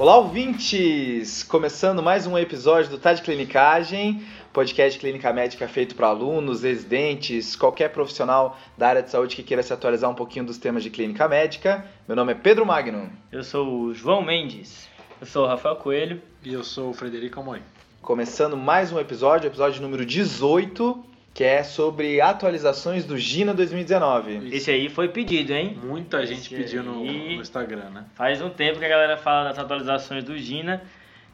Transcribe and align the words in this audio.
Olá, 0.00 0.16
ouvintes! 0.16 1.42
Começando 1.42 2.02
mais 2.02 2.26
um 2.26 2.38
episódio 2.38 2.90
do 2.90 2.96
Tá 2.96 3.12
de 3.12 3.20
Clinicagem, 3.20 4.24
podcast 4.50 4.94
de 4.94 4.98
clínica 4.98 5.30
médica 5.30 5.68
feito 5.68 5.94
para 5.94 6.06
alunos, 6.06 6.62
residentes, 6.62 7.54
qualquer 7.54 7.90
profissional 7.90 8.56
da 8.78 8.88
área 8.88 9.02
de 9.02 9.10
saúde 9.10 9.36
que 9.36 9.42
queira 9.42 9.62
se 9.62 9.74
atualizar 9.74 10.08
um 10.08 10.14
pouquinho 10.14 10.46
dos 10.46 10.56
temas 10.56 10.82
de 10.82 10.88
clínica 10.88 11.28
médica. 11.28 11.84
Meu 12.08 12.16
nome 12.16 12.32
é 12.32 12.34
Pedro 12.34 12.64
Magno. 12.64 13.12
Eu 13.30 13.44
sou 13.44 13.68
o 13.68 13.94
João 13.94 14.22
Mendes. 14.22 14.88
Eu 15.20 15.26
sou 15.26 15.44
o 15.44 15.46
Rafael 15.46 15.76
Coelho. 15.76 16.22
E 16.42 16.50
eu 16.50 16.64
sou 16.64 16.88
o 16.88 16.94
Frederico 16.94 17.38
Amoy. 17.38 17.60
Começando 18.00 18.56
mais 18.56 18.90
um 18.90 18.98
episódio, 18.98 19.48
episódio 19.48 19.82
número 19.82 20.06
18, 20.06 21.09
que 21.40 21.44
é 21.44 21.62
sobre 21.62 22.20
atualizações 22.20 23.06
do 23.06 23.16
Gina 23.16 23.54
2019. 23.54 24.54
Esse 24.54 24.70
aí 24.70 24.90
foi 24.90 25.08
pedido, 25.08 25.54
hein? 25.54 25.74
Muita 25.82 26.26
gente 26.26 26.40
Esse 26.40 26.54
pediu 26.54 26.82
no, 26.82 27.00
aí- 27.00 27.36
no 27.36 27.40
Instagram, 27.40 27.88
né? 27.88 28.04
Faz 28.14 28.42
um 28.42 28.50
tempo 28.50 28.78
que 28.78 28.84
a 28.84 28.88
galera 28.88 29.16
fala 29.16 29.48
das 29.48 29.58
atualizações 29.58 30.22
do 30.22 30.36
Gina. 30.36 30.82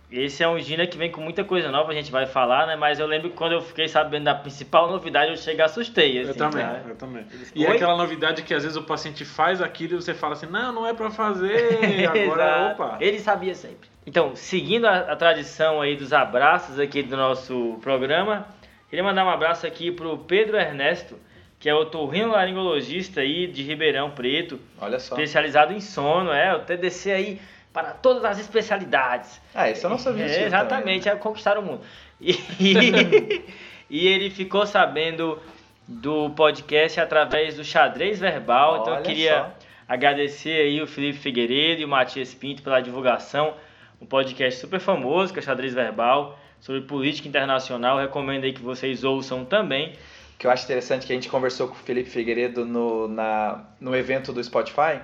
Esse 0.08 0.44
é 0.44 0.48
um 0.48 0.60
Gina 0.60 0.86
que 0.86 0.96
vem 0.96 1.10
com 1.10 1.20
muita 1.20 1.42
coisa 1.42 1.72
nova, 1.72 1.90
a 1.90 1.94
gente 1.96 2.12
vai 2.12 2.24
falar, 2.24 2.68
né? 2.68 2.76
Mas 2.76 3.00
eu 3.00 3.06
lembro 3.08 3.30
que 3.30 3.34
quando 3.36 3.54
eu 3.54 3.60
fiquei 3.60 3.88
sabendo 3.88 4.26
da 4.26 4.34
principal 4.36 4.88
novidade, 4.88 5.32
eu 5.32 5.36
cheguei 5.36 5.58
e 5.58 5.62
assustei. 5.62 6.20
Assim, 6.20 6.28
eu 6.30 6.34
também, 6.36 6.66
eu 6.88 6.94
também. 6.94 7.26
Eles- 7.34 7.52
E 7.52 7.66
é 7.66 7.72
aquela 7.72 7.96
novidade 7.96 8.42
que 8.42 8.54
às 8.54 8.62
vezes 8.62 8.76
o 8.78 8.84
paciente 8.84 9.24
faz 9.24 9.60
aquilo 9.60 9.94
e 9.94 9.96
você 9.96 10.14
fala 10.14 10.34
assim, 10.34 10.46
não, 10.46 10.70
não 10.72 10.86
é 10.86 10.94
pra 10.94 11.10
fazer, 11.10 11.50
agora, 12.06 12.16
Exato. 12.20 12.82
opa. 12.84 12.98
Ele 13.00 13.18
sabia 13.18 13.56
sempre. 13.56 13.88
Então, 14.06 14.36
seguindo 14.36 14.84
a, 14.86 14.98
a 14.98 15.16
tradição 15.16 15.80
aí 15.80 15.96
dos 15.96 16.12
abraços 16.12 16.78
aqui 16.78 17.02
do 17.02 17.16
nosso 17.16 17.76
programa, 17.82 18.46
queria 18.88 19.04
mandar 19.04 19.24
um 19.24 19.30
abraço 19.30 19.66
aqui 19.66 19.90
pro 19.90 20.18
Pedro 20.18 20.56
Ernesto, 20.56 21.18
que 21.58 21.68
é 21.68 21.74
o 21.74 21.88
laringologista 22.28 23.20
aí 23.20 23.46
de 23.46 23.62
Ribeirão 23.62 24.10
Preto, 24.10 24.60
Olha 24.80 24.98
só. 24.98 25.14
especializado 25.14 25.72
em 25.72 25.80
sono, 25.80 26.32
é, 26.32 26.54
o 26.54 26.60
TDC 26.60 27.10
aí 27.10 27.40
para 27.72 27.90
todas 27.90 28.24
as 28.24 28.38
especialidades. 28.38 29.40
Ah, 29.54 29.68
esse 29.70 29.84
eu 29.84 29.90
não 29.90 29.98
sabia 29.98 30.24
É, 30.24 30.44
exatamente, 30.44 31.08
é 31.08 31.16
conquistar 31.16 31.58
o 31.58 31.62
mundo. 31.62 31.82
E, 32.20 32.34
e 33.90 34.06
ele 34.06 34.30
ficou 34.30 34.66
sabendo 34.66 35.38
do 35.86 36.30
podcast 36.30 36.98
através 37.00 37.56
do 37.56 37.64
xadrez 37.64 38.18
verbal, 38.18 38.80
então 38.80 38.94
eu 38.94 38.94
Olha 38.94 39.02
queria 39.02 39.38
só. 39.38 39.52
agradecer 39.86 40.60
aí 40.60 40.80
o 40.80 40.86
Felipe 40.86 41.18
Figueiredo 41.18 41.82
e 41.82 41.84
o 41.84 41.88
Matias 41.88 42.34
Pinto 42.34 42.62
pela 42.62 42.80
divulgação, 42.80 43.54
um 44.00 44.06
podcast 44.06 44.60
super 44.60 44.80
famoso, 44.80 45.32
que 45.32 45.38
é 45.38 45.42
o 45.42 45.44
xadrez 45.44 45.74
verbal, 45.74 46.38
sobre 46.66 46.80
política 46.80 47.28
internacional, 47.28 47.96
recomendo 47.96 48.42
aí 48.42 48.52
que 48.52 48.60
vocês 48.60 49.04
ouçam 49.04 49.44
também. 49.44 49.92
O 50.34 50.38
que 50.38 50.48
eu 50.48 50.50
acho 50.50 50.64
interessante 50.64 51.06
que 51.06 51.12
a 51.12 51.14
gente 51.14 51.28
conversou 51.28 51.68
com 51.68 51.74
o 51.74 51.76
Felipe 51.76 52.10
Figueiredo 52.10 52.66
no, 52.66 53.06
na, 53.06 53.64
no 53.80 53.94
evento 53.94 54.32
do 54.32 54.42
Spotify, 54.42 55.00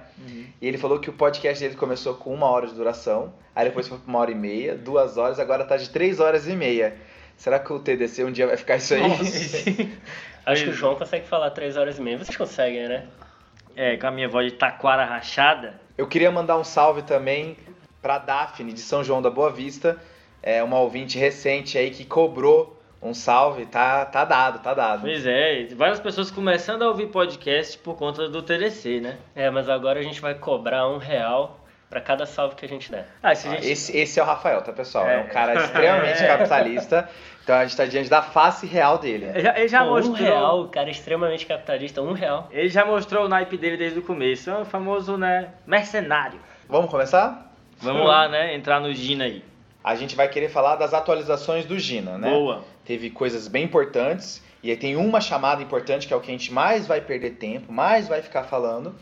e 0.60 0.66
ele 0.66 0.76
falou 0.76 0.98
que 0.98 1.08
o 1.08 1.12
podcast 1.12 1.62
dele 1.62 1.76
começou 1.76 2.14
com 2.16 2.34
uma 2.34 2.46
hora 2.46 2.66
de 2.66 2.74
duração, 2.74 3.32
aí 3.54 3.66
depois 3.66 3.86
foi 3.86 3.96
pra 3.96 4.08
uma 4.08 4.18
hora 4.18 4.32
e 4.32 4.34
meia, 4.34 4.74
duas 4.76 5.16
horas, 5.16 5.38
agora 5.38 5.64
tá 5.64 5.76
de 5.76 5.88
três 5.88 6.18
horas 6.18 6.48
e 6.48 6.56
meia. 6.56 6.96
Será 7.36 7.60
que 7.60 7.72
o 7.72 7.78
TDC 7.78 8.24
um 8.24 8.32
dia 8.32 8.48
vai 8.48 8.56
ficar 8.56 8.76
isso 8.76 8.94
aí? 8.94 9.02
Acho 10.44 10.64
que 10.64 10.70
o 10.70 10.74
João 10.74 10.96
consegue 10.96 11.26
falar 11.28 11.50
3 11.50 11.76
horas 11.76 11.98
e 11.98 12.02
meia. 12.02 12.18
Vocês 12.18 12.36
conseguem, 12.36 12.88
né? 12.88 13.06
É, 13.76 13.96
com 13.96 14.08
a 14.08 14.10
minha 14.10 14.28
voz 14.28 14.50
de 14.50 14.58
taquara 14.58 15.04
rachada, 15.04 15.80
Eu 15.96 16.08
queria 16.08 16.30
mandar 16.32 16.58
um 16.58 16.64
salve 16.64 17.02
também 17.02 17.56
pra 18.02 18.18
Daphne 18.18 18.72
de 18.72 18.80
São 18.80 19.04
João 19.04 19.22
da 19.22 19.30
Boa 19.30 19.50
Vista, 19.50 19.98
é 20.42 20.62
uma 20.62 20.78
ouvinte 20.80 21.18
recente 21.18 21.78
aí 21.78 21.90
que 21.90 22.04
cobrou 22.04 22.78
um 23.00 23.12
salve, 23.14 23.66
tá, 23.66 24.04
tá 24.04 24.24
dado, 24.24 24.60
tá 24.60 24.74
dado. 24.74 25.00
Pois 25.02 25.26
é, 25.26 25.66
várias 25.74 25.98
pessoas 26.00 26.30
começando 26.30 26.82
a 26.82 26.88
ouvir 26.88 27.06
podcast 27.08 27.76
por 27.78 27.96
conta 27.96 28.28
do 28.28 28.42
TDC, 28.42 29.00
né? 29.00 29.16
É, 29.34 29.50
mas 29.50 29.68
agora 29.68 29.98
a 29.98 30.02
gente 30.02 30.20
vai 30.20 30.34
cobrar 30.34 30.88
um 30.88 30.98
real 30.98 31.58
pra 31.90 32.00
cada 32.00 32.24
salve 32.24 32.54
que 32.54 32.64
a 32.64 32.68
gente 32.68 32.90
der. 32.90 33.06
Ah, 33.22 33.34
se 33.34 33.46
a 33.48 33.50
Ah, 33.50 33.54
gente... 33.56 33.68
Esse, 33.70 33.96
esse 33.98 34.18
é 34.20 34.22
o 34.22 34.26
Rafael, 34.26 34.62
tá 34.62 34.72
pessoal? 34.72 35.06
É, 35.06 35.16
É. 35.16 35.20
um 35.24 35.26
cara 35.26 35.54
extremamente 35.62 36.22
É. 36.22 36.26
capitalista, 36.28 37.08
então 37.42 37.56
a 37.56 37.64
gente 37.64 37.76
tá 37.76 37.84
diante 37.86 38.08
da 38.08 38.22
face 38.22 38.66
real 38.66 38.98
dele. 38.98 39.26
Ele 39.26 39.40
já, 39.40 39.58
ele 39.58 39.68
já 39.68 39.84
Pô, 39.84 39.90
mostrou... 39.90 40.14
Um 40.14 40.18
real, 40.18 40.60
o 40.62 40.68
cara 40.68 40.88
é 40.88 40.92
extremamente 40.92 41.44
capitalista, 41.44 42.00
um 42.00 42.12
real. 42.12 42.48
Ele 42.52 42.68
já 42.68 42.84
mostrou 42.84 43.24
o 43.26 43.28
naipe 43.28 43.56
dele 43.58 43.76
desde 43.76 43.98
o 43.98 44.02
começo. 44.02 44.48
É 44.48 44.58
o 44.60 44.64
famoso, 44.64 45.18
né, 45.18 45.48
mercenário. 45.66 46.38
Vamos 46.68 46.88
começar? 46.88 47.52
Vamos 47.78 48.06
lá, 48.06 48.28
né, 48.28 48.54
entrar 48.54 48.78
no 48.80 48.94
Gina 48.94 49.24
aí. 49.24 49.44
A 49.84 49.94
gente 49.94 50.14
vai 50.14 50.28
querer 50.28 50.48
falar 50.48 50.76
das 50.76 50.94
atualizações 50.94 51.64
do 51.64 51.78
Gina, 51.78 52.16
né? 52.18 52.30
Boa. 52.30 52.64
Teve 52.84 53.10
coisas 53.10 53.48
bem 53.48 53.64
importantes 53.64 54.42
e 54.62 54.70
aí 54.70 54.76
tem 54.76 54.96
uma 54.96 55.20
chamada 55.20 55.62
importante 55.62 56.06
que 56.06 56.14
é 56.14 56.16
o 56.16 56.20
que 56.20 56.30
a 56.30 56.34
gente 56.34 56.52
mais 56.52 56.86
vai 56.86 57.00
perder 57.00 57.32
tempo, 57.32 57.72
mais 57.72 58.06
vai 58.08 58.22
ficar 58.22 58.44
falando. 58.44 58.94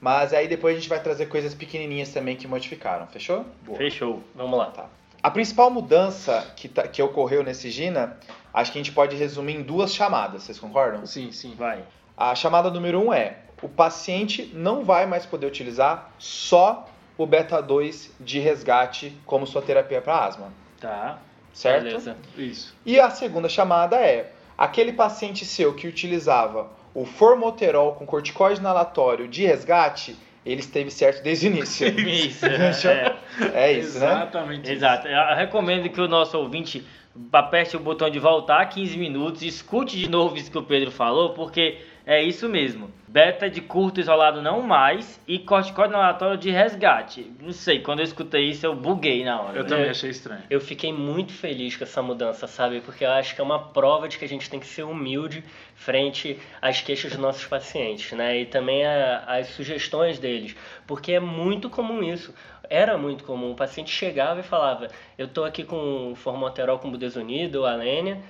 Mas 0.00 0.32
aí 0.32 0.48
depois 0.48 0.74
a 0.76 0.78
gente 0.80 0.88
vai 0.88 1.00
trazer 1.02 1.26
coisas 1.26 1.52
pequenininhas 1.54 2.10
também 2.10 2.34
que 2.36 2.46
modificaram, 2.48 3.06
fechou? 3.08 3.44
Boa. 3.62 3.76
Fechou. 3.76 4.22
Vamos 4.34 4.58
lá. 4.58 4.66
Tá. 4.66 4.86
A 5.22 5.30
principal 5.30 5.70
mudança 5.70 6.50
que, 6.56 6.68
tá- 6.68 6.88
que 6.88 7.02
ocorreu 7.02 7.42
nesse 7.42 7.70
Gina, 7.70 8.16
acho 8.54 8.72
que 8.72 8.78
a 8.78 8.82
gente 8.82 8.92
pode 8.92 9.16
resumir 9.16 9.56
em 9.56 9.62
duas 9.62 9.92
chamadas, 9.94 10.44
vocês 10.44 10.58
concordam? 10.58 11.04
Sim, 11.04 11.30
sim. 11.32 11.54
Vai. 11.58 11.84
A 12.16 12.34
chamada 12.34 12.70
número 12.70 12.98
um 13.04 13.12
é: 13.12 13.40
o 13.60 13.68
paciente 13.68 14.50
não 14.54 14.84
vai 14.84 15.04
mais 15.04 15.26
poder 15.26 15.46
utilizar 15.46 16.10
só 16.18 16.86
o 17.22 17.26
beta 17.26 17.60
2 17.60 18.14
de 18.20 18.38
resgate 18.38 19.16
como 19.26 19.46
sua 19.46 19.62
terapia 19.62 20.00
para 20.00 20.24
asma, 20.24 20.52
Tá. 20.80 21.18
certo? 21.52 21.84
Beleza. 21.84 22.16
Isso. 22.36 22.74
E 22.86 22.98
a 22.98 23.10
segunda 23.10 23.48
chamada 23.48 23.96
é: 23.96 24.32
aquele 24.56 24.92
paciente 24.92 25.44
seu 25.44 25.74
que 25.74 25.86
utilizava 25.86 26.68
o 26.94 27.04
formoterol 27.04 27.94
com 27.94 28.06
corticoide 28.06 28.60
inalatório 28.60 29.28
de 29.28 29.44
resgate, 29.46 30.16
ele 30.44 30.60
esteve 30.60 30.90
certo 30.90 31.22
desde 31.22 31.46
o 31.48 31.50
início. 31.52 31.86
Isso. 32.00 32.46
É, 32.46 33.16
É 33.54 33.72
isso, 33.72 33.98
né? 33.98 34.06
Exatamente 34.06 34.70
exato. 34.72 35.06
Eu 35.06 35.36
recomendo 35.36 35.88
que 35.88 36.00
o 36.00 36.08
nosso 36.08 36.36
ouvinte 36.38 36.84
aperte 37.32 37.76
o 37.76 37.80
botão 37.80 38.08
de 38.08 38.18
voltar 38.18 38.64
15 38.66 38.96
minutos, 38.96 39.42
escute 39.42 39.96
de 39.98 40.08
novo 40.08 40.36
isso 40.36 40.50
que 40.50 40.56
o 40.58 40.62
Pedro 40.62 40.90
falou, 40.90 41.30
porque 41.34 41.78
é 42.06 42.22
isso 42.22 42.48
mesmo. 42.48 42.90
Beta 43.06 43.50
de 43.50 43.60
curto 43.60 44.00
isolado 44.00 44.40
não 44.40 44.62
mais 44.62 45.20
e 45.26 45.38
corticoide 45.38 45.92
inalatório 45.92 46.38
de 46.38 46.50
resgate. 46.50 47.30
Não 47.40 47.52
sei, 47.52 47.80
quando 47.80 47.98
eu 47.98 48.04
escutei 48.04 48.48
isso 48.50 48.64
eu 48.64 48.74
buguei 48.74 49.24
na 49.24 49.40
hora. 49.40 49.58
Eu 49.58 49.64
né? 49.64 49.68
também 49.68 49.90
achei 49.90 50.10
estranho. 50.10 50.42
Eu 50.48 50.60
fiquei 50.60 50.92
muito 50.92 51.32
feliz 51.32 51.76
com 51.76 51.84
essa 51.84 52.00
mudança, 52.00 52.46
sabe? 52.46 52.80
Porque 52.80 53.04
eu 53.04 53.10
acho 53.10 53.34
que 53.34 53.40
é 53.40 53.44
uma 53.44 53.58
prova 53.58 54.08
de 54.08 54.16
que 54.16 54.24
a 54.24 54.28
gente 54.28 54.48
tem 54.48 54.60
que 54.60 54.66
ser 54.66 54.84
humilde 54.84 55.44
frente 55.74 56.38
às 56.62 56.80
queixas 56.80 57.10
dos 57.10 57.20
nossos 57.20 57.44
pacientes, 57.46 58.12
né? 58.12 58.40
E 58.40 58.46
também 58.46 58.84
às 58.86 59.48
sugestões 59.48 60.18
deles. 60.18 60.54
Porque 60.86 61.12
é 61.12 61.20
muito 61.20 61.68
comum 61.68 62.02
isso. 62.02 62.32
Era 62.68 62.96
muito 62.96 63.24
comum. 63.24 63.50
O 63.50 63.56
paciente 63.56 63.90
chegava 63.90 64.38
e 64.38 64.44
falava: 64.44 64.86
Eu 65.18 65.26
tô 65.26 65.42
aqui 65.42 65.64
com 65.64 66.14
formoterol 66.14 66.78
com 66.78 66.90
budesonida 66.90 67.58
ou 67.58 67.66
alênia. 67.66 68.20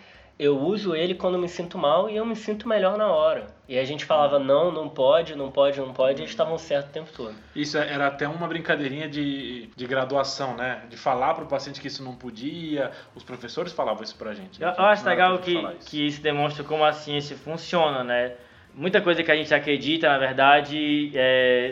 Eu 0.41 0.59
uso 0.59 0.97
ele 0.97 1.15
quando 1.15 1.39
me 1.39 1.51
sinto 1.51 1.77
mal 1.77 2.09
e 2.09 2.17
eu 2.17 2.25
me 2.25 2.35
sinto 2.35 2.67
melhor 2.67 2.97
na 2.97 3.09
hora. 3.09 3.49
E 3.69 3.79
a 3.79 3.85
gente 3.85 4.07
falava: 4.07 4.39
Não, 4.39 4.73
não 4.73 4.89
pode, 4.89 5.37
não 5.37 5.51
pode, 5.51 5.79
não 5.79 5.93
pode. 5.93 6.19
E 6.19 6.23
eles 6.23 6.31
estavam 6.31 6.57
certos 6.57 6.89
o 6.89 6.93
tempo 6.95 7.11
todo. 7.15 7.35
Isso 7.55 7.77
é, 7.77 7.93
era 7.93 8.07
até 8.07 8.27
uma 8.27 8.49
brincadeirinha 8.49 9.07
de, 9.07 9.67
de 9.77 9.87
graduação, 9.87 10.57
né? 10.57 10.83
De 10.89 10.97
falar 10.97 11.35
pro 11.35 11.45
paciente 11.45 11.79
que 11.79 11.89
isso 11.89 12.03
não 12.03 12.15
podia. 12.15 12.91
Os 13.15 13.23
professores 13.23 13.71
falavam 13.71 14.03
isso 14.03 14.17
pra 14.17 14.33
gente. 14.33 14.63
Eu, 14.63 14.69
né? 14.69 14.75
eu 14.79 14.85
acho 14.87 15.05
legal 15.05 15.39
que, 15.41 15.63
que 15.85 16.07
isso 16.07 16.23
demonstra 16.23 16.65
como 16.65 16.85
a 16.85 16.93
ciência 16.95 17.37
funciona, 17.37 18.03
né? 18.03 18.33
Muita 18.75 19.01
coisa 19.01 19.23
que 19.23 19.31
a 19.31 19.37
gente 19.37 19.53
acredita, 19.53 20.09
na 20.09 20.19
verdade, 20.19 21.13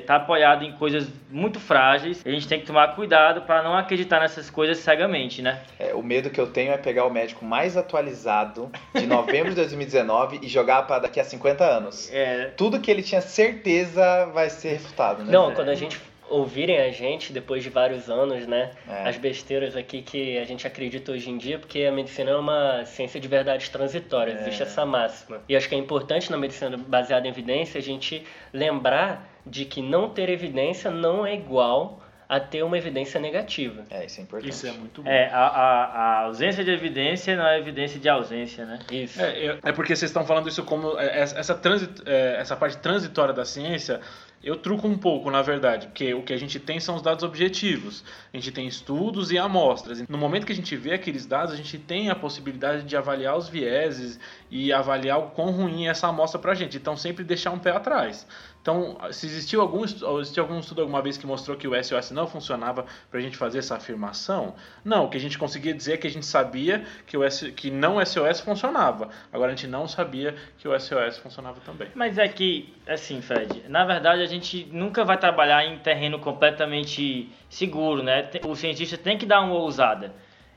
está 0.00 0.16
apoiado 0.16 0.64
em 0.64 0.72
coisas 0.72 1.09
muito 1.31 1.59
frágeis. 1.60 2.22
A 2.26 2.31
gente 2.31 2.47
tem 2.48 2.60
que 2.60 2.66
tomar 2.66 2.94
cuidado 2.94 3.42
para 3.42 3.62
não 3.62 3.76
acreditar 3.76 4.20
nessas 4.20 4.50
coisas 4.50 4.78
cegamente, 4.78 5.41
né? 5.41 5.60
É, 5.78 5.94
o 5.94 6.03
medo 6.03 6.31
que 6.31 6.41
eu 6.41 6.47
tenho 6.47 6.72
é 6.72 6.76
pegar 6.76 7.04
o 7.04 7.10
médico 7.10 7.44
mais 7.44 7.76
atualizado 7.76 8.70
de 8.94 9.06
novembro 9.06 9.50
de 9.50 9.56
2019 9.56 10.41
e 10.42 10.48
jogar 10.48 10.82
para 10.82 11.00
daqui 11.00 11.20
a 11.20 11.25
50 11.25 11.64
anos. 11.64 12.11
É, 12.12 12.50
Tudo 12.56 12.81
que 12.81 12.90
ele 12.90 13.02
tinha 13.02 13.20
certeza 13.20 14.26
vai 14.26 14.50
ser 14.50 14.70
refutado, 14.70 15.25
né? 15.25 15.32
Não, 15.32 15.55
quando 15.55 15.69
a 15.69 15.75
gente 15.75 15.99
ouvirem 16.30 16.78
a 16.80 16.90
gente 16.90 17.32
depois 17.32 17.62
de 17.62 17.70
vários 17.70 18.08
anos, 18.10 18.46
né? 18.46 18.70
É. 18.88 19.08
As 19.08 19.16
besteiras 19.16 19.76
aqui 19.76 20.02
que 20.02 20.38
a 20.38 20.44
gente 20.44 20.66
acredita 20.66 21.12
hoje 21.12 21.30
em 21.30 21.38
dia, 21.38 21.58
porque 21.58 21.84
a 21.84 21.92
medicina 21.92 22.30
é 22.30 22.36
uma 22.36 22.84
ciência 22.84 23.19
de 23.20 23.26
verdades 23.28 23.69
transitórias, 23.69 24.38
É. 24.38 24.40
existe 24.42 24.62
essa 24.62 24.84
máxima. 24.86 25.40
E 25.48 25.56
acho 25.56 25.69
que 25.69 25.75
é 25.75 25.78
importante 25.78 26.30
na 26.30 26.36
medicina 26.36 26.76
baseada 26.76 27.26
em 27.26 27.30
evidência 27.30 27.78
a 27.78 27.82
gente 27.82 28.25
lembrar 28.52 29.28
de 29.46 29.64
que 29.64 29.80
não 29.80 30.10
ter 30.10 30.28
evidência 30.28 30.90
não 30.90 31.26
é 31.26 31.34
igual 31.34 32.02
a 32.28 32.38
ter 32.38 32.62
uma 32.62 32.76
evidência 32.76 33.19
negativa. 33.19 33.84
É, 33.90 34.04
isso 34.04 34.20
é 34.20 34.22
importante. 34.22 34.50
Isso 34.50 34.66
é 34.66 34.72
muito 34.72 35.02
bom. 35.02 35.08
é 35.10 35.30
a, 35.32 35.46
a, 35.46 35.84
a 35.84 36.19
ausência 36.25 36.62
de 36.62 36.70
evidência 36.70 37.34
não 37.34 37.46
é 37.46 37.58
evidência 37.58 37.98
de 37.98 38.06
ausência, 38.06 38.66
né? 38.66 38.78
Isso. 38.92 39.19
É, 39.22 39.46
é- 39.46 39.58
é 39.64 39.72
porque 39.72 39.96
vocês 39.96 40.10
estão 40.10 40.26
falando 40.26 40.46
isso 40.46 40.62
como 40.62 40.98
é, 40.98 41.20
essa, 41.20 41.54
transi- 41.54 41.88
é, 42.04 42.36
essa 42.38 42.54
parte 42.54 42.76
transitória 42.78 43.32
da 43.32 43.46
ciência 43.46 44.00
eu 44.43 44.56
truco 44.56 44.87
um 44.87 44.96
pouco, 44.96 45.31
na 45.31 45.43
verdade, 45.43 45.88
porque 45.88 46.14
o 46.14 46.23
que 46.23 46.32
a 46.32 46.37
gente 46.37 46.61
tem 46.61 46.79
são 46.79 46.94
os 46.94 47.02
dados 47.02 47.25
objetivos. 47.25 48.05
A 48.32 48.37
gente 48.37 48.52
tem 48.52 48.67
estudos 48.67 49.32
e 49.32 49.38
amostras. 49.38 50.06
No 50.08 50.17
momento 50.17 50.46
que 50.46 50.52
a 50.52 50.55
gente 50.55 50.76
vê 50.76 50.94
aqueles 50.94 51.26
dados, 51.26 51.52
a 51.52 51.56
gente 51.56 51.76
tem 51.76 52.08
a 52.08 52.14
possibilidade 52.14 52.85
de 52.85 52.96
avaliar 52.96 53.37
os 53.37 53.49
vieses 53.49 54.19
e 54.50 54.73
avaliar 54.73 55.19
o 55.19 55.31
quão 55.31 55.50
ruim 55.50 55.87
é 55.87 55.90
essa 55.90 56.06
amostra 56.06 56.38
para 56.38 56.52
a 56.52 56.55
gente. 56.55 56.76
Então, 56.76 56.96
sempre 56.96 57.25
deixar 57.25 57.50
um 57.50 57.58
pé 57.58 57.73
atrás. 57.73 58.26
Então, 58.69 58.99
se 59.11 59.25
existiu 59.25 59.62
algum, 59.62 59.82
existiu 59.82 60.43
algum 60.43 60.59
estudo 60.59 60.82
alguma 60.82 61.00
vez 61.00 61.17
que 61.17 61.26
mostrou 61.26 61.56
que 61.56 61.67
o 61.67 61.82
SOS 61.82 62.11
não 62.11 62.26
funcionava 62.26 62.85
para 63.11 63.19
a 63.19 63.23
gente 63.23 63.35
fazer 63.35 63.61
essa 63.61 63.76
afirmação? 63.76 64.55
Não, 64.85 65.06
o 65.06 65.09
que 65.09 65.17
a 65.17 65.20
gente 65.20 65.38
conseguia 65.38 65.73
dizer 65.73 65.94
é 65.94 65.97
que 65.97 66.06
a 66.06 66.11
gente 66.11 66.26
sabia 66.26 66.85
que, 67.06 67.17
o 67.17 67.25
S, 67.25 67.50
que 67.53 67.70
não 67.70 68.05
SOS 68.05 68.41
funcionava. 68.41 69.09
Agora, 69.32 69.53
a 69.53 69.55
gente 69.55 69.67
não 69.67 69.88
sabia 69.88 70.35
que 70.59 70.69
o 70.69 70.79
SOS 70.79 71.17
funcionava 71.17 71.59
também. 71.65 71.88
Mas 71.94 72.19
é 72.19 72.29
que, 72.29 72.75
assim, 72.87 73.23
Fred, 73.23 73.65
na 73.70 73.87
verdade 73.87 74.20
a 74.20 74.26
gente 74.26 74.69
nunca 74.71 75.03
vai 75.03 75.17
trabalhar 75.17 75.64
em 75.64 75.79
terreno 75.79 76.19
completamente 76.19 77.32
seguro, 77.49 78.03
né? 78.03 78.29
O 78.47 78.55
cientista 78.55 78.99
tem 78.99 79.17
que 79.17 79.25
dar 79.25 79.41
uma 79.41 79.55
ousada. 79.55 80.12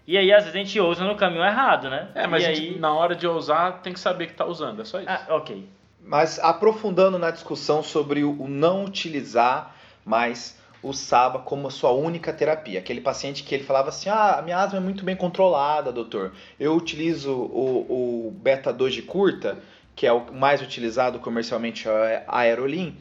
E 0.06 0.18
aí, 0.18 0.34
às 0.34 0.44
vezes, 0.44 0.56
a 0.56 0.58
gente 0.58 0.78
ousa 0.82 1.06
no 1.06 1.16
caminho 1.16 1.46
errado, 1.46 1.90
né? 1.90 2.10
É, 2.14 2.28
mas 2.28 2.44
e 2.44 2.48
aí... 2.48 2.56
gente, 2.56 2.78
na 2.80 2.94
hora 2.94 3.16
de 3.16 3.26
ousar, 3.26 3.82
tem 3.82 3.94
que 3.94 4.00
saber 4.02 4.26
que 4.26 4.34
está 4.34 4.46
usando, 4.46 4.82
é 4.82 4.84
só 4.84 5.00
isso. 5.00 5.10
Ah, 5.10 5.28
ok. 5.30 5.66
Mas 6.12 6.38
aprofundando 6.40 7.18
na 7.18 7.32
discussão 7.32 7.82
sobre 7.82 8.26
o 8.26 8.46
não 8.46 8.84
utilizar 8.84 9.74
mais 10.04 10.60
o 10.84 10.92
SABA 10.92 11.40
como 11.40 11.70
a 11.70 11.72
sua 11.72 11.92
única 11.92 12.34
terapia. 12.34 12.80
Aquele 12.80 13.00
paciente 13.00 13.44
que 13.44 13.56
ele 13.56 13.64
falava 13.64 13.88
assim: 13.88 14.10
ah, 14.10 14.38
a 14.38 14.42
minha 14.42 14.58
asma 14.58 14.78
é 14.78 14.82
muito 14.82 15.06
bem 15.06 15.16
controlada, 15.16 15.90
doutor. 15.90 16.34
Eu 16.60 16.76
utilizo 16.76 17.32
o, 17.32 18.28
o 18.28 18.32
beta-2 18.32 18.90
de 18.90 19.04
curta, 19.04 19.60
que 19.96 20.06
é 20.06 20.12
o 20.12 20.34
mais 20.34 20.62
utilizado 20.62 21.18
comercialmente, 21.18 21.88
é 21.88 22.26
a 22.28 22.40
Aerolim. 22.40 22.94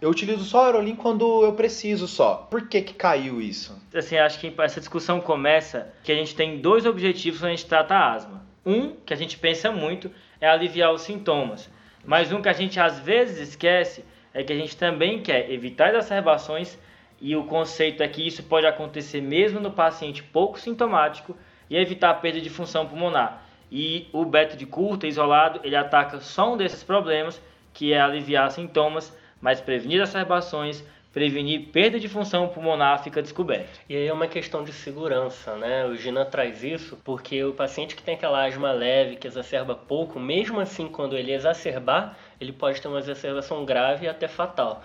Eu 0.00 0.08
utilizo 0.08 0.42
só 0.44 0.62
a 0.62 0.66
Aerolim 0.68 0.96
quando 0.96 1.44
eu 1.44 1.52
preciso 1.52 2.08
só. 2.08 2.48
Por 2.50 2.66
que, 2.66 2.80
que 2.80 2.94
caiu 2.94 3.42
isso? 3.42 3.78
Assim, 3.94 4.16
acho 4.16 4.40
que 4.40 4.50
essa 4.62 4.80
discussão 4.80 5.20
começa 5.20 5.92
que 6.02 6.10
a 6.10 6.14
gente 6.14 6.34
tem 6.34 6.62
dois 6.62 6.86
objetivos 6.86 7.40
quando 7.40 7.52
a 7.52 7.56
gente 7.56 7.66
trata 7.66 7.94
a 7.94 8.14
asma. 8.14 8.42
Um, 8.64 8.92
que 9.04 9.12
a 9.12 9.16
gente 9.18 9.36
pensa 9.36 9.70
muito, 9.70 10.10
é 10.40 10.48
aliviar 10.48 10.90
os 10.94 11.02
sintomas. 11.02 11.68
Mas 12.04 12.32
um 12.32 12.42
que 12.42 12.48
a 12.48 12.52
gente 12.52 12.78
às 12.78 12.98
vezes 12.98 13.48
esquece 13.48 14.04
é 14.32 14.42
que 14.42 14.52
a 14.52 14.56
gente 14.56 14.76
também 14.76 15.22
quer 15.22 15.50
evitar 15.50 15.90
exacerbações 15.90 16.78
e 17.20 17.34
o 17.36 17.44
conceito 17.44 18.02
é 18.02 18.08
que 18.08 18.26
isso 18.26 18.42
pode 18.42 18.66
acontecer 18.66 19.20
mesmo 19.20 19.60
no 19.60 19.70
paciente 19.70 20.22
pouco 20.22 20.58
sintomático 20.58 21.36
e 21.70 21.76
evitar 21.76 22.10
a 22.10 22.14
perda 22.14 22.40
de 22.40 22.50
função 22.50 22.86
pulmonar. 22.86 23.42
E 23.70 24.08
o 24.12 24.24
beta 24.24 24.56
de 24.56 24.66
curta 24.66 25.06
isolado, 25.06 25.60
ele 25.64 25.76
ataca 25.76 26.20
só 26.20 26.52
um 26.52 26.56
desses 26.56 26.82
problemas, 26.82 27.40
que 27.72 27.92
é 27.92 28.00
aliviar 28.00 28.50
sintomas, 28.50 29.16
mas 29.40 29.60
prevenir 29.60 30.00
exacerbações, 30.00 30.84
prevenir 31.14 31.68
perda 31.68 32.00
de 32.00 32.08
função 32.08 32.48
pulmonar 32.48 33.04
fica 33.04 33.22
descoberto. 33.22 33.80
E 33.88 33.96
aí 33.96 34.06
é 34.08 34.12
uma 34.12 34.26
questão 34.26 34.64
de 34.64 34.72
segurança, 34.72 35.54
né? 35.56 35.86
O 35.86 35.94
Gina 35.94 36.24
traz 36.24 36.64
isso 36.64 36.98
porque 37.04 37.42
o 37.44 37.54
paciente 37.54 37.94
que 37.94 38.02
tem 38.02 38.16
aquela 38.16 38.44
asma 38.44 38.72
leve, 38.72 39.14
que 39.14 39.28
exacerba 39.28 39.76
pouco, 39.76 40.18
mesmo 40.18 40.58
assim, 40.58 40.88
quando 40.88 41.16
ele 41.16 41.32
exacerbar, 41.32 42.18
ele 42.40 42.52
pode 42.52 42.82
ter 42.82 42.88
uma 42.88 42.98
exacerbação 42.98 43.64
grave 43.64 44.06
e 44.06 44.08
até 44.08 44.26
fatal. 44.26 44.82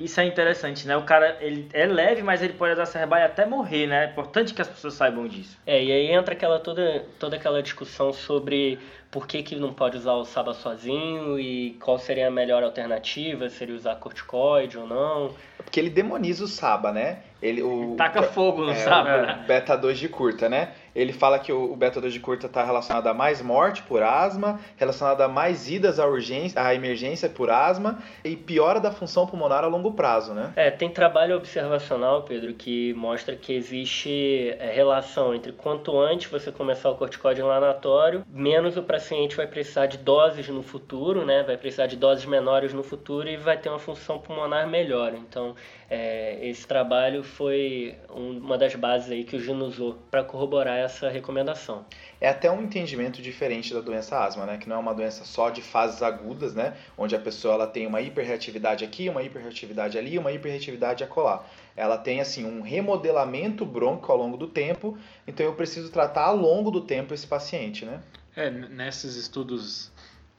Isso 0.00 0.20
é 0.20 0.24
interessante, 0.24 0.86
né? 0.86 0.96
O 0.96 1.02
cara 1.02 1.36
ele 1.40 1.68
é 1.72 1.84
leve, 1.84 2.22
mas 2.22 2.40
ele 2.40 2.52
pode 2.52 2.72
exacerbar 2.72 3.20
e 3.20 3.24
até 3.24 3.44
morrer, 3.44 3.88
né? 3.88 4.04
É 4.04 4.10
importante 4.10 4.54
que 4.54 4.62
as 4.62 4.68
pessoas 4.68 4.94
saibam 4.94 5.26
disso. 5.26 5.58
É, 5.66 5.82
e 5.82 5.90
aí 5.90 6.12
entra 6.12 6.34
aquela 6.34 6.60
toda, 6.60 7.04
toda 7.18 7.36
aquela 7.36 7.60
discussão 7.60 8.12
sobre 8.12 8.78
por 9.10 9.26
que, 9.26 9.42
que 9.42 9.56
não 9.56 9.72
pode 9.72 9.96
usar 9.96 10.12
o 10.12 10.24
SABA 10.24 10.54
sozinho 10.54 11.38
e 11.38 11.76
qual 11.80 11.98
seria 11.98 12.28
a 12.28 12.30
melhor 12.30 12.62
alternativa, 12.62 13.48
seria 13.48 13.74
usar 13.74 13.96
corticoide 13.96 14.78
ou 14.78 14.86
não. 14.86 15.34
Porque 15.68 15.78
ele 15.78 15.90
demoniza 15.90 16.42
o 16.44 16.48
SABA, 16.48 16.92
né? 16.92 17.18
Ele, 17.42 17.62
o, 17.62 17.94
Taca 17.94 18.22
fogo 18.22 18.64
no 18.64 18.70
é, 18.70 18.74
SABA, 18.74 19.20
né? 19.20 19.44
Beta 19.46 19.76
2 19.76 19.98
de 19.98 20.08
curta, 20.08 20.48
né? 20.48 20.70
Ele 20.94 21.12
fala 21.12 21.38
que 21.38 21.52
o, 21.52 21.72
o 21.72 21.76
beta 21.76 22.00
2 22.00 22.12
de 22.12 22.20
curta 22.20 22.46
está 22.46 22.64
relacionado 22.64 23.06
a 23.06 23.14
mais 23.14 23.40
morte 23.42 23.82
por 23.82 24.02
asma, 24.02 24.60
relacionado 24.76 25.20
a 25.20 25.28
mais 25.28 25.70
idas 25.70 25.98
à 25.98 26.06
urgência, 26.06 26.60
à 26.60 26.74
emergência 26.74 27.28
por 27.28 27.50
asma 27.50 27.98
e 28.24 28.36
piora 28.36 28.80
da 28.80 28.90
função 28.90 29.26
pulmonar 29.26 29.64
a 29.64 29.66
longo 29.66 29.92
prazo, 29.92 30.34
né? 30.34 30.52
É, 30.56 30.70
tem 30.70 30.90
trabalho 30.90 31.36
observacional, 31.36 32.22
Pedro, 32.22 32.54
que 32.54 32.94
mostra 32.94 33.36
que 33.36 33.52
existe 33.52 34.54
é, 34.58 34.72
relação 34.72 35.34
entre 35.34 35.52
quanto 35.52 35.98
antes 35.98 36.30
você 36.30 36.50
começar 36.50 36.90
o 36.90 36.96
corticóide 36.96 37.40
inflamatório, 37.40 38.24
menos 38.28 38.76
o 38.76 38.82
paciente 38.82 39.36
vai 39.36 39.46
precisar 39.46 39.86
de 39.86 39.98
doses 39.98 40.48
no 40.48 40.62
futuro, 40.62 41.24
né? 41.24 41.42
Vai 41.42 41.56
precisar 41.56 41.86
de 41.86 41.96
doses 41.96 42.24
menores 42.24 42.72
no 42.72 42.82
futuro 42.82 43.28
e 43.28 43.36
vai 43.36 43.56
ter 43.56 43.68
uma 43.68 43.78
função 43.78 44.18
pulmonar 44.18 44.68
melhor. 44.68 45.14
Então, 45.14 45.54
é, 45.90 46.38
esse 46.42 46.66
trabalho 46.66 47.22
foi 47.22 47.96
uma 48.10 48.58
das 48.58 48.74
bases 48.74 49.10
aí 49.10 49.24
que 49.24 49.36
o 49.36 49.40
Gino 49.40 49.64
usou 49.64 49.98
para 50.10 50.22
corroborar 50.22 50.77
essa 50.80 51.08
recomendação. 51.08 51.84
É 52.20 52.28
até 52.28 52.50
um 52.50 52.62
entendimento 52.62 53.22
diferente 53.22 53.72
da 53.72 53.80
doença 53.80 54.18
asma, 54.18 54.46
né? 54.46 54.58
Que 54.58 54.68
não 54.68 54.76
é 54.76 54.78
uma 54.78 54.94
doença 54.94 55.24
só 55.24 55.50
de 55.50 55.62
fases 55.62 56.02
agudas, 56.02 56.54
né? 56.54 56.76
Onde 56.96 57.14
a 57.14 57.18
pessoa 57.20 57.54
ela 57.54 57.66
tem 57.66 57.86
uma 57.86 58.00
hiperreatividade 58.00 58.84
aqui, 58.84 59.08
uma 59.08 59.22
hiperreatividade 59.22 59.98
ali, 59.98 60.18
uma 60.18 60.32
hiperreatividade 60.32 61.04
acolá. 61.04 61.44
Ela 61.76 61.96
tem 61.96 62.20
assim 62.20 62.44
um 62.44 62.60
remodelamento 62.60 63.64
brônquico 63.64 64.10
ao 64.10 64.18
longo 64.18 64.36
do 64.36 64.48
tempo, 64.48 64.98
então 65.26 65.46
eu 65.46 65.54
preciso 65.54 65.90
tratar 65.90 66.24
ao 66.24 66.36
longo 66.36 66.70
do 66.70 66.80
tempo 66.80 67.14
esse 67.14 67.26
paciente, 67.26 67.84
né? 67.84 68.00
É, 68.34 68.50
nesses 68.50 69.16
estudos 69.16 69.92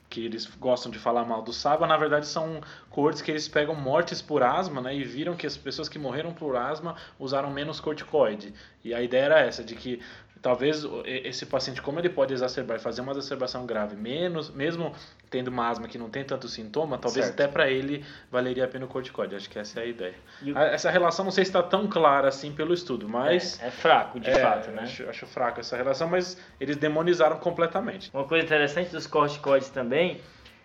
que 0.09 0.25
eles 0.25 0.45
gostam 0.45 0.91
de 0.91 0.97
falar 0.97 1.23
mal 1.23 1.41
do 1.41 1.53
SABA, 1.53 1.85
na 1.85 1.95
verdade 1.95 2.25
são 2.25 2.61
coortes 2.89 3.21
que 3.21 3.29
eles 3.29 3.47
pegam 3.47 3.75
mortes 3.75 4.21
por 4.21 4.41
asma, 4.41 4.81
né, 4.81 4.95
e 4.95 5.03
viram 5.03 5.35
que 5.35 5.45
as 5.45 5.55
pessoas 5.55 5.87
que 5.87 5.99
morreram 5.99 6.33
por 6.33 6.55
asma 6.55 6.95
usaram 7.19 7.51
menos 7.51 7.79
corticoide. 7.79 8.53
E 8.83 8.93
a 8.93 9.01
ideia 9.01 9.25
era 9.25 9.39
essa, 9.39 9.63
de 9.63 9.75
que 9.75 10.01
talvez 10.41 10.85
esse 11.05 11.45
paciente, 11.45 11.81
como 11.81 11.99
ele 11.99 12.09
pode 12.09 12.33
exacerbar 12.33 12.77
e 12.77 12.79
fazer 12.79 13.01
uma 13.01 13.11
exacerbação 13.11 13.65
grave, 13.65 13.95
menos, 13.95 14.49
mesmo 14.49 14.93
tendo 15.29 15.49
uma 15.49 15.67
asma 15.67 15.87
que 15.87 15.97
não 15.97 16.09
tem 16.09 16.23
tanto 16.23 16.47
sintoma, 16.47 16.97
talvez 16.97 17.25
certo. 17.25 17.39
até 17.41 17.51
para 17.51 17.69
ele 17.69 18.05
valeria 18.31 18.65
a 18.65 18.67
pena 18.67 18.85
o 18.85 18.87
corticoide. 18.87 19.35
Acho 19.35 19.49
que 19.49 19.59
essa 19.59 19.79
é 19.79 19.83
a 19.83 19.85
ideia. 19.85 20.15
O... 20.41 20.57
Essa 20.57 20.89
relação 20.89 21.25
não 21.25 21.31
sei 21.31 21.43
se 21.43 21.49
está 21.49 21.61
tão 21.61 21.87
clara 21.87 22.29
assim 22.29 22.51
pelo 22.51 22.73
estudo, 22.73 23.07
mas... 23.07 23.61
É, 23.61 23.67
é 23.67 23.71
fraco, 23.71 24.19
de 24.19 24.29
é, 24.29 24.39
fato, 24.39 24.71
né? 24.71 24.83
Acho, 24.83 25.09
acho 25.09 25.25
fraco 25.27 25.59
essa 25.59 25.75
relação, 25.75 26.07
mas 26.07 26.37
eles 26.59 26.77
demonizaram 26.77 27.37
completamente. 27.37 28.09
Uma 28.13 28.23
coisa 28.23 28.45
interessante 28.45 28.91
dos 28.91 29.05
corticoides 29.05 29.69
também 29.69 30.21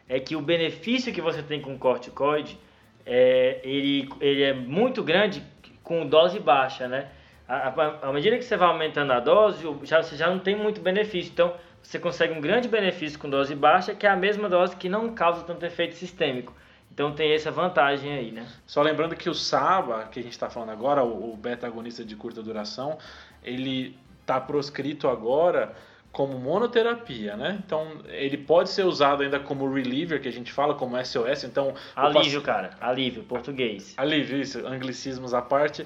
é 0.09 0.21
que 0.21 0.37
o 0.37 0.41
benefício 0.41 1.13
que 1.13 1.21
você 1.21 1.43
tem 1.43 1.61
com 1.61 1.75
o 1.75 1.79
corticoide, 1.79 2.59
é, 3.05 3.61
ele, 3.65 4.09
ele 4.21 4.43
é 4.43 4.53
muito 4.53 5.03
grande 5.03 5.43
com 5.83 6.07
dose 6.07 6.39
baixa, 6.39 6.89
né? 6.89 7.09
À 7.47 8.13
medida 8.13 8.39
que 8.39 8.45
você 8.45 8.57
vai 8.57 8.69
aumentando 8.69 9.13
a 9.13 9.21
dose, 9.21 9.63
já, 9.83 10.03
você 10.03 10.17
já 10.17 10.31
não 10.31 10.39
tem 10.39 10.57
muito 10.57 10.81
benefício. 10.81 11.31
Então, 11.33 11.55
você 11.83 11.99
consegue 11.99 12.33
um 12.33 12.41
grande 12.41 12.67
benefício 12.67 13.19
com 13.19 13.29
dose 13.29 13.55
baixa, 13.55 13.95
que 13.95 14.07
é 14.07 14.11
a 14.11 14.17
mesma 14.17 14.49
dose 14.49 14.75
que 14.75 14.89
não 14.89 15.15
causa 15.15 15.43
tanto 15.43 15.65
efeito 15.67 15.95
sistêmico. 15.95 16.53
Então 16.95 17.13
tem 17.13 17.33
essa 17.33 17.51
vantagem 17.51 18.13
aí, 18.13 18.31
né? 18.31 18.47
Só 18.65 18.81
lembrando 18.81 19.17
que 19.17 19.29
o 19.29 19.35
SABA, 19.35 20.05
que 20.05 20.21
a 20.21 20.23
gente 20.23 20.33
está 20.33 20.49
falando 20.49 20.71
agora, 20.71 21.03
o, 21.03 21.37
beta-agonista 21.37 22.05
de 22.05 22.15
curta 22.15 22.41
duração, 22.41 22.97
ele 23.43 23.99
está 24.21 24.41
proscrito 24.41 25.09
agora 25.09 25.75
como 26.13 26.39
monoterapia, 26.39 27.37
né? 27.37 27.61
Então 27.67 27.99
ele 28.07 28.39
pode 28.39 28.71
ser 28.71 28.85
usado 28.85 29.25
ainda 29.25 29.41
como 29.41 29.69
reliever, 29.75 30.23
que 30.23 30.29
a 30.29 30.33
gente 30.33 30.53
fala, 30.53 30.75
como 30.75 30.97
SOS. 31.05 31.43
Então 31.43 31.75
alívio, 31.97 32.41
paci... 32.41 32.47
cara, 32.47 32.71
alívio, 32.81 33.25
português. 33.25 33.93
Alívio, 33.97 34.41
isso, 34.41 34.65
anglicismos 34.65 35.35
à 35.35 35.43
parte 35.43 35.85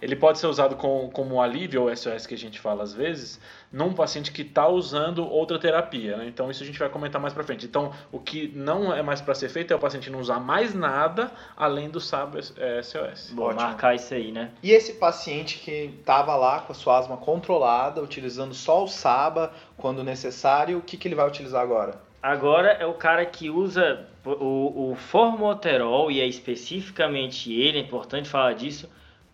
ele 0.00 0.16
pode 0.16 0.38
ser 0.38 0.46
usado 0.46 0.76
com, 0.76 1.10
como 1.10 1.40
alívio 1.40 1.82
ou 1.82 1.96
SOS 1.96 2.26
que 2.26 2.34
a 2.34 2.38
gente 2.38 2.58
fala 2.58 2.82
às 2.82 2.94
vezes, 2.94 3.40
num 3.72 3.92
paciente 3.92 4.32
que 4.32 4.42
está 4.42 4.66
usando 4.66 5.26
outra 5.28 5.58
terapia. 5.58 6.16
Né? 6.16 6.26
Então 6.26 6.50
isso 6.50 6.62
a 6.62 6.66
gente 6.66 6.78
vai 6.78 6.88
comentar 6.88 7.20
mais 7.20 7.34
para 7.34 7.44
frente. 7.44 7.66
Então 7.66 7.92
o 8.10 8.18
que 8.18 8.52
não 8.54 8.94
é 8.94 9.02
mais 9.02 9.20
para 9.20 9.34
ser 9.34 9.48
feito 9.48 9.72
é 9.72 9.76
o 9.76 9.78
paciente 9.78 10.10
não 10.10 10.20
usar 10.20 10.40
mais 10.40 10.74
nada 10.74 11.30
além 11.56 11.90
do 11.90 12.00
SAB 12.00 12.36
SOS. 12.82 13.32
Vou 13.34 13.54
marcar 13.54 13.94
isso 13.94 14.14
aí, 14.14 14.32
né? 14.32 14.50
E 14.62 14.70
esse 14.70 14.94
paciente 14.94 15.58
que 15.58 15.94
estava 15.98 16.34
lá 16.36 16.60
com 16.60 16.72
a 16.72 16.74
sua 16.74 16.98
asma 16.98 17.16
controlada, 17.16 18.02
utilizando 18.02 18.54
só 18.54 18.84
o 18.84 18.88
SABA 18.88 19.52
quando 19.76 20.02
necessário, 20.02 20.78
o 20.78 20.82
que, 20.82 20.96
que 20.96 21.08
ele 21.08 21.14
vai 21.14 21.26
utilizar 21.26 21.62
agora? 21.62 22.00
Agora 22.22 22.72
é 22.72 22.84
o 22.84 22.92
cara 22.92 23.24
que 23.24 23.48
usa 23.48 24.06
o, 24.24 24.90
o 24.90 24.94
formoterol, 24.94 26.10
e 26.10 26.20
é 26.20 26.26
especificamente 26.26 27.52
ele, 27.52 27.78
é 27.78 27.80
importante 27.80 28.28
falar 28.28 28.52
disso, 28.52 28.90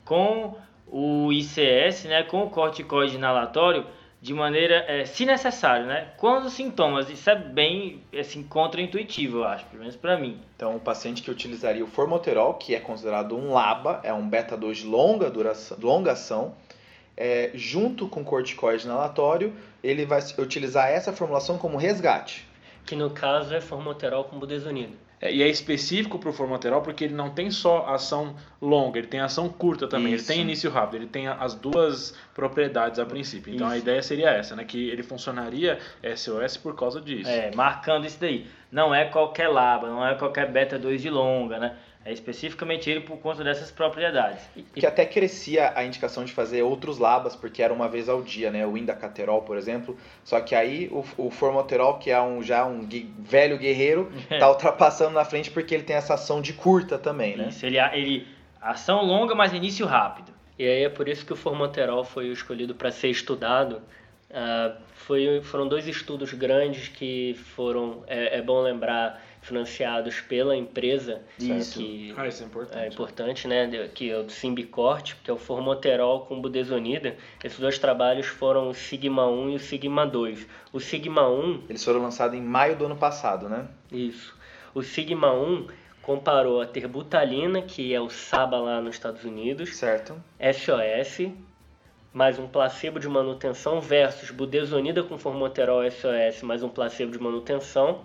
com 0.07 0.55
o 0.87 1.31
ICS, 1.31 2.05
né, 2.05 2.23
com 2.23 2.45
o 2.45 2.49
corticoide 2.49 3.17
inalatório, 3.17 3.85
de 4.23 4.33
maneira, 4.33 4.85
é, 4.89 5.05
se 5.05 5.27
necessário, 5.27 5.87
né? 5.87 6.09
Quando 6.17 6.47
os 6.47 6.55
sintomas, 6.55 7.11
isso 7.11 7.29
é 7.29 7.37
bem 7.37 8.03
assim, 8.19 8.43
contra-intuitivo, 8.43 9.39
eu 9.39 9.45
acho, 9.45 9.67
pelo 9.67 9.81
menos 9.81 9.95
para 9.95 10.17
mim. 10.17 10.41
Então, 10.57 10.75
o 10.75 10.81
paciente 10.81 11.23
que 11.23 11.31
utilizaria 11.31 11.85
o 11.85 11.87
formoterol, 11.87 12.55
que 12.55 12.75
é 12.75 12.81
considerado 12.81 13.37
um 13.37 13.53
LABA, 13.53 14.01
é 14.03 14.13
um 14.13 14.27
beta-2 14.29 14.73
de 14.73 14.87
longa, 14.87 15.31
duração, 15.31 15.77
longa 15.81 16.13
ação, 16.13 16.55
é, 17.17 17.51
junto 17.55 18.09
com 18.09 18.25
corticoide 18.25 18.85
inalatório, 18.85 19.55
ele 19.83 20.07
vai 20.07 20.21
utilizar 20.39 20.89
essa 20.89 21.13
formulação 21.13 21.59
como 21.59 21.77
resgate. 21.77 22.49
Que 22.85 22.97
no 22.97 23.11
caso 23.11 23.55
é 23.55 23.61
formoterol 23.61 24.25
com 24.25 24.39
budesonida. 24.39 25.06
É, 25.21 25.33
e 25.33 25.43
é 25.43 25.49
específico 25.49 26.19
para 26.19 26.29
o 26.29 26.33
formoterol 26.33 26.83
porque 26.83 27.05
ele 27.05 27.15
não 27.15 27.31
tem 27.31 27.51
só 27.51 27.87
ação 27.87 28.37
longa, 28.61 28.99
ele 28.99 29.07
tem 29.07 29.21
ação 29.21 29.49
curta 29.49 29.89
também. 29.89 30.13
Isso. 30.13 30.31
Ele 30.31 30.35
tem 30.35 30.43
início 30.43 30.71
rápido, 30.71 30.97
ele 30.97 31.07
tem 31.07 31.27
as 31.27 31.55
duas 31.55 32.15
propriedades 32.35 32.99
a 32.99 33.07
princípio. 33.07 33.55
Então 33.55 33.67
a 33.67 33.77
Isso. 33.77 33.85
ideia 33.85 34.03
seria 34.03 34.31
essa, 34.31 34.55
né? 34.55 34.65
Que 34.65 34.91
ele 34.91 35.03
funcionaria 35.03 35.79
SOS 36.15 36.57
por 36.59 36.75
causa 36.75 37.01
disso. 37.01 37.31
É, 37.31 37.51
marcando 37.55 38.07
isso 38.07 38.19
daí. 38.21 38.47
Não 38.71 38.95
é 38.95 39.07
qualquer 39.07 39.49
laba, 39.49 39.89
não 39.89 40.07
é 40.07 40.15
qualquer 40.17 40.51
beta 40.51 40.79
2 40.79 41.01
de 41.01 41.09
longa, 41.09 41.59
né? 41.59 41.77
É 42.07 42.13
especificamente 42.13 42.89
ele 42.89 43.01
por 43.01 43.19
conta 43.19 43.43
dessas 43.43 43.71
propriedades. 43.73 44.49
Que 44.73 44.87
até 44.87 45.05
crescia 45.05 45.73
a 45.75 45.85
indicação 45.85 46.25
de 46.25 46.33
fazer 46.33 46.63
outros 46.63 46.99
labas, 46.99 47.35
porque 47.35 47.61
era 47.61 47.75
uma 47.75 47.89
vez 47.89 48.09
ao 48.09 48.23
dia, 48.23 48.49
né? 48.49 48.65
O 48.65 48.77
indacaterol, 48.77 49.43
por 49.43 49.57
exemplo. 49.59 49.99
Só 50.23 50.41
que 50.41 50.55
aí 50.55 50.89
o, 50.93 51.05
o 51.19 51.31
formoterol, 51.31 51.99
que 51.99 52.11
é 52.11 52.21
um, 52.23 52.43
já 52.45 52.65
um 52.65 52.85
gui- 52.87 53.11
velho 53.19 53.59
guerreiro, 53.59 54.11
tá 54.39 54.49
ultrapassando 54.49 55.15
na 55.15 55.25
frente 55.25 55.51
porque 55.51 55.75
ele 55.75 55.83
tem 55.83 55.97
essa 55.97 56.15
ação 56.15 56.41
de 56.41 56.53
curta 56.53 56.97
também, 56.97 57.37
né? 57.37 57.49
Isso, 57.49 57.67
ele, 57.67 57.79
ele 57.79 58.27
ação 58.61 59.03
longa, 59.05 59.35
mas 59.35 59.53
início 59.53 59.85
rápido. 59.85 60.33
E 60.57 60.65
aí 60.65 60.85
é 60.85 60.89
por 60.89 61.09
isso 61.09 61.27
que 61.27 61.33
o 61.33 61.37
formoterol 61.37 62.05
foi 62.05 62.29
escolhido 62.29 62.73
para 62.75 62.93
ser 62.93 63.09
estudado. 63.09 63.83
Ah, 64.33 64.77
foi, 64.95 65.41
foram 65.43 65.67
dois 65.69 65.87
estudos 65.87 66.33
grandes 66.33 66.89
que 66.89 67.35
foram, 67.55 68.03
é, 68.07 68.39
é 68.39 68.43
bom 68.43 68.61
lembrar, 68.61 69.23
financiados 69.47 70.21
pela 70.21 70.57
empresa. 70.57 71.23
Isso. 71.39 71.79
Que 71.79 72.13
Ah, 72.17 72.27
isso 72.27 72.43
é 72.43 72.47
importante. 72.47 72.79
é 72.79 72.89
importante, 72.89 73.49
né? 73.49 73.89
Que 73.95 74.11
é 74.11 74.19
o 74.19 74.29
Simbicort, 74.29 75.15
que 75.23 75.31
é 75.31 75.35
o 75.35 75.39
formoterol 75.39 76.27
com 76.27 76.41
budesonida. 76.41 77.17
Esses 77.43 77.59
dois 77.59 77.79
trabalhos 77.79 78.27
foram 78.27 78.69
o 78.69 78.75
Sigma 78.75 79.27
1 79.29 79.51
e 79.51 79.55
o 79.55 79.59
Sigma 79.59 80.07
2. 80.07 80.47
O 80.73 80.81
Sigma 80.81 81.29
1 81.29 81.63
Eles 81.69 81.85
foram 81.85 82.03
lançados 82.03 82.37
em 82.37 82.43
maio 82.43 82.77
do 82.77 82.87
ano 82.87 82.97
passado, 82.97 83.49
né? 83.49 83.67
Isso. 83.91 84.35
O 84.75 84.83
Sigma 84.83 85.33
1 85.33 85.69
comparou 86.03 86.61
a 86.61 86.67
terbutalina, 86.67 87.63
que 87.63 87.95
é 87.95 88.01
o 88.01 88.09
SABA 88.11 88.57
lá 88.59 88.81
nos 88.81 88.95
Estados 88.95 89.25
Unidos, 89.25 89.77
Certo? 89.77 90.15
SOS, 90.41 91.31
mais 92.13 92.39
um 92.39 92.47
placebo 92.47 93.01
de 93.01 93.09
manutenção, 93.09 93.81
versus 93.81 94.31
budesonida 94.31 95.03
com 95.03 95.19
formoterol 95.19 95.83
SOS, 95.91 96.43
mais 96.43 96.63
um 96.63 96.69
placebo 96.69 97.11
de 97.13 97.19
manutenção, 97.21 98.05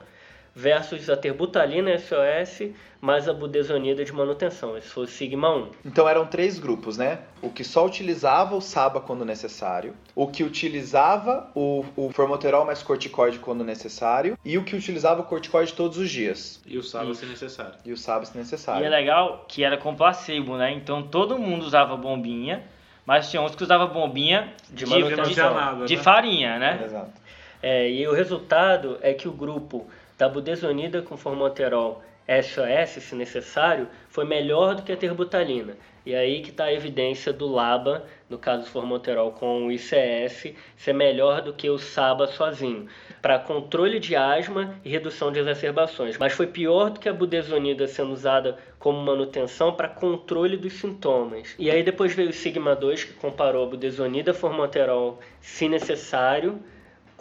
versus 0.55 1.10
a 1.10 1.15
terbutalina 1.15 1.98
SOS, 1.98 2.72
mais 3.00 3.27
a 3.27 3.34
budesonida 3.34 4.03
de 4.03 4.12
manutenção. 4.12 4.77
Esse 4.77 4.88
foi 4.89 5.05
o 5.05 5.08
Sigma 5.08 5.50
1. 5.55 5.67
Então 5.86 6.08
eram 6.08 6.25
três 6.27 6.60
grupos, 6.60 6.98
né? 6.98 7.20
O 7.41 7.50
que 7.50 7.63
só 7.63 7.86
utilizava 7.86 8.55
o 8.55 8.62
SABA 8.62 9.00
quando 9.00 9.24
necessário, 9.25 9.96
o 10.13 10.27
que 10.27 10.43
utilizava 10.43 11.50
o, 11.55 11.86
o 11.96 12.12
formoterol 12.12 12.65
mais 12.65 12.84
corticoide 12.84 13.39
quando 13.39 13.63
necessário 13.63 14.38
e 14.43 14.58
o 14.58 14.63
que 14.63 14.75
utilizava 14.75 15.22
o 15.22 15.24
corticoide 15.24 15.74
todos 15.74 15.98
os 15.98 16.10
dias. 16.10 16.62
E 16.65 16.77
o 16.77 16.84
sábado 16.84 17.15
se 17.15 17.25
necessário. 17.25 17.74
E 17.86 17.91
o 17.91 17.98
SABA 17.98 18.25
se 18.25 18.34
E 18.34 18.38
é 18.38 18.41
necessário. 18.41 18.89
legal 18.89 19.46
que 19.48 19.63
era 19.63 19.77
com 19.77 19.96
placebo, 19.96 20.58
né? 20.58 20.72
Então 20.74 21.01
todo 21.01 21.39
mundo 21.39 21.63
usava 21.65 21.96
bombinha, 21.96 22.62
mas 23.05 23.31
tinha 23.31 23.41
uns 23.41 23.55
que 23.55 23.63
usava 23.63 23.88
bombinha 23.88 24.53
De 24.70 24.84
de, 24.84 24.86
manutenção. 24.86 25.50
de- 25.50 25.55
nada, 25.55 25.86
de 25.86 25.96
né? 25.96 26.03
farinha, 26.03 26.60
né? 26.60 26.81
Exato. 26.86 27.22
É, 27.63 27.89
e 27.89 28.08
o 28.08 28.13
resultado 28.13 28.98
é 29.01 29.13
que 29.13 29.27
o 29.27 29.31
grupo 29.31 29.88
da 30.22 30.30
budesonida 30.30 31.01
com 31.01 31.18
formoterol 31.18 32.04
SOS, 32.28 33.04
se 33.04 33.16
necessário, 33.16 33.88
foi 34.08 34.24
melhor 34.24 34.75
do 34.75 34.84
que 34.84 34.92
a 34.92 34.96
terbutalina. 34.96 35.75
E 36.06 36.13
aí 36.13 36.44
que 36.44 36.51
está 36.51 36.66
a 36.66 36.74
evidência 36.74 37.34
do 37.34 37.48
LABA, 37.48 38.06
no 38.30 38.38
caso 38.38 38.66
do 38.66 38.70
formoterol 38.70 39.32
com 39.32 39.66
o 39.66 39.72
ICS, 39.72 40.54
ser 40.78 40.94
melhor 40.94 41.42
do 41.42 41.54
que 41.54 41.68
o 41.72 41.80
SABA 41.80 42.28
sozinho, 42.28 42.86
para 43.20 43.40
controle 43.40 44.00
de 44.00 44.16
asma 44.16 44.75
e 44.86 44.90
redução 44.90 45.32
de 45.32 45.40
exacerbações. 45.40 46.20
Mas 46.20 46.34
foi 46.34 46.46
pior 46.46 46.92
do 46.92 47.00
que 47.00 47.10
a 47.10 47.13
budesonida 47.13 47.88
sendo 47.88 48.13
usada 48.13 48.60
como 48.78 49.01
manutenção 49.01 49.74
para 49.74 49.88
controle 49.88 50.56
dos 50.56 50.74
sintomas. 50.74 51.56
E 51.58 51.72
aí 51.72 51.82
depois 51.82 52.13
veio 52.13 52.30
o 52.30 52.34
Sigma 52.34 52.75
2, 52.75 53.06
que 53.06 53.13
comparou 53.13 53.63
a 53.63 53.70
budesonida 53.70 54.36
formoterol, 54.36 55.20
se 55.42 55.68
necessário, 55.68 56.62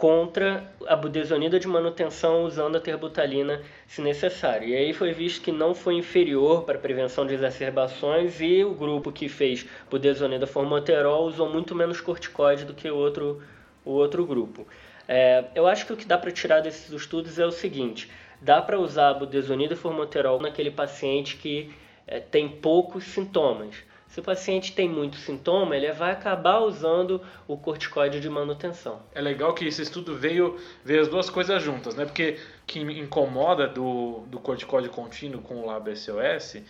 contra 0.01 0.63
a 0.87 0.95
budesonida 0.95 1.59
de 1.59 1.67
manutenção 1.67 2.43
usando 2.43 2.75
a 2.75 2.79
terbutalina 2.79 3.61
se 3.85 4.01
necessário. 4.01 4.69
E 4.69 4.75
aí 4.75 4.93
foi 4.93 5.13
visto 5.13 5.43
que 5.43 5.51
não 5.51 5.75
foi 5.75 5.93
inferior 5.93 6.63
para 6.63 6.79
prevenção 6.79 7.23
de 7.27 7.35
exacerbações 7.35 8.41
e 8.41 8.63
o 8.63 8.73
grupo 8.73 9.11
que 9.11 9.29
fez 9.29 9.63
budesonida 9.91 10.47
formoterol 10.47 11.27
usou 11.27 11.47
muito 11.47 11.75
menos 11.75 12.01
corticoide 12.01 12.65
do 12.65 12.73
que 12.73 12.89
o 12.89 12.97
outro, 12.97 13.43
o 13.85 13.91
outro 13.91 14.25
grupo. 14.25 14.65
É, 15.07 15.45
eu 15.53 15.67
acho 15.67 15.85
que 15.85 15.93
o 15.93 15.97
que 15.97 16.07
dá 16.07 16.17
para 16.17 16.31
tirar 16.31 16.61
desses 16.61 16.91
estudos 16.91 17.37
é 17.37 17.45
o 17.45 17.51
seguinte, 17.51 18.09
dá 18.41 18.59
para 18.59 18.79
usar 18.79 19.09
a 19.09 19.13
budesonida 19.13 19.75
formoterol 19.75 20.41
naquele 20.41 20.71
paciente 20.71 21.37
que 21.37 21.71
é, 22.07 22.19
tem 22.19 22.49
poucos 22.49 23.03
sintomas. 23.03 23.75
Se 24.11 24.19
o 24.19 24.23
paciente 24.23 24.73
tem 24.73 24.89
muito 24.89 25.15
sintoma, 25.15 25.73
ele 25.73 25.89
vai 25.93 26.11
acabar 26.11 26.59
usando 26.59 27.21
o 27.47 27.55
corticoide 27.55 28.19
de 28.19 28.29
manutenção. 28.29 29.01
É 29.15 29.21
legal 29.21 29.53
que 29.53 29.65
esse 29.65 29.81
estudo 29.81 30.17
veio, 30.17 30.59
veio 30.83 30.99
as 30.99 31.07
duas 31.07 31.29
coisas 31.29 31.63
juntas, 31.63 31.95
né? 31.95 32.03
Porque 32.03 32.37
o 32.63 32.65
que 32.67 32.81
incomoda 32.81 33.69
do, 33.69 34.23
do 34.27 34.37
corticóide 34.37 34.89
contínuo 34.89 35.41
com 35.41 35.61
o 35.61 35.65
Lab 35.65 35.95
SOS 35.95 36.61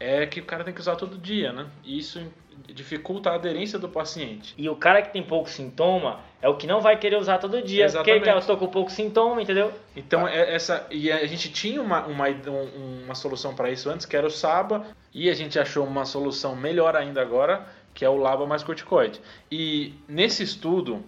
é 0.00 0.26
que 0.26 0.40
o 0.40 0.44
cara 0.44 0.64
tem 0.64 0.74
que 0.74 0.80
usar 0.80 0.96
todo 0.96 1.16
dia, 1.18 1.52
né? 1.52 1.66
E 1.84 1.98
isso 1.98 2.20
dificulta 2.66 3.30
a 3.30 3.34
aderência 3.34 3.78
do 3.78 3.88
paciente. 3.88 4.54
E 4.56 4.68
o 4.68 4.76
cara 4.76 5.02
que 5.02 5.12
tem 5.12 5.22
pouco 5.22 5.48
sintoma 5.50 6.20
é 6.40 6.48
o 6.48 6.56
que 6.56 6.66
não 6.66 6.80
vai 6.80 6.96
querer 6.98 7.16
usar 7.16 7.38
todo 7.38 7.60
dia. 7.62 7.84
Porque 7.86 8.10
Exatamente. 8.10 8.28
ele 8.28 8.38
estou 8.38 8.56
com 8.56 8.66
pouco 8.68 8.90
sintoma, 8.90 9.42
entendeu? 9.42 9.72
Então, 9.96 10.26
é 10.26 10.54
essa 10.54 10.86
e 10.90 11.10
a 11.10 11.26
gente 11.26 11.50
tinha 11.52 11.80
uma, 11.82 12.06
uma, 12.06 12.28
um- 12.28 13.02
uma 13.04 13.14
solução 13.14 13.54
para 13.54 13.70
isso 13.70 13.90
antes, 13.90 14.06
que 14.06 14.16
era 14.16 14.26
o 14.26 14.30
SABA, 14.30 14.86
e 15.12 15.28
a 15.28 15.34
gente 15.34 15.58
achou 15.58 15.84
uma 15.84 16.04
solução 16.04 16.56
melhor 16.56 16.96
ainda 16.96 17.20
agora, 17.20 17.66
que 17.92 18.04
é 18.04 18.08
o 18.08 18.16
LABA 18.16 18.46
mais 18.46 18.62
corticoide. 18.62 19.20
E 19.50 19.94
nesse 20.08 20.42
estudo, 20.42 21.04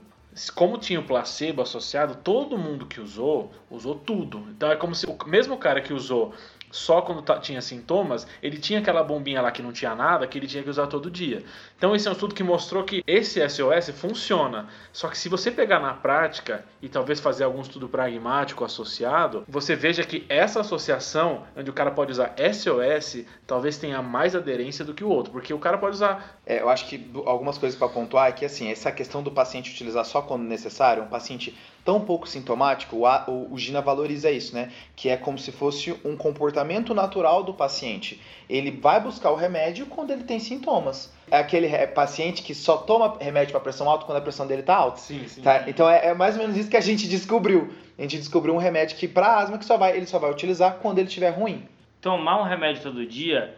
como 0.55 0.77
tinha 0.79 1.01
o 1.01 1.05
placebo 1.05 1.63
associado, 1.63 2.17
todo 2.23 2.59
mundo 2.59 2.87
que 2.87 3.01
usou, 3.01 3.51
usou 3.71 3.95
tudo. 3.95 4.47
Então 4.51 4.71
é 4.71 4.77
como 4.77 4.95
se 4.95 5.07
o 5.07 5.17
mesmo 5.27 5.57
cara 5.57 5.81
que 5.81 5.93
usou 5.93 6.35
só 6.77 7.01
quando 7.01 7.25
tinha 7.41 7.63
sintomas, 7.63 8.27
ele 8.43 8.59
tinha 8.59 8.81
aquela 8.81 9.03
bombinha 9.03 9.41
lá 9.41 9.51
que 9.51 9.63
não 9.63 9.73
tinha 9.73 9.95
nada, 9.95 10.27
que 10.27 10.39
ele 10.39 10.47
tinha 10.47 10.63
que 10.63 10.69
usar 10.69 10.87
todo 10.87 11.11
dia. 11.11 11.43
Então 11.79 11.97
esse 11.97 12.07
é 12.07 12.11
um 12.11 12.13
estudo 12.13 12.35
que 12.35 12.43
mostrou 12.43 12.85
que 12.85 13.03
esse 13.07 13.41
SOS 13.49 13.91
funciona. 13.99 14.69
Só 14.93 15.09
que 15.09 15.17
se 15.17 15.29
você 15.31 15.51
pegar 15.51 15.81
na 15.81 15.95
prática 15.95 16.65
e 16.83 16.89
talvez 16.89 17.19
fazer 17.19 17.45
algum 17.45 17.63
estudo 17.63 17.89
pragmático 17.89 18.63
associado, 18.63 19.43
você 19.49 19.75
veja 19.75 20.05
que 20.05 20.27
essa 20.29 20.61
associação, 20.61 21.45
onde 21.57 21.71
o 21.71 21.73
cara 21.73 21.91
pode 21.91 22.13
usar 22.13 22.35
SOS, 22.53 23.25
talvez 23.47 23.79
tenha 23.79 24.03
mais 24.03 24.37
aderência 24.37 24.85
do 24.85 24.93
que 24.93 25.03
o 25.03 25.09
outro, 25.09 25.33
porque 25.33 25.55
o 25.55 25.59
cara 25.59 25.79
pode 25.79 25.95
usar 25.97 26.37
É, 26.45 26.61
eu 26.61 26.69
acho 26.69 26.87
que 26.89 27.11
algumas 27.25 27.57
coisas 27.57 27.79
para 27.79 27.89
pontuar 27.89 28.29
é 28.29 28.33
que 28.33 28.45
assim, 28.45 28.71
essa 28.71 28.93
questão 28.93 29.23
do 29.23 29.31
paciente 29.31 29.73
utilizar 29.73 30.05
só 30.05 30.21
quando 30.21 30.43
necessário, 30.43 31.03
um 31.03 31.09
paciente 31.09 31.57
tão 31.87 32.01
pouco 32.01 32.29
sintomático, 32.29 32.97
o, 32.97 33.07
o, 33.31 33.55
o 33.55 33.59
Gina 33.59 33.81
valoriza 33.81 34.29
isso, 34.29 34.53
né? 34.53 34.73
Que 34.97 35.09
é 35.09 35.17
como 35.17 35.39
se 35.39 35.53
fosse 35.53 35.95
um 36.05 36.17
comportamento 36.17 36.66
natural 36.95 37.43
do 37.43 37.55
paciente. 37.55 38.21
Ele 38.49 38.71
vai 38.71 39.01
buscar 39.01 39.31
o 39.31 39.35
remédio 39.35 39.87
quando 39.87 40.13
ele 40.13 40.25
tem 40.25 40.39
sintomas. 40.39 41.13
É 41.31 41.39
aquele 41.39 41.69
paciente 41.89 42.43
que 42.43 42.55
só 42.55 42.77
toma 42.77 43.17
remédio 43.21 43.53
para 43.53 43.61
pressão 43.61 43.89
alta 43.89 44.05
quando 44.05 44.19
a 44.19 44.21
pressão 44.21 44.47
dele 44.47 44.63
tá 44.63 44.77
alta. 44.77 44.99
Sim, 44.99 45.27
sim. 45.27 45.43
Tá? 45.43 45.65
Então 45.67 45.89
é, 45.89 46.07
é 46.07 46.15
mais 46.15 46.37
ou 46.37 46.43
menos 46.43 46.57
isso 46.57 46.71
que 46.71 46.77
a 46.77 46.81
gente 46.81 47.09
descobriu. 47.09 47.73
A 47.99 48.03
gente 48.03 48.19
descobriu 48.19 48.55
um 48.55 48.59
remédio 48.59 48.97
que 48.97 49.09
para 49.09 49.39
asma 49.39 49.59
que 49.59 49.65
só 49.65 49.77
vai, 49.77 49.97
ele 49.97 50.07
só 50.07 50.19
vai 50.19 50.31
utilizar 50.31 50.77
quando 50.81 50.99
ele 50.99 51.09
estiver 51.09 51.31
ruim. 51.31 51.67
Tomar 52.01 52.41
um 52.41 52.45
remédio 52.45 52.83
todo 52.83 53.05
dia 53.07 53.57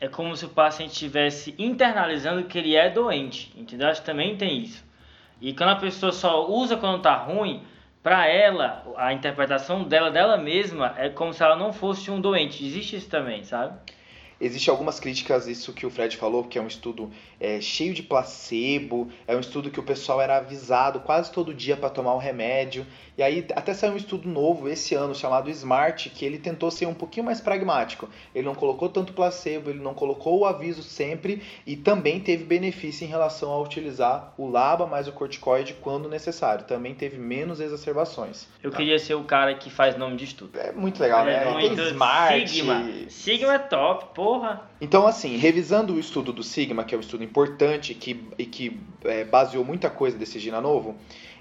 é 0.00 0.08
como 0.08 0.34
se 0.34 0.46
o 0.46 0.48
paciente 0.48 0.92
estivesse 0.92 1.54
internalizando 1.58 2.44
que 2.44 2.56
ele 2.56 2.74
é 2.74 2.88
doente, 2.88 3.52
entendeu? 3.56 3.88
Acho 3.88 4.00
que 4.00 4.06
também 4.06 4.36
tem 4.36 4.62
isso. 4.62 4.82
E 5.40 5.52
quando 5.52 5.70
a 5.70 5.76
pessoa 5.76 6.12
só 6.12 6.48
usa 6.48 6.76
quando 6.76 7.02
tá 7.02 7.14
ruim, 7.16 7.62
para 8.02 8.26
ela, 8.26 8.84
a 8.96 9.12
interpretação 9.12 9.84
dela 9.84 10.10
dela 10.10 10.36
mesma 10.36 10.94
é 10.96 11.08
como 11.10 11.34
se 11.34 11.42
ela 11.42 11.56
não 11.56 11.72
fosse 11.72 12.10
um 12.10 12.20
doente. 12.20 12.64
Existe 12.64 12.96
isso 12.96 13.10
também, 13.10 13.44
sabe? 13.44 13.78
Existem 14.40 14.72
algumas 14.72 14.98
críticas, 14.98 15.46
isso 15.46 15.72
que 15.72 15.84
o 15.84 15.90
Fred 15.90 16.16
falou, 16.16 16.44
que 16.44 16.58
é 16.58 16.62
um 16.62 16.66
estudo 16.66 17.10
é, 17.38 17.60
cheio 17.60 17.92
de 17.92 18.02
placebo, 18.02 19.10
é 19.26 19.36
um 19.36 19.40
estudo 19.40 19.70
que 19.70 19.78
o 19.78 19.82
pessoal 19.82 20.20
era 20.20 20.38
avisado 20.38 21.00
quase 21.00 21.30
todo 21.30 21.52
dia 21.52 21.76
para 21.76 21.90
tomar 21.90 22.14
o 22.14 22.18
remédio. 22.18 22.86
E 23.18 23.22
aí 23.22 23.46
até 23.54 23.74
saiu 23.74 23.92
um 23.92 23.96
estudo 23.98 24.26
novo 24.26 24.66
esse 24.66 24.94
ano 24.94 25.14
chamado 25.14 25.50
Smart, 25.50 26.08
que 26.08 26.24
ele 26.24 26.38
tentou 26.38 26.70
ser 26.70 26.86
um 26.86 26.94
pouquinho 26.94 27.26
mais 27.26 27.38
pragmático. 27.38 28.08
Ele 28.34 28.46
não 28.46 28.54
colocou 28.54 28.88
tanto 28.88 29.12
placebo, 29.12 29.68
ele 29.68 29.80
não 29.80 29.92
colocou 29.92 30.38
o 30.38 30.46
aviso 30.46 30.82
sempre 30.82 31.42
e 31.66 31.76
também 31.76 32.18
teve 32.18 32.44
benefício 32.44 33.04
em 33.04 33.08
relação 33.08 33.52
a 33.52 33.60
utilizar 33.60 34.32
o 34.38 34.48
LABA 34.48 34.86
mais 34.86 35.06
o 35.06 35.12
corticoide 35.12 35.74
quando 35.82 36.08
necessário. 36.08 36.64
Também 36.64 36.94
teve 36.94 37.18
menos 37.18 37.60
exacerbações. 37.60 38.48
Eu 38.62 38.70
queria 38.70 38.98
ser 38.98 39.14
o 39.14 39.24
cara 39.24 39.54
que 39.54 39.68
faz 39.68 39.98
nome 39.98 40.16
de 40.16 40.24
estudo. 40.24 40.58
É 40.58 40.72
muito 40.72 40.98
legal, 40.98 41.24
né? 41.26 41.34
É 41.34 41.44
Tem 41.44 41.52
muito 41.52 41.82
Smart. 41.82 42.48
Sigma. 42.48 42.88
Sigma 43.08 43.54
é 43.54 43.58
top, 43.58 44.14
porra. 44.30 44.62
Então, 44.80 45.08
assim, 45.08 45.36
revisando 45.36 45.94
o 45.94 45.98
estudo 45.98 46.32
do 46.32 46.44
Sigma, 46.44 46.84
que 46.84 46.94
é 46.94 46.98
um 46.98 47.00
estudo 47.00 47.24
importante 47.24 47.94
que, 47.94 48.28
e 48.38 48.46
que 48.46 48.80
é, 49.04 49.24
baseou 49.24 49.64
muita 49.64 49.90
coisa 49.90 50.16
desse 50.16 50.38
Gina 50.38 50.60
novo, 50.60 50.94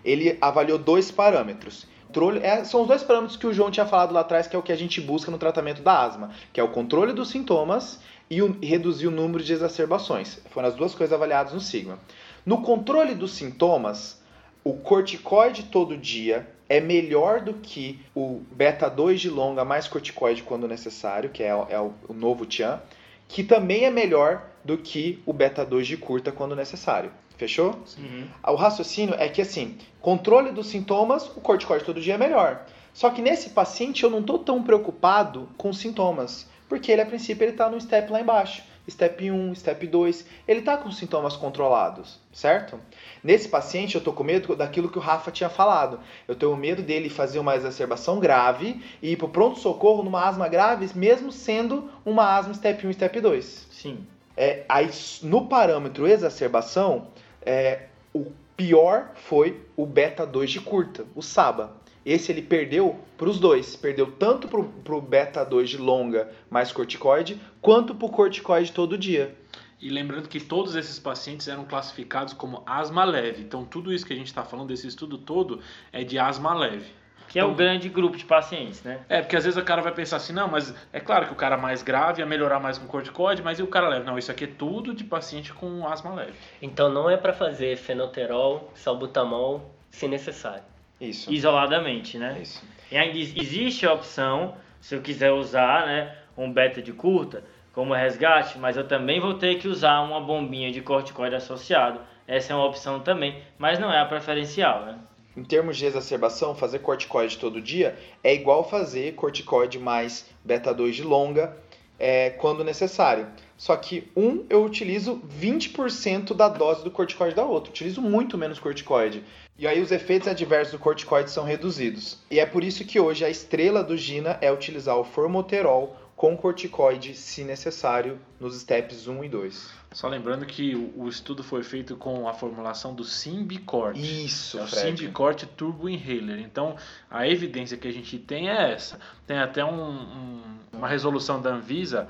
ele 0.04 0.40
avaliou 0.42 0.80
dois 0.80 1.12
parâmetros. 1.12 1.86
Controle, 2.08 2.40
é, 2.40 2.64
são 2.64 2.82
os 2.82 2.88
dois 2.88 3.04
parâmetros 3.04 3.38
que 3.38 3.46
o 3.46 3.54
João 3.54 3.70
tinha 3.70 3.86
falado 3.86 4.12
lá 4.12 4.22
atrás, 4.22 4.48
que 4.48 4.56
é 4.56 4.60
o 4.60 4.64
que 4.64 4.72
a 4.72 4.76
gente 4.76 5.00
busca 5.00 5.30
no 5.30 5.38
tratamento 5.38 5.84
da 5.84 6.04
asma, 6.04 6.32
que 6.52 6.60
é 6.60 6.64
o 6.64 6.70
controle 6.70 7.14
dos 7.14 7.30
sintomas 7.30 8.00
e, 8.28 8.42
o, 8.42 8.58
reduzir 8.60 9.06
o 9.06 9.12
número 9.12 9.44
de 9.44 9.54
exacerbações. 9.54 10.42
Foram 10.50 10.70
as 10.70 10.74
duas 10.74 10.96
coisas 10.96 11.14
avaliadas 11.14 11.54
no 11.54 11.60
Sigma. 11.60 12.00
No 12.44 12.64
controle 12.64 13.14
dos 13.14 13.34
sintomas, 13.34 14.20
o 14.64 14.74
corticoide 14.74 15.64
todo 15.66 15.96
dia 15.96 16.50
é 16.70 16.80
melhor 16.80 17.42
do 17.42 17.56
que 17.56 18.00
o 18.16 18.42
beta 18.52 18.88
2 18.88 19.20
de 19.20 19.30
longa 19.30 19.66
mais 19.66 19.88
corticoide 19.88 20.44
quando 20.44 20.68
necessário, 20.68 21.32
que 21.32 21.42
é, 21.42 21.50
é 21.50 21.80
o, 21.80 21.94
o 22.08 22.14
novo 22.14 22.46
Tian, 22.46 22.80
que 23.28 23.44
também 23.44 23.86
é 23.86 23.90
melhor 23.90 24.46
do 24.64 24.78
que 24.78 25.22
o 25.26 25.34
beta 25.34 25.66
2 25.66 25.88
de 25.88 25.98
curta 25.98 26.32
quando 26.32 26.56
necessário. 26.56 27.12
Fechou? 27.38 27.80
Uhum. 27.98 28.28
O 28.48 28.56
raciocínio 28.56 29.16
é 29.18 29.28
que 29.30 29.42
assim, 29.42 29.78
controle 30.02 30.52
dos 30.52 30.68
sintomas, 30.68 31.28
o 31.36 31.42
corticoide 31.42 31.86
todo 31.86 32.02
dia 32.02 32.16
é 32.16 32.18
melhor. 32.18 32.66
Só 32.94 33.10
que 33.10 33.22
nesse 33.22 33.52
paciente 33.52 34.04
eu 34.04 34.10
não 34.10 34.20
estou 34.20 34.40
tão 34.40 34.62
preocupado 34.62 35.50
com 35.58 35.70
os 35.70 35.80
sintomas, 35.80 36.50
porque 36.68 36.92
ele 36.92 37.02
a 37.02 37.06
princípio 37.06 37.46
ele 37.46 37.52
está 37.52 37.70
no 37.70 37.80
step 37.80 38.12
lá 38.12 38.20
embaixo, 38.20 38.62
step 38.90 39.30
1, 39.30 39.56
step 39.56 39.88
2, 39.88 40.26
ele 40.48 40.60
está 40.60 40.78
com 40.78 40.92
sintomas 40.92 41.36
controlados, 41.36 42.20
certo? 42.32 42.80
Nesse 43.24 43.48
paciente 43.48 43.96
eu 43.96 44.00
estou 44.00 44.14
com 44.14 44.24
medo 44.24 44.56
daquilo 44.56 44.90
que 44.90 44.98
o 44.98 45.02
Rafa 45.02 45.32
tinha 45.32 45.50
falado. 45.50 46.00
Eu 46.28 46.36
tenho 46.36 46.56
medo 46.56 46.82
dele 46.82 47.10
fazer 47.10 47.40
uma 47.40 47.56
exacerbação 47.56 48.20
grave 48.20 48.84
e 49.02 49.12
ir 49.12 49.18
para 49.18 49.26
o 49.26 49.30
pronto-socorro 49.30 50.04
numa 50.04 50.28
asma 50.28 50.48
grave, 50.48 50.90
mesmo 50.96 51.32
sendo 51.32 51.90
uma 52.06 52.38
asma 52.38 52.54
step 52.54 52.86
1 52.88 52.94
step 52.94 53.22
2. 53.22 53.68
Sim. 53.72 54.06
É, 54.36 54.64
aí, 54.70 54.90
no 55.24 55.48
parâmetro 55.48 56.08
exacerbação, 56.08 57.08
é, 57.42 57.88
o 58.14 58.32
pior 58.56 59.12
foi 59.16 59.62
o 59.76 59.86
beta 59.86 60.26
2 60.26 60.52
de 60.52 60.62
curta, 60.62 61.06
o 61.16 61.22
SABA. 61.22 61.72
Esse 62.10 62.32
ele 62.32 62.42
perdeu 62.42 62.98
para 63.16 63.30
os 63.30 63.40
dois. 63.40 63.76
Perdeu 63.76 64.12
tanto 64.12 64.48
para 64.48 64.96
o 64.96 65.00
beta 65.00 65.46
2 65.46 65.70
de 65.70 65.78
longa 65.78 66.28
mais 66.50 66.72
corticoide, 66.72 67.40
quanto 67.62 67.94
para 67.94 68.08
o 68.08 68.10
corticoide 68.10 68.72
todo 68.72 68.98
dia. 68.98 69.36
E 69.80 69.92
lembrando 69.92 70.28
que 70.28 70.40
todos 70.40 70.76
esses 70.76 70.98
pacientes 70.98 71.48
eram 71.48 71.66
classificados 71.66 72.34
como 72.34 72.64
asma 72.66 73.04
leve. 73.04 73.44
Então, 73.44 73.64
tudo 73.64 73.94
isso 73.94 74.08
que 74.08 74.12
a 74.12 74.16
gente 74.16 74.26
está 74.26 74.44
falando 74.44 74.70
desse 74.70 74.88
estudo 74.88 75.20
todo 75.20 75.62
é 75.94 76.04
de 76.04 76.18
asma 76.18 76.52
leve. 76.56 76.92
Que 77.28 77.38
é 77.38 77.46
o 77.46 77.54
grande 77.54 77.88
grupo 77.90 78.18
de 78.18 78.26
pacientes, 78.26 78.82
né? 78.82 79.02
É, 79.08 79.22
porque 79.22 79.36
às 79.36 79.44
vezes 79.44 79.62
o 79.62 79.64
cara 79.64 79.84
vai 79.84 79.94
pensar 79.94 80.18
assim, 80.18 80.34
não, 80.34 80.48
mas 80.48 80.74
é 80.92 81.00
claro 81.00 81.28
que 81.28 81.34
o 81.34 81.36
cara 81.36 81.58
mais 81.58 81.84
grave 81.84 82.24
ia 82.24 82.26
melhorar 82.26 82.60
mais 82.60 82.80
com 82.80 82.88
corticoide, 82.88 83.44
mas 83.44 83.60
e 83.60 83.62
o 83.62 83.68
cara 83.68 83.88
leve? 83.88 84.04
Não, 84.04 84.18
isso 84.18 84.32
aqui 84.32 84.46
é 84.46 84.48
tudo 84.48 84.96
de 84.96 85.04
paciente 85.04 85.54
com 85.54 85.88
asma 85.88 86.12
leve. 86.16 86.34
Então 86.60 86.90
não 86.92 87.08
é 87.08 87.16
para 87.16 87.34
fazer 87.34 87.78
fenoterol, 87.78 88.72
salbutamol, 88.74 89.70
se 89.92 90.08
necessário. 90.08 90.64
Isso. 91.00 91.32
Isoladamente, 91.32 92.18
né? 92.18 92.40
Isso. 92.42 92.64
E 92.92 92.98
ainda 92.98 93.18
ex- 93.18 93.34
existe 93.36 93.86
a 93.86 93.94
opção, 93.94 94.56
se 94.82 94.96
eu 94.96 95.02
quiser 95.02 95.32
usar, 95.32 95.86
né, 95.86 96.16
um 96.38 96.52
beta 96.52 96.82
de 96.82 96.92
curta 96.94 97.44
como 97.74 97.94
resgate, 97.94 98.58
mas 98.58 98.76
eu 98.76 98.88
também 98.88 99.20
vou 99.20 99.36
ter 99.36 99.56
que 99.60 99.68
usar 99.68 100.02
uma 100.02 100.20
bombinha 100.20 100.72
de 100.72 100.82
corticoide 100.82 101.36
associado. 101.36 102.00
Essa 102.28 102.52
é 102.52 102.56
uma 102.56 102.66
opção 102.66 103.00
também, 103.00 103.42
mas 103.58 103.80
não 103.80 103.92
é 103.92 104.00
a 104.00 104.06
preferencial, 104.06 104.86
né? 104.86 104.98
Em 105.38 105.44
termos 105.44 105.78
de 105.78 105.86
exacerbação, 105.86 106.54
fazer 106.56 106.80
corticoide 106.80 107.38
todo 107.38 107.62
dia 107.62 107.96
é 108.24 108.34
igual 108.34 108.68
fazer 108.68 109.14
corticoide 109.14 109.80
mais 109.80 110.30
beta 110.44 110.74
2 110.74 110.96
de 110.96 111.04
longa 111.04 111.56
é, 111.98 112.32
quando 112.32 112.64
necessário. 112.64 113.28
Só 113.56 113.76
que 113.78 114.10
um 114.16 114.46
eu 114.50 114.64
utilizo 114.66 115.22
20% 115.40 116.34
da 116.34 116.50
dose 116.50 116.84
do 116.84 116.92
corticoide 116.92 117.36
da 117.36 117.46
outra. 117.46 117.70
Utilizo 117.72 118.02
muito 118.02 118.38
menos 118.38 118.60
corticoide. 118.60 119.24
E 119.60 119.68
aí 119.68 119.82
os 119.82 119.92
efeitos 119.92 120.28
adversos 120.28 120.72
do 120.72 120.80
corticoide 120.80 121.30
são 121.30 121.44
reduzidos. 121.44 122.18
E 122.32 122.40
é 122.40 122.46
por 122.46 122.64
isso 122.64 122.86
que 122.86 122.98
hoje 123.00 123.26
a 123.26 123.30
estrela 123.30 123.84
do 123.84 123.98
Gina 123.98 124.38
é 124.42 124.50
utilizar 124.52 124.96
o 124.98 125.04
formoterol 125.04 125.96
com 126.16 126.36
corticoide, 126.36 127.14
se 127.14 127.44
necessário, 127.44 128.20
nos 128.40 128.60
steps 128.60 129.08
1 129.08 129.24
e 129.24 129.30
2. 129.30 129.70
Só 129.94 130.08
lembrando 130.08 130.46
que 130.46 130.76
o, 130.96 131.08
estudo 131.08 131.44
foi 131.44 131.62
feito 131.64 131.96
com 131.98 132.28
a 132.28 132.34
formulação 132.34 132.94
do 132.94 133.04
Symbicort. 133.06 133.98
Isso, 133.98 134.60
É 134.60 134.64
o 134.64 134.68
Fred. 134.68 134.98
Symbicort 134.98 135.44
Turbo 135.58 135.90
Inhaler. 135.90 136.40
Então, 136.40 136.76
a 137.10 137.28
evidência 137.28 137.78
que 137.78 137.88
a 137.88 137.92
gente 137.94 138.18
tem 138.18 138.50
é 138.50 138.72
essa. 138.74 138.98
Tem 139.28 139.38
até 139.40 139.64
um- 139.64 139.92
um- 139.92 140.42
uma 140.74 140.88
resolução 140.88 141.42
da 141.42 141.52
Anvisa 141.52 142.08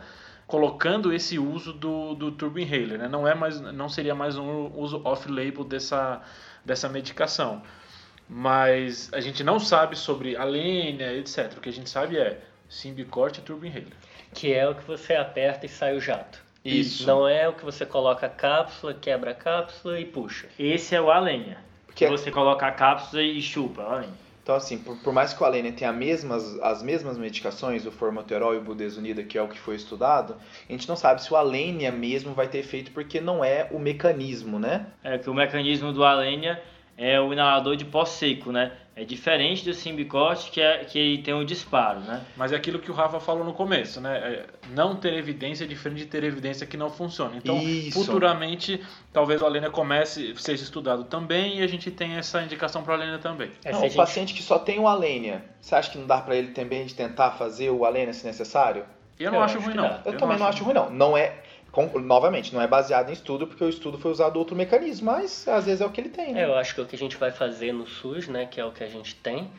colocando 0.47 1.13
esse 1.13 1.37
uso 1.37 1.71
do, 1.73 2.15
do 2.15 2.31
Turbo 2.31 2.59
Inhaler. 2.59 2.97
Né? 2.97 3.07
Não, 3.07 3.27
é 3.27 3.35
mais, 3.35 3.59
não 3.61 3.87
seria 3.89 4.15
mais 4.15 4.35
um 4.35 4.71
uso 4.75 4.99
off-label 5.03 5.63
dessa, 5.63 6.21
dessa 6.65 6.87
medicação. 6.89 7.61
Mas 8.27 9.11
a 9.11 9.19
gente 9.19 9.43
não 9.43 9.59
sabe 9.59 9.95
sobre 9.95 10.35
a 10.35 10.43
lênia, 10.43 11.13
etc. 11.15 11.53
O 11.57 11.61
que 11.61 11.69
a 11.69 11.73
gente 11.73 11.89
sabe 11.89 12.17
é 12.17 12.39
Symbicort 12.69 13.37
e 13.37 13.41
Turbo 13.41 13.65
Inhaler. 13.65 13.87
Que 14.33 14.53
é 14.53 14.69
o 14.69 14.75
que 14.75 14.83
você 14.83 15.15
aperta 15.15 15.65
e 15.65 15.69
sai 15.69 15.95
o 15.97 15.99
jato. 15.99 16.39
Isso. 16.63 17.07
Não 17.07 17.27
é 17.27 17.47
o 17.47 17.53
que 17.53 17.65
você 17.65 17.85
coloca 17.85 18.27
a 18.27 18.29
cápsula, 18.29 18.93
quebra 18.93 19.31
a 19.31 19.33
cápsula 19.33 19.99
e 19.99 20.05
puxa. 20.05 20.47
Esse 20.59 20.93
é 20.95 21.01
o 21.01 21.09
Alenha. 21.09 21.57
Que 21.87 21.93
Que 21.95 22.05
é- 22.05 22.09
você 22.09 22.29
coloca 22.29 22.67
a 22.67 22.71
cápsula 22.71 23.23
e 23.23 23.41
chupa, 23.41 23.81
Alenha. 23.81 24.13
Então, 24.49 24.57
assim, 24.57 24.79
por, 24.79 24.97
por 24.97 25.13
mais 25.13 25.31
que 25.31 25.43
o 25.43 25.45
Alenia 25.45 25.71
tenha 25.71 25.93
mesmas, 25.93 26.59
as 26.61 26.81
mesmas 26.81 27.19
medicações, 27.19 27.85
o 27.85 27.91
formoterol 27.91 28.55
e 28.55 28.57
o 28.57 28.61
budesonida, 28.61 29.21
que 29.21 29.37
é 29.37 29.41
o 29.43 29.47
que 29.47 29.59
foi 29.59 29.75
estudado, 29.75 30.37
a 30.67 30.71
gente 30.71 30.89
não 30.89 30.95
sabe 30.95 31.21
se 31.21 31.31
o 31.31 31.35
Alenia 31.35 31.91
mesmo 31.91 32.33
vai 32.33 32.47
ter 32.47 32.57
efeito, 32.57 32.89
porque 32.89 33.21
não 33.21 33.45
é 33.45 33.67
o 33.69 33.77
mecanismo, 33.77 34.57
né? 34.57 34.87
É 35.03 35.19
que 35.19 35.29
o 35.29 35.35
mecanismo 35.35 35.93
do 35.93 36.03
Alenia 36.03 36.59
é 36.97 37.21
o 37.21 37.31
inalador 37.31 37.75
de 37.75 37.85
pó 37.85 38.05
seco, 38.05 38.51
né? 38.51 38.71
É 38.99 39.05
diferente 39.05 39.63
do 39.63 39.73
Symbicort, 39.73 40.51
que, 40.51 40.59
é, 40.59 40.83
que 40.83 41.19
tem 41.19 41.33
o 41.33 41.45
disparo, 41.45 42.01
né? 42.01 42.21
Mas 42.35 42.51
é 42.51 42.57
aquilo 42.57 42.79
que 42.79 42.91
o 42.91 42.93
Rafa 42.93 43.17
falou 43.21 43.45
no 43.45 43.53
começo, 43.53 44.01
né? 44.01 44.17
É, 44.17 44.45
Não 44.75 44.93
ter 44.93 45.13
evidência 45.13 45.63
é 45.63 45.67
diferente 45.67 45.99
de 45.99 46.05
ter 46.07 46.21
evidência 46.25 46.67
que 46.67 46.75
não 46.75 46.89
funciona. 46.89 47.31
Então, 47.37 47.57
Isso. 47.61 47.97
futuramente, 48.03 48.83
talvez 49.13 49.41
o 49.41 49.45
Alenia 49.45 49.69
comece, 49.69 50.33
seja 50.35 50.63
estudado 50.63 51.05
também 51.05 51.59
e 51.59 51.63
a 51.63 51.67
gente 51.67 51.89
tenha 51.89 52.19
essa 52.19 52.41
indicação 52.43 52.83
para 52.83 52.91
o 52.91 52.93
Alenia 52.95 53.19
também. 53.19 53.51
É, 53.63 53.71
não, 53.71 53.79
a 53.79 53.81
o 53.83 53.85
gente- 53.85 53.95
paciente 53.95 54.33
que 54.33 54.43
só 54.43 54.59
tem 54.59 54.77
o 54.79 54.85
Alenia, 54.87 55.45
você 55.61 55.75
acha 55.75 55.89
que 55.91 55.97
não 55.97 56.05
dá 56.05 56.19
pra 56.19 56.35
ele 56.35 56.49
também 56.49 56.85
de 56.85 56.93
tentar 56.93 57.31
fazer 57.31 57.69
o 57.69 57.85
Alenia 57.85 58.11
se 58.11 58.25
necessário? 58.27 58.83
Eu 59.17 59.31
não 59.31 59.37
Eu 59.39 59.43
acho 59.45 59.57
acho 59.57 59.65
ruim, 59.65 59.75
não. 59.75 59.83
dá. 59.83 60.01
Eu, 60.05 60.17
também 60.17 60.37
não 60.37 60.45
acho 60.45 60.63
ruim, 60.63 60.73
não. 60.73 60.89
Não 60.89 61.17
é, 61.17 61.35
com- 61.87 61.99
novamente, 61.99 62.53
não 62.53 62.61
é 62.61 62.67
baseado 62.67 63.09
em 63.09 63.13
estudo, 63.13 63.47
porque 63.47 63.63
o 63.63 63.69
estudo 63.69 63.97
foi 63.97 64.11
usado 64.11 64.37
outro 64.37 64.55
mecanismo, 64.55 65.05
mas 65.11 65.47
às 65.47 65.65
vezes 65.65 65.81
é 65.81 65.85
o 65.85 65.89
que 65.91 66.01
ele 66.01 66.09
tem, 66.09 66.33
né? 66.33 66.41
É, 66.41 66.45
eu 66.45 66.55
acho 66.55 66.73
que 66.75 66.81
é 66.81 66.83
o 66.83 66.87
que 66.87 66.95
a 66.95 66.99
gente 66.99 67.15
vai 67.17 67.31
fazer 67.31 67.71
no 67.71 67.87
SUS, 67.87 68.27
né, 68.27 68.45
que 68.45 68.59
é 68.59 68.65
o 68.65 68.71
que 68.71 68.83
a 68.83 68.87
gente 68.87 69.15
tem. 69.15 69.49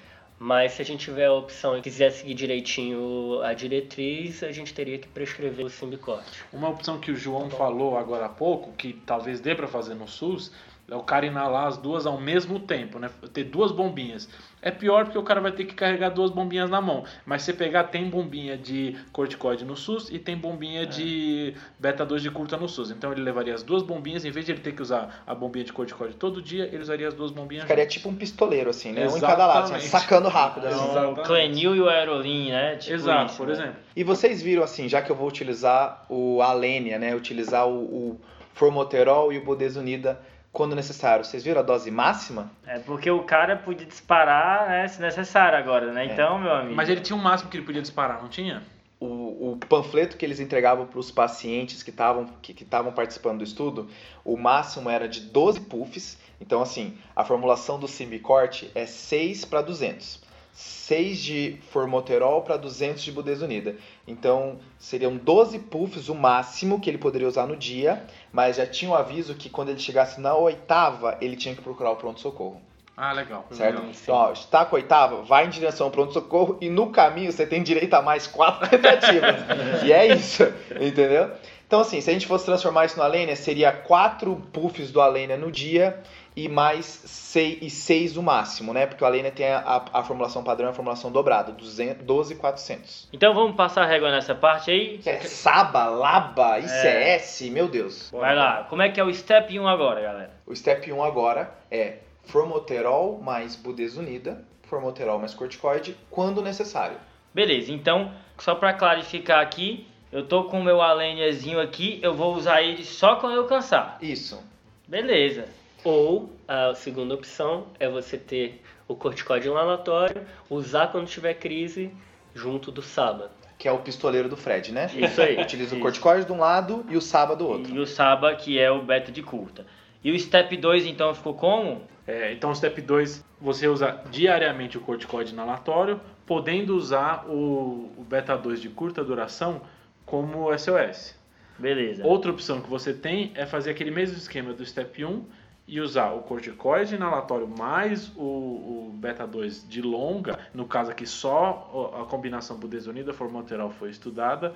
Mas 0.42 0.72
se 0.72 0.80
a 0.80 0.85
gente 0.87 1.04
tiver 1.04 1.26
a 1.26 1.35
opção 1.35 1.76
e 1.76 1.83
quiser 1.83 2.11
seguir 2.12 2.33
direitinho 2.33 3.42
a 3.42 3.52
diretriz, 3.52 4.42
a 4.42 4.50
gente 4.50 4.72
teria 4.72 4.96
que 4.98 5.06
prescrever 5.06 5.66
o 5.66 5.68
Symbicort. 5.68 6.24
Uma 6.50 6.70
opção 6.70 6.98
que 6.98 7.11
o 7.11 7.14
João 7.14 7.50
falou 7.50 7.98
agora 7.98 8.24
há 8.24 8.28
pouco, 8.30 8.72
que 8.72 8.94
talvez 9.04 9.38
dê 9.38 9.54
para 9.54 9.68
fazer 9.68 9.94
no 9.94 10.09
SUS, 10.09 10.50
é 10.90 10.96
o 10.96 11.03
cara 11.03 11.24
inalar 11.24 11.68
as 11.68 11.76
duas 11.76 12.05
ao 12.05 12.20
mesmo 12.20 12.59
tempo, 12.59 12.98
né? 12.98 13.09
Ter 13.33 13.44
duas 13.44 13.70
bombinhas. 13.70 14.29
É 14.61 14.72
pior 14.72 15.05
porque 15.05 15.16
o 15.16 15.22
cara 15.22 15.40
vai 15.40 15.53
ter 15.53 15.64
que 15.64 15.74
carregar 15.74 16.11
duas 16.11 16.33
bombinhas 16.33 16.68
na 16.68 16.81
mão. 16.81 17.05
Mas 17.24 17.42
você 17.42 17.53
pegar, 17.53 17.85
tem 17.85 18.11
bombinha 18.11 18.59
de 18.59 18.96
corticoide 19.12 19.64
no 19.64 19.76
SUS 19.76 20.11
e 20.11 20.18
tem 20.18 20.37
bombinha 20.37 20.85
de 20.85 21.55
beta 21.79 22.05
2 22.05 22.22
de 22.22 22.31
curta 22.31 22.57
no 22.57 22.68
SUS. 22.68 22.90
Então 22.90 23.12
ele 23.12 23.22
levaria 23.22 23.55
as 23.55 23.62
duas 23.62 23.85
bombinhas, 23.85 24.24
em 24.24 24.33
vez 24.33 24.44
de 24.44 24.53
ele 24.53 24.61
ter 24.61 24.72
que 24.72 24.83
usar 24.83 25.22
a 25.24 25.33
bombinha 25.33 25.64
de 25.64 25.72
corticoide 25.72 26.16
todo 26.16 26.42
dia, 26.42 26.64
ele 26.64 26.83
usaria 26.83 27.07
as 27.07 27.14
duas 27.14 27.31
bombinhas. 27.31 27.62
Ficaria 27.62 27.85
juntas. 27.85 27.94
tipo 27.94 28.09
um 28.09 28.14
pistoleiro, 28.16 28.70
assim, 28.70 28.90
né? 28.90 29.09
Um 29.09 29.16
em 29.16 29.20
cada 29.20 29.46
lado, 29.46 29.64
assim, 29.64 29.74
Exatamente. 29.76 29.88
sacando 29.88 30.29
rápido. 30.29 30.66
É 30.66 30.70
assim. 30.70 30.81
o 30.81 30.90
Exatamente. 30.90 31.22
Clenil 31.22 31.76
e 31.76 31.81
o 31.81 31.88
Aerolin, 31.88 32.50
né? 32.50 32.76
Tipo 32.76 32.94
Exato, 32.94 33.26
isso, 33.26 33.37
por 33.37 33.46
né? 33.46 33.53
exemplo. 33.53 33.76
E 33.94 34.03
vocês 34.03 34.42
viram 34.42 34.64
assim, 34.64 34.88
já 34.88 35.00
que 35.00 35.11
eu 35.11 35.16
vou 35.16 35.29
utilizar 35.29 36.05
o 36.09 36.42
Alenia, 36.42 36.98
né? 36.98 37.14
Utilizar 37.14 37.68
o, 37.68 37.79
o 37.79 38.20
formoterol 38.53 39.33
e 39.33 39.38
o 39.38 39.44
budesonida 39.44 40.20
quando 40.52 40.74
necessário. 40.74 41.24
Vocês 41.24 41.44
viram 41.44 41.60
a 41.60 41.62
dose 41.62 41.90
máxima? 41.90 42.50
É 42.66 42.78
porque 42.78 43.10
o 43.10 43.22
cara 43.22 43.56
podia 43.56 43.86
disparar, 43.86 44.68
né, 44.68 44.88
se 44.88 45.00
necessário 45.00 45.58
agora, 45.58 45.92
né? 45.92 46.06
Então, 46.06 46.38
meu 46.38 46.52
amigo. 46.52 46.74
Mas 46.74 46.88
ele 46.88 47.00
tinha 47.00 47.16
um 47.16 47.22
máximo 47.22 47.50
que 47.50 47.56
ele 47.56 47.66
podia 47.66 47.82
disparar, 47.82 48.20
não 48.22 48.28
tinha? 48.28 48.62
O, 48.98 49.52
o 49.52 49.58
panfleto 49.68 50.16
que 50.16 50.26
eles 50.26 50.40
entregavam 50.40 50.86
para 50.86 50.98
os 50.98 51.10
pacientes 51.10 51.82
que 51.82 51.88
estavam 51.88 52.26
que 52.42 52.52
que 52.52 52.64
estavam 52.64 52.92
participando 52.92 53.38
do 53.38 53.44
estudo, 53.44 53.88
o 54.22 54.36
máximo 54.36 54.90
era 54.90 55.08
de 55.08 55.20
12 55.20 55.60
puffs. 55.60 56.18
Então, 56.38 56.60
assim, 56.60 56.98
a 57.16 57.24
formulação 57.24 57.78
do 57.78 57.88
Symbicort 57.88 58.64
é 58.74 58.84
6 58.84 59.46
para 59.46 59.62
200. 59.62 60.20
6 60.52 61.18
de 61.18 61.58
formoterol 61.70 62.42
para 62.42 62.56
200 62.56 63.02
de 63.02 63.12
budesonida. 63.12 63.76
Então, 64.06 64.58
seriam 64.78 65.16
12 65.16 65.58
puffs 65.60 66.08
o 66.08 66.14
máximo 66.14 66.80
que 66.80 66.90
ele 66.90 66.98
poderia 66.98 67.28
usar 67.28 67.46
no 67.46 67.56
dia, 67.56 68.04
mas 68.32 68.56
já 68.56 68.66
tinha 68.66 68.90
o 68.90 68.94
aviso 68.94 69.34
que 69.34 69.48
quando 69.48 69.68
ele 69.68 69.78
chegasse 69.78 70.20
na 70.20 70.34
oitava, 70.34 71.16
ele 71.20 71.36
tinha 71.36 71.54
que 71.54 71.62
procurar 71.62 71.92
o 71.92 71.96
pronto-socorro. 71.96 72.60
Ah, 73.02 73.12
legal. 73.12 73.46
Certo? 73.50 73.82
Então, 73.82 74.14
ó, 74.14 74.30
está 74.30 74.66
com 74.66 74.76
a 74.76 74.78
oitava, 74.78 75.22
vai 75.22 75.46
em 75.46 75.48
direção 75.48 75.86
ao 75.86 75.90
pronto-socorro 75.90 76.58
e 76.60 76.68
no 76.68 76.90
caminho 76.90 77.32
você 77.32 77.46
tem 77.46 77.62
direito 77.62 77.94
a 77.94 78.02
mais 78.02 78.26
quatro 78.26 78.68
tentativas. 78.68 79.36
e 79.82 79.90
é 79.90 80.06
isso, 80.08 80.42
entendeu? 80.78 81.30
Então, 81.66 81.80
assim, 81.80 81.98
se 82.02 82.10
a 82.10 82.12
gente 82.12 82.26
fosse 82.26 82.44
transformar 82.44 82.84
isso 82.84 82.98
no 82.98 83.02
Alenia, 83.02 83.34
seria 83.36 83.72
quatro 83.72 84.36
puffs 84.52 84.92
do 84.92 85.00
Alenia 85.00 85.38
no 85.38 85.50
dia 85.50 85.98
e 86.36 86.46
mais 86.46 86.84
seis, 86.84 87.58
e 87.62 87.70
seis 87.70 88.18
o 88.18 88.22
máximo, 88.22 88.74
né? 88.74 88.86
Porque 88.86 89.02
o 89.02 89.06
Alenia 89.06 89.30
tem 89.30 89.48
a, 89.48 89.60
a, 89.60 90.00
a 90.00 90.02
formulação 90.02 90.44
padrão 90.44 90.68
e 90.68 90.70
a 90.72 90.74
formulação 90.74 91.10
dobrada, 91.10 91.52
200, 91.52 92.04
12,400. 92.04 93.08
Então 93.14 93.32
vamos 93.32 93.56
passar 93.56 93.84
a 93.84 93.86
régua 93.86 94.10
nessa 94.10 94.34
parte 94.34 94.70
aí. 94.70 94.98
Que 94.98 95.08
é 95.08 95.20
Saba, 95.20 95.86
Laba, 95.86 96.58
ICS, 96.58 97.48
meu 97.50 97.66
Deus. 97.66 98.10
Vai 98.10 98.36
lá. 98.36 98.64
Como 98.68 98.82
é 98.82 98.90
que 98.90 99.00
é 99.00 99.04
o 99.04 99.14
step 99.14 99.58
1 99.58 99.66
agora, 99.66 100.02
galera? 100.02 100.30
O 100.46 100.54
step 100.54 100.92
1 100.92 101.02
agora 101.02 101.50
é 101.70 101.98
formoterol 102.24 103.20
mais 103.20 103.56
budesonida, 103.56 104.44
formoterol 104.62 105.18
mais 105.18 105.35
corticoide, 105.35 105.96
quando 106.11 106.42
necessário. 106.42 106.96
Beleza, 107.35 107.72
então, 107.72 108.12
só 108.38 108.54
pra 108.54 108.72
clarificar 108.72 109.40
aqui, 109.40 109.87
eu 110.12 110.26
tô 110.26 110.44
com 110.44 110.61
o 110.61 110.64
meu 110.64 110.80
aleniazinho 110.80 111.61
aqui, 111.61 112.00
eu 112.02 112.14
vou 112.14 112.35
usar 112.35 112.62
ele 112.62 112.85
só 112.85 113.16
quando 113.16 113.37
eu 113.37 113.46
cansar. 113.46 113.98
Isso. 114.02 114.42
Beleza. 114.87 115.46
Ou 115.85 116.30
a 116.46 116.74
segunda 116.74 117.14
opção 117.14 117.66
é 117.78 117.88
você 117.88 118.18
ter 118.18 118.62
o 118.88 118.94
corticóide 118.94 119.46
inalatório, 119.46 120.22
usar 120.48 120.88
quando 120.88 121.06
tiver 121.06 121.35
crise 121.35 121.92
junto 122.35 122.72
do 122.72 122.83
SABA. 122.83 123.30
Que 123.56 123.68
é 123.68 123.72
o 123.72 123.78
pistoleiro 123.78 124.28
do 124.28 124.37
Fred, 124.37 124.72
né? 124.72 124.90
Isso 124.94 125.22
aí. 125.22 125.38
Utiliza 125.40 125.74
o 125.74 125.76
Isso. 125.76 125.83
corticoide 125.83 126.24
de 126.24 126.33
um 126.33 126.38
lado 126.38 126.85
e 126.88 126.96
o 126.96 127.00
Saba 127.00 127.37
do 127.37 127.46
outro. 127.46 127.72
E 127.72 127.78
o 127.78 127.87
Saba, 127.87 128.35
que 128.35 128.59
é 128.59 128.70
o 128.70 128.83
beta 128.83 129.12
de 129.12 129.22
curta. 129.22 129.64
E 130.02 130.10
o 130.10 130.18
step 130.18 130.56
2, 130.56 130.86
então, 130.86 131.14
ficou 131.14 131.34
como? 131.34 131.82
É, 132.06 132.32
então, 132.32 132.54
step 132.54 132.80
2, 132.80 133.24
você 133.40 133.68
usa 133.68 134.02
diariamente 134.10 134.78
o 134.78 134.80
corticoide 134.80 135.32
inalatório, 135.32 136.00
podendo 136.26 136.76
usar 136.76 137.26
o, 137.28 137.92
o 137.96 138.04
beta 138.08 138.36
2 138.36 138.60
de 138.60 138.68
curta 138.68 139.04
duração 139.04 139.60
como 140.06 140.56
SOS. 140.56 141.18
Beleza. 141.58 142.06
Outra 142.06 142.30
opção 142.30 142.60
que 142.60 142.70
você 142.70 142.94
tem 142.94 143.32
é 143.34 143.44
fazer 143.44 143.70
aquele 143.70 143.90
mesmo 143.90 144.16
esquema 144.16 144.52
do 144.54 144.64
step 144.64 145.04
1 145.04 145.24
e 145.68 145.80
usar 145.80 146.12
o 146.12 146.22
corticoide 146.22 146.96
inalatório 146.96 147.46
mais 147.46 148.10
o, 148.16 148.22
o 148.22 148.92
beta 148.94 149.26
2 149.26 149.68
de 149.68 149.82
longa, 149.82 150.38
no 150.52 150.66
caso 150.66 150.90
aqui 150.90 151.06
só 151.06 151.92
a 152.00 152.04
combinação 152.06 152.56
budesonida 152.56 153.12
formoterol 153.12 153.70
foi 153.70 153.90
estudada, 153.90 154.54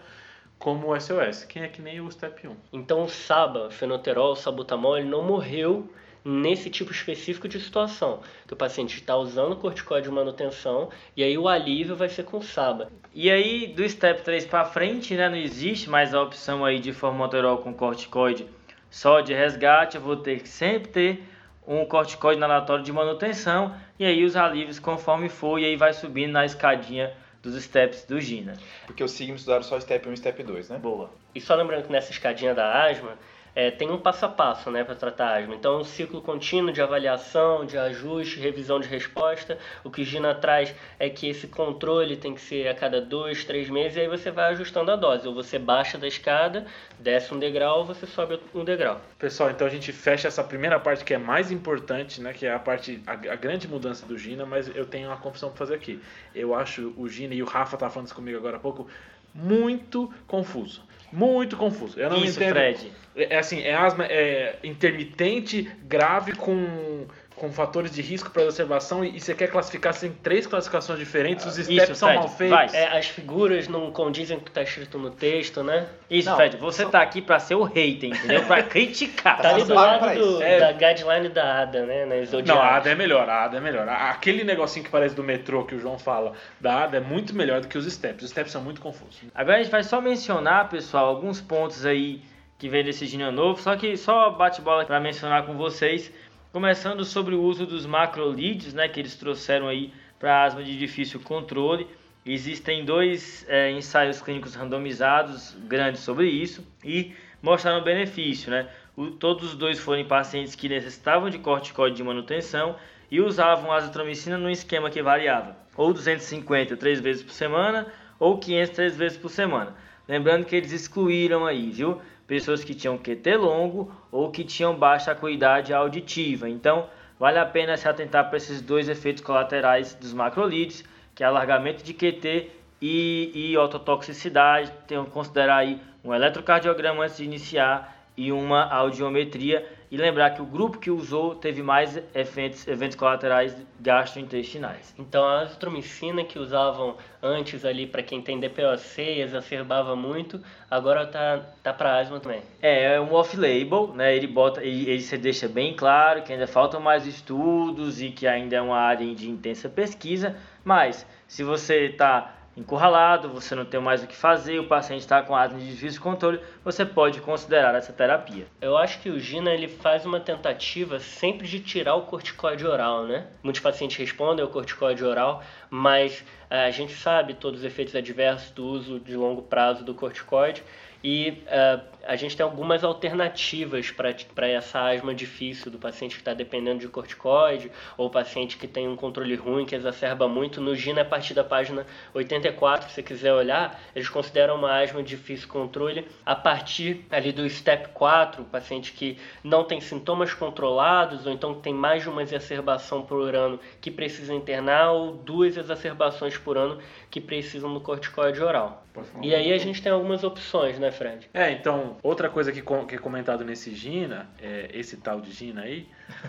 como 0.65 0.99
SOS, 0.99 1.45
que 1.45 1.59
é 1.59 1.69
que 1.69 1.83
nem 1.83 2.01
o 2.01 2.11
step 2.11 2.49
1. 2.49 2.57
Então 2.73 3.05
o 3.05 3.09
SABA, 3.09 3.71
fenoterol, 3.71 4.35
sabutamol, 4.35 4.97
ele 4.97 5.11
não 5.11 5.23
morreu 5.23 5.93
nesse 6.25 6.71
tipo 6.71 6.91
específico 6.91 7.47
de 7.47 7.61
situação, 7.61 8.21
que 8.47 8.55
o 8.55 8.57
paciente 8.57 8.95
está 8.95 9.15
usando 9.15 9.57
corticóide 9.57 10.09
de 10.09 10.15
manutenção 10.15 10.89
e 11.15 11.23
aí 11.23 11.37
o 11.37 11.49
alívio 11.49 11.95
vai 11.95 12.09
ser 12.09 12.23
com 12.23 12.41
SABA. 12.41 12.91
E 13.13 13.31
aí, 13.31 13.67
do 13.67 13.87
step 13.87 14.23
3 14.23 14.47
pra 14.47 14.65
frente, 14.65 15.15
né, 15.15 15.29
não 15.29 15.37
existe 15.37 15.91
mais 15.91 16.15
a 16.15 16.23
opção 16.23 16.65
aí 16.65 16.81
de 16.81 16.95
formoterol 16.95 17.59
com 17.59 17.75
corticoide 17.75 18.47
só 18.89 19.21
de 19.21 19.35
resgate. 19.35 19.99
Eu 19.99 20.03
vou 20.03 20.17
ter 20.17 20.41
que 20.41 20.49
sempre 20.49 20.89
ter 20.89 21.29
um 21.69 21.85
corticoide 21.85 22.39
inalatório 22.39 22.83
de 22.83 22.91
manutenção 22.91 23.75
e 23.99 24.07
aí 24.07 24.25
os 24.25 24.35
alívios 24.35 24.79
conforme 24.79 25.29
for 25.29 25.59
e 25.59 25.67
aí 25.67 25.77
vai 25.77 25.93
subindo 25.93 26.33
na 26.33 26.47
escadinha 26.47 27.13
dos 27.45 27.63
steps 27.63 28.05
do 28.05 28.21
Gina. 28.21 28.55
Porque 28.87 29.05
os 29.05 29.13
Sigma 29.13 29.37
estudaram 29.37 29.63
só 29.63 29.79
step 29.79 30.09
1 30.09 30.13
e 30.13 30.17
step 30.17 30.43
2, 30.43 30.69
né? 30.71 30.79
Boa. 30.79 31.11
E 31.35 31.41
só 31.41 31.55
lembrando 31.55 31.85
que 31.85 31.93
nessa 31.93 32.11
escadinha 32.11 32.55
da 32.55 32.85
asma, 32.85 33.19
é, 33.55 33.71
tem 33.71 33.91
um 33.91 33.99
passo 33.99 34.27
a 34.27 34.29
passo 34.29 34.71
né, 34.71 34.83
para 34.83 34.95
tratar 34.95 35.39
asma. 35.39 35.55
Então, 35.55 35.81
um 35.81 35.85
ciclo 35.85 36.21
contínuo 36.21 36.73
de 36.73 36.83
avaliação, 36.83 37.65
de 37.65 37.79
ajuste, 37.79 38.41
revisão 38.41 38.81
de 38.81 38.89
resposta. 38.89 39.59
O 39.85 39.91
que 39.91 40.05
Gina 40.05 40.35
traz 40.35 40.75
é 40.99 41.09
que 41.09 41.29
esse 41.29 41.47
controle 41.47 42.17
tem 42.17 42.35
que 42.35 42.41
ser 42.41 42.69
a 42.69 42.75
cada 42.75 43.01
dois, 43.01 43.45
três 43.45 43.71
meses, 43.71 43.97
e 43.97 44.01
aí 44.01 44.09
você 44.09 44.31
vai 44.31 44.53
ajustando 44.53 44.91
a 44.91 44.97
dose. 44.97 45.29
Ou 45.29 45.35
você 45.35 45.59
baixa 45.59 45.97
da 45.97 46.09
escada, 46.09 46.67
desce 46.99 47.33
um 47.33 47.39
degrau, 47.39 47.81
ou 47.81 47.85
você 47.85 48.07
sobe 48.07 48.41
um 48.55 48.65
degrau. 48.65 49.01
Pessoal, 49.19 49.51
então 49.51 49.67
a 49.67 49.71
gente 49.71 49.93
fecha 49.93 50.27
essa 50.27 50.43
primeira 50.43 50.81
parte 50.81 51.05
que 51.05 51.15
é 51.15 51.19
mais 51.19 51.53
importante, 51.53 52.21
né? 52.21 52.33
Que 52.33 52.47
é 52.47 52.53
a 52.53 52.59
parte, 52.59 53.01
a, 53.07 53.13
a 53.13 53.37
grande 53.37 53.69
mudança 53.69 54.05
do 54.05 54.19
Gina, 54.19 54.45
mas 54.45 54.75
eu 54.75 54.85
tenho 54.85 55.09
uma 55.09 55.17
confissão 55.17 55.51
para 55.51 55.59
fazer 55.59 55.75
aqui. 55.75 56.01
Eu 56.35 56.55
acho 56.55 56.93
o 56.97 57.09
Gina 57.09 57.35
e 57.35 57.43
o 57.43 57.47
Rafa 57.47 57.77
tá 57.77 57.89
falando 57.89 58.07
isso 58.07 58.15
comigo 58.15 58.37
agora 58.37 58.57
há 58.57 58.61
pouco 58.61 58.89
muito 59.35 60.13
confuso. 60.27 60.83
Muito 61.15 61.57
confuso. 61.57 61.99
Eu 61.99 62.11
não 62.11 62.25
Isso, 62.25 62.41
entendo. 62.41 62.55
Fred. 62.55 62.93
É 63.15 63.39
assim, 63.39 63.63
é 63.63 63.73
asma 63.73 64.05
é 64.07 64.59
intermitente, 64.65 65.71
grave 65.85 66.33
com 66.35 67.07
com 67.37 67.51
fatores 67.53 67.91
de 67.91 68.01
risco 68.01 68.31
para 68.31 68.45
observação 68.45 69.05
e, 69.05 69.17
e 69.17 69.21
você 69.21 69.35
quer 69.35 69.49
classificar 69.49 69.93
em 70.05 70.13
três 70.13 70.47
classificações 70.47 70.99
diferentes, 71.01 71.45
os 71.45 71.55
steps 71.55 71.69
Isso, 71.83 71.95
são 71.97 72.09
Fred, 72.09 72.21
mal 72.21 72.29
feitos. 72.29 72.57
vai. 72.57 72.69
É, 72.81 72.97
as 72.97 73.07
figuras 73.09 73.67
não 73.67 73.91
condizem 73.91 74.37
com 74.37 74.43
o 74.43 74.45
que 74.45 74.51
está 74.51 74.63
escrito 74.63 74.99
no 74.99 75.11
texto, 75.11 75.63
né? 75.63 75.89
Isso, 76.09 76.29
Não, 76.31 76.37
Fred, 76.37 76.57
você 76.59 76.87
tá 76.87 77.03
aqui 77.03 77.21
pra 77.21 77.41
ser 77.41 77.57
o 77.57 77.65
hater, 77.65 78.11
entendeu? 78.11 78.45
Pra 78.45 78.63
criticar. 78.65 79.41
Tá 79.43 79.49
ali 79.51 79.57
Vocês 79.63 79.69
do 79.69 79.75
lado 79.75 80.15
do-. 80.19 80.43
É. 80.43 80.59
da 80.61 80.73
guideline 80.73 81.29
da 81.29 81.63
ADA, 81.63 81.87
né? 81.87 82.05
Nas 82.07 82.31
Não, 82.31 82.39
a 82.39 82.41
odiadas. 82.43 82.65
ADA 82.77 82.91
é 82.91 82.95
melhor, 82.95 83.29
a 83.29 83.45
ADA 83.45 83.57
é 83.57 83.61
melhor. 83.61 83.89
A- 83.89 84.11
Aquele 84.11 84.45
negocinho 84.45 84.85
que 84.85 84.91
parece 84.91 85.15
do 85.17 85.25
metrô 85.25 85.65
que 85.65 85.75
o 85.75 85.81
João 85.81 85.99
fala 85.99 86.33
da 86.61 86.85
ADA 86.85 86.99
é 86.99 87.01
muito 87.01 87.35
melhor 87.35 87.61
do 87.61 87.67
que 87.69 87.77
os 87.77 87.85
steps. 87.93 88.23
Os 88.25 88.31
steps 88.31 88.53
são 88.53 88.63
muito 88.63 88.81
confusos. 88.81 89.23
Agora 89.35 89.57
a 89.59 89.63
gente 89.63 89.73
vai 89.73 89.83
só 89.83 90.01
mencionar, 90.01 90.69
pessoal, 90.69 91.07
alguns 91.07 91.41
pontos 91.41 91.85
aí 91.85 92.23
que 92.59 92.69
vem 92.69 92.85
desse 92.85 93.05
Gina 93.07 93.33
novo, 93.33 93.61
só 93.61 93.75
que 93.77 93.97
só 93.97 94.31
bate-bola 94.31 94.85
para 94.85 95.01
mencionar 95.01 95.45
com 95.45 95.55
vocês, 95.57 96.11
começando 96.59 97.05
sobre 97.05 97.35
o 97.35 97.43
uso 97.43 97.67
dos 97.67 97.85
macrolídeos, 97.85 98.73
né, 98.73 98.87
que 98.87 99.01
eles 99.01 99.17
trouxeram 99.17 99.67
aí 99.67 99.93
para 100.21 100.45
asma 100.45 100.63
de 100.63 100.79
difícil 100.79 101.19
controle. 101.19 101.85
Existem 102.25 102.85
dois 102.85 103.45
é, 103.49 103.73
ensaios 103.73 104.23
clínicos 104.23 104.55
randomizados 104.55 105.57
grandes 105.67 106.03
sobre 106.03 106.29
isso 106.29 106.65
e 106.85 107.13
mostraram 107.43 107.83
benefício, 107.83 108.53
né? 108.53 108.69
O- 108.97 109.11
todos 109.11 109.49
os 109.49 109.57
dois 109.57 109.81
foram 109.81 109.99
em 110.03 110.07
pacientes 110.07 110.55
que 110.55 110.69
necessitavam 110.69 111.29
de 111.29 111.41
corticoide 111.41 111.97
de 111.97 112.05
manutenção 112.05 112.77
e 113.11 113.21
usavam 113.21 113.73
azitromicina 113.73 114.39
num 114.39 114.49
esquema 114.49 114.89
que 114.91 115.03
variava, 115.03 115.57
ou 115.77 115.93
250 115.93 116.77
três 116.77 117.01
vezes 117.01 117.25
por 117.25 117.33
semana, 117.33 117.93
ou 118.17 118.39
500 118.39 118.71
três 118.77 118.97
vezes 118.97 119.19
por 119.19 119.29
semana. 119.29 119.75
Lembrando 120.09 120.45
que 120.45 120.55
eles 120.55 120.73
excluíram 120.73 121.47
aí, 121.47 121.71
viu? 121.71 122.01
Pessoas 122.27 122.63
que 122.63 122.75
tinham 122.75 122.99
QT 122.99 123.37
longo 123.37 123.93
ou 124.11 124.31
que 124.31 124.45
tinham 124.45 124.75
baixa 124.75 125.13
acuidade 125.13 125.73
auditiva. 125.73 126.49
Então, 126.49 126.87
vale 127.19 127.39
a 127.39 127.47
pena 127.47 127.77
se 127.77 127.89
atentar 127.89 128.29
para 128.29 128.37
esses 128.37 128.61
dois 128.61 128.89
efeitos 128.89 129.23
colaterais 129.23 129.95
dos 129.95 130.13
macrolídeos, 130.13 130.85
que 131.15 131.23
é 131.23 131.27
alargamento 131.27 131.83
de 131.83 131.95
QT 131.95 132.51
e, 132.81 133.31
e 133.35 133.57
ototoxicidade. 133.57 134.73
Tem 134.87 135.03
que 135.05 135.11
considerar 135.11 135.59
aí 135.59 135.81
um 136.05 136.15
eletrocardiograma 136.15 137.05
antes 137.05 137.17
de 137.17 137.25
iniciar 137.25 138.09
e 138.17 138.31
uma 138.31 138.65
audiometria. 138.73 139.67
E 139.95 139.97
lembrar 139.97 140.31
que 140.31 140.43
o 140.43 140.45
grupo 140.45 140.81
que 140.81 140.91
usou 140.91 141.37
teve 141.37 141.63
mais 141.63 141.97
eventos, 142.13 142.67
eventos 142.67 142.97
colaterais 142.97 143.57
gastrointestinais. 143.79 144.93
Então 144.99 145.25
a 145.25 145.43
azitromicina 145.43 146.25
que 146.25 146.37
usavam 146.37 146.97
antes 147.23 147.65
ali 147.65 147.87
para 147.87 148.03
quem 148.03 148.21
tem 148.21 148.41
DPOC 148.41 149.01
e 149.01 149.21
exacerbava 149.21 149.95
muito, 149.95 150.41
agora 150.69 151.07
tá, 151.07 151.47
tá 151.63 151.73
para 151.73 152.01
asma 152.01 152.19
também. 152.19 152.43
É, 152.61 152.95
é 152.95 153.01
um 153.01 153.15
off-label, 153.15 153.95
né? 153.95 154.17
Ele 154.17 154.27
bota, 154.27 154.65
ele, 154.65 154.91
ele 154.91 155.01
se 155.01 155.17
deixa 155.17 155.47
bem 155.47 155.77
claro 155.77 156.23
que 156.23 156.33
ainda 156.33 156.49
faltam 156.49 156.81
mais 156.81 157.07
estudos 157.07 158.03
e 158.03 158.11
que 158.11 158.27
ainda 158.27 158.57
é 158.57 158.61
uma 158.61 158.79
área 158.79 159.15
de 159.15 159.31
intensa 159.31 159.69
pesquisa, 159.69 160.35
mas 160.65 161.07
se 161.29 161.45
você 161.45 161.87
está 161.87 162.35
encurralado, 162.57 163.29
você 163.29 163.55
não 163.55 163.65
tem 163.65 163.81
mais 163.81 164.03
o 164.03 164.07
que 164.07 164.15
fazer, 164.15 164.59
o 164.59 164.67
paciente 164.67 165.01
está 165.01 165.23
com 165.23 165.35
asma 165.35 165.59
de 165.59 165.69
difícil 165.71 166.01
controle, 166.01 166.41
você 166.65 166.85
pode 166.85 167.21
considerar 167.21 167.75
essa 167.75 167.93
terapia. 167.93 168.47
Eu 168.61 168.77
acho 168.77 169.01
que 169.01 169.11
o 169.11 169.19
Gina 169.19 169.51
ele 169.51 169.69
faz 169.69 170.07
uma 170.07 170.21
tentativa 170.21 170.99
sempre 171.01 171.47
de 171.47 171.61
tirar 171.61 171.95
o 171.97 172.03
corticoide 172.03 172.67
oral, 172.67 173.05
né? 173.05 173.27
Muitos 173.43 173.61
pacientes 173.61 173.97
respondem 173.97 174.45
ao 174.45 174.51
corticoide 174.51 175.05
oral, 175.05 175.43
mas 175.69 176.25
eh, 176.49 176.67
a 176.67 176.71
gente 176.71 176.95
sabe 176.95 177.35
todos 177.35 177.61
os 177.61 177.67
efeitos 177.67 177.95
adversos 177.95 178.51
do 178.53 178.65
uso 178.65 179.01
de 179.01 179.17
longo 179.17 179.43
prazo 179.43 179.85
do 179.85 179.95
corticoide 179.95 180.63
e 181.03 181.43
eh, 181.47 181.81
a 182.07 182.17
gente 182.17 182.37
tem 182.37 182.45
algumas 182.45 182.85
alternativas 182.85 183.91
para 183.91 184.49
essa 184.49 184.81
asma 184.81 185.15
difícil 185.15 185.71
do 185.71 185.79
paciente 185.79 186.15
que 186.15 186.21
está 186.21 186.35
dependendo 186.35 186.81
de 186.81 186.89
corticoide 186.89 187.71
ou 187.97 188.11
paciente 188.11 188.57
que 188.57 188.69
tem 188.69 188.89
um 188.89 188.97
controle 188.97 189.35
ruim, 189.35 189.65
que 189.65 189.75
exacerba 189.75 190.29
muito. 190.29 190.61
No 190.61 190.75
Gina, 190.75 191.03
a 191.03 191.05
partir 191.05 191.35
da 191.35 191.45
página 191.45 191.87
84, 192.13 192.91
se 192.91 193.03
quiser 193.03 193.33
olhar, 193.33 193.81
eles 193.95 194.09
consideram 194.09 194.57
uma 194.57 194.81
asma 194.81 195.03
difícil 195.03 195.49
controle 195.49 196.07
a 196.25 196.35
partir 196.35 197.07
ali 197.11 197.33
do 197.33 197.49
step 197.49 197.89
4, 197.89 198.43
o 198.43 198.47
paciente 198.47 198.93
que 198.93 199.19
não 199.43 199.65
tem 199.65 199.81
sintomas 199.81 200.33
controlados 200.35 201.27
ou 201.27 201.33
então 201.33 201.55
tem 201.55 201.75
mais 201.75 202.03
de 202.03 202.09
uma 202.09 202.23
exacerbação 202.23 203.03
por 203.03 203.35
ano 203.35 203.59
que 203.81 203.91
precisa 203.91 204.35
internar 204.35 204.93
ou 204.93 205.13
duas 205.13 205.57
exacerbações 205.57 206.37
por 206.37 206.57
ano 206.57 206.79
que 207.11 207.21
precisam 207.21 207.73
do 207.73 207.81
corticoide 207.81 208.43
oral. 208.43 208.84
E 209.23 209.35
aí 209.35 209.53
a 209.53 209.59
gente 209.59 209.83
tem 209.83 209.91
algumas 209.91 210.23
opções, 210.23 210.79
né, 210.79 210.91
Fred? 210.91 211.29
É, 211.35 211.51
então, 211.51 211.97
outra 212.03 212.29
coisa 212.29 212.53
que, 212.53 212.63
que 212.63 212.95
é 212.95 212.99
comentado 212.99 213.45
nesse 213.45 213.75
Gina, 213.75 214.29
é, 214.41 214.71
esse 214.73 214.97
tal 214.99 215.21
de 215.21 215.33
Gina 215.33 215.63
aí, 215.63 215.89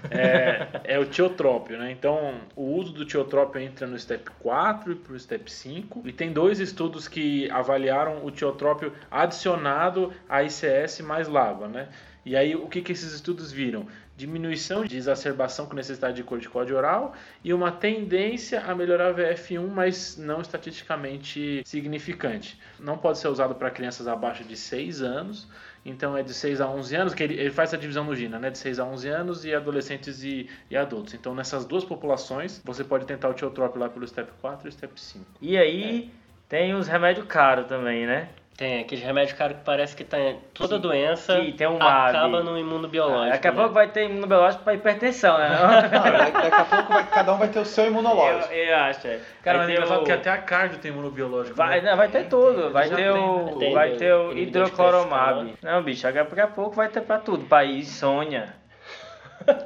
é, 0.10 0.68
é 0.96 1.00
o 1.00 1.06
tiotrópio, 1.06 1.78
né? 1.78 1.92
Então, 1.92 2.42
o 2.56 2.64
uso 2.76 2.92
do 2.94 3.06
tiotrópio 3.06 3.62
entra 3.62 3.86
no 3.86 3.98
step 4.00 4.32
4 4.40 4.94
e 4.94 4.96
pro 4.96 5.20
step 5.20 5.52
5. 5.52 6.02
E 6.06 6.12
tem 6.12 6.32
dois 6.32 6.60
estudos 6.60 7.08
que 7.08 7.50
avaliaram 7.52 8.26
o 8.26 8.32
tiotrópio 8.32 8.92
adicionado 9.12 10.12
a 10.28 10.44
ICS 10.44 11.02
mais 11.02 11.28
LABA, 11.28 11.68
né? 11.68 11.90
E 12.26 12.36
aí, 12.36 12.56
o 12.56 12.68
que, 12.68 12.82
que 12.82 12.92
esses 12.92 13.14
estudos 13.14 13.52
viram? 13.52 13.86
Diminuição 14.18 14.84
de 14.84 14.98
exacerbação 14.98 15.68
com 15.68 15.76
necessidade 15.76 16.16
de 16.16 16.24
corticóide 16.24 16.74
oral 16.74 17.14
e 17.44 17.54
uma 17.54 17.72
tendência 17.72 18.62
a 18.62 18.74
melhorar 18.74 19.10
a 19.10 19.14
VF1, 19.14 19.68
mas 19.68 20.18
não 20.18 20.42
estatisticamente 20.42 21.62
significante. 21.66 22.60
Não 22.80 22.98
pode 22.98 23.20
ser 23.20 23.28
usado 23.28 23.54
para 23.54 23.70
crianças 23.70 24.08
abaixo 24.08 24.44
de 24.44 24.58
6 24.58 25.04
anos, 25.04 25.48
então 25.86 26.18
é 26.18 26.24
de 26.24 26.34
6 26.34 26.62
a 26.62 26.68
11 26.68 26.96
anos, 26.96 27.14
que 27.14 27.22
ele, 27.22 27.36
ele 27.36 27.52
faz 27.52 27.70
essa 27.70 27.78
divisão 27.78 28.04
no 28.04 28.16
GINA, 28.16 28.40
né? 28.40 28.50
De 28.50 28.58
6 28.58 28.80
a 28.80 28.86
11 28.86 29.08
anos 29.08 29.46
e 29.46 29.54
adolescentes 29.54 30.24
e, 30.24 30.50
e, 30.72 30.76
adultos. 30.76 31.14
Então 31.14 31.36
nessas 31.36 31.64
duas 31.64 31.84
populações, 31.84 32.60
você 32.66 32.84
pode 32.84 33.06
tentar 33.06 33.30
o 33.30 33.34
tiotrópio 33.36 33.80
lá 33.80 33.88
pelo 33.88 34.08
step 34.08 34.32
4 34.42 34.68
e 34.68 34.72
step 34.72 35.00
5. 35.00 35.26
E 35.40 35.56
aí 35.56 36.12
é. 36.12 36.50
tem 36.50 36.74
os 36.74 36.88
remédios 36.88 37.28
caros 37.28 37.68
também, 37.68 38.08
né? 38.08 38.30
Tem, 38.58 38.80
aquele 38.80 39.02
remédio 39.02 39.36
cara 39.36 39.54
que 39.54 39.66
parece 39.66 39.94
que 39.94 40.06
tá 40.06 40.18
toda 40.54 40.80
doença 40.80 41.42
que 41.42 41.52
tem 41.52 41.68
um 41.68 41.76
acaba 41.76 42.42
no 42.42 42.58
imunobiológico. 42.58 43.32
daqui 43.32 43.48
a 43.50 43.52
né? 43.52 43.58
pouco 43.58 43.74
vai 43.74 43.90
ter 43.90 44.06
imunobiológico 44.06 44.64
para 44.64 44.74
hipertensão, 44.76 45.38
né? 45.38 45.50
daqui 45.92 46.56
a 46.56 46.64
pouco 46.64 46.94
vai, 46.94 47.06
cada 47.06 47.34
um 47.34 47.38
vai 47.38 47.50
ter 47.50 47.60
o 47.60 47.66
seu 47.66 47.88
imunológico. 47.88 48.54
Eu, 48.54 48.68
eu 48.68 48.78
acho, 48.78 49.08
é. 49.08 49.20
Cara, 49.44 49.58
mas 49.58 49.68
vai 49.68 49.76
é 49.76 49.78
engraçado 49.78 50.02
o... 50.02 50.06
que 50.06 50.12
até 50.14 50.30
a 50.30 50.38
cardio 50.38 50.80
tem 50.80 50.90
imunobiológico. 50.90 51.58
Vai, 51.58 51.82
né? 51.82 51.90
não, 51.90 51.98
vai 51.98 52.08
ter 52.08 52.30
tudo. 52.30 52.72
Vai 52.72 52.90
ter, 52.90 53.12
o, 53.12 53.58
tem, 53.60 53.74
vai 53.74 53.90
tem, 53.90 53.98
ter 54.00 54.14
o 54.14 54.30
tem 54.30 54.44
hidrocloromab. 54.44 55.54
Não, 55.62 55.84
bicho, 55.84 56.04
daqui 56.04 56.40
a 56.40 56.48
pouco 56.48 56.78
vai 56.78 56.88
ter 56.88 57.02
para 57.02 57.20
tudo. 57.20 57.44
Para 57.48 57.66
insônia. 57.66 58.56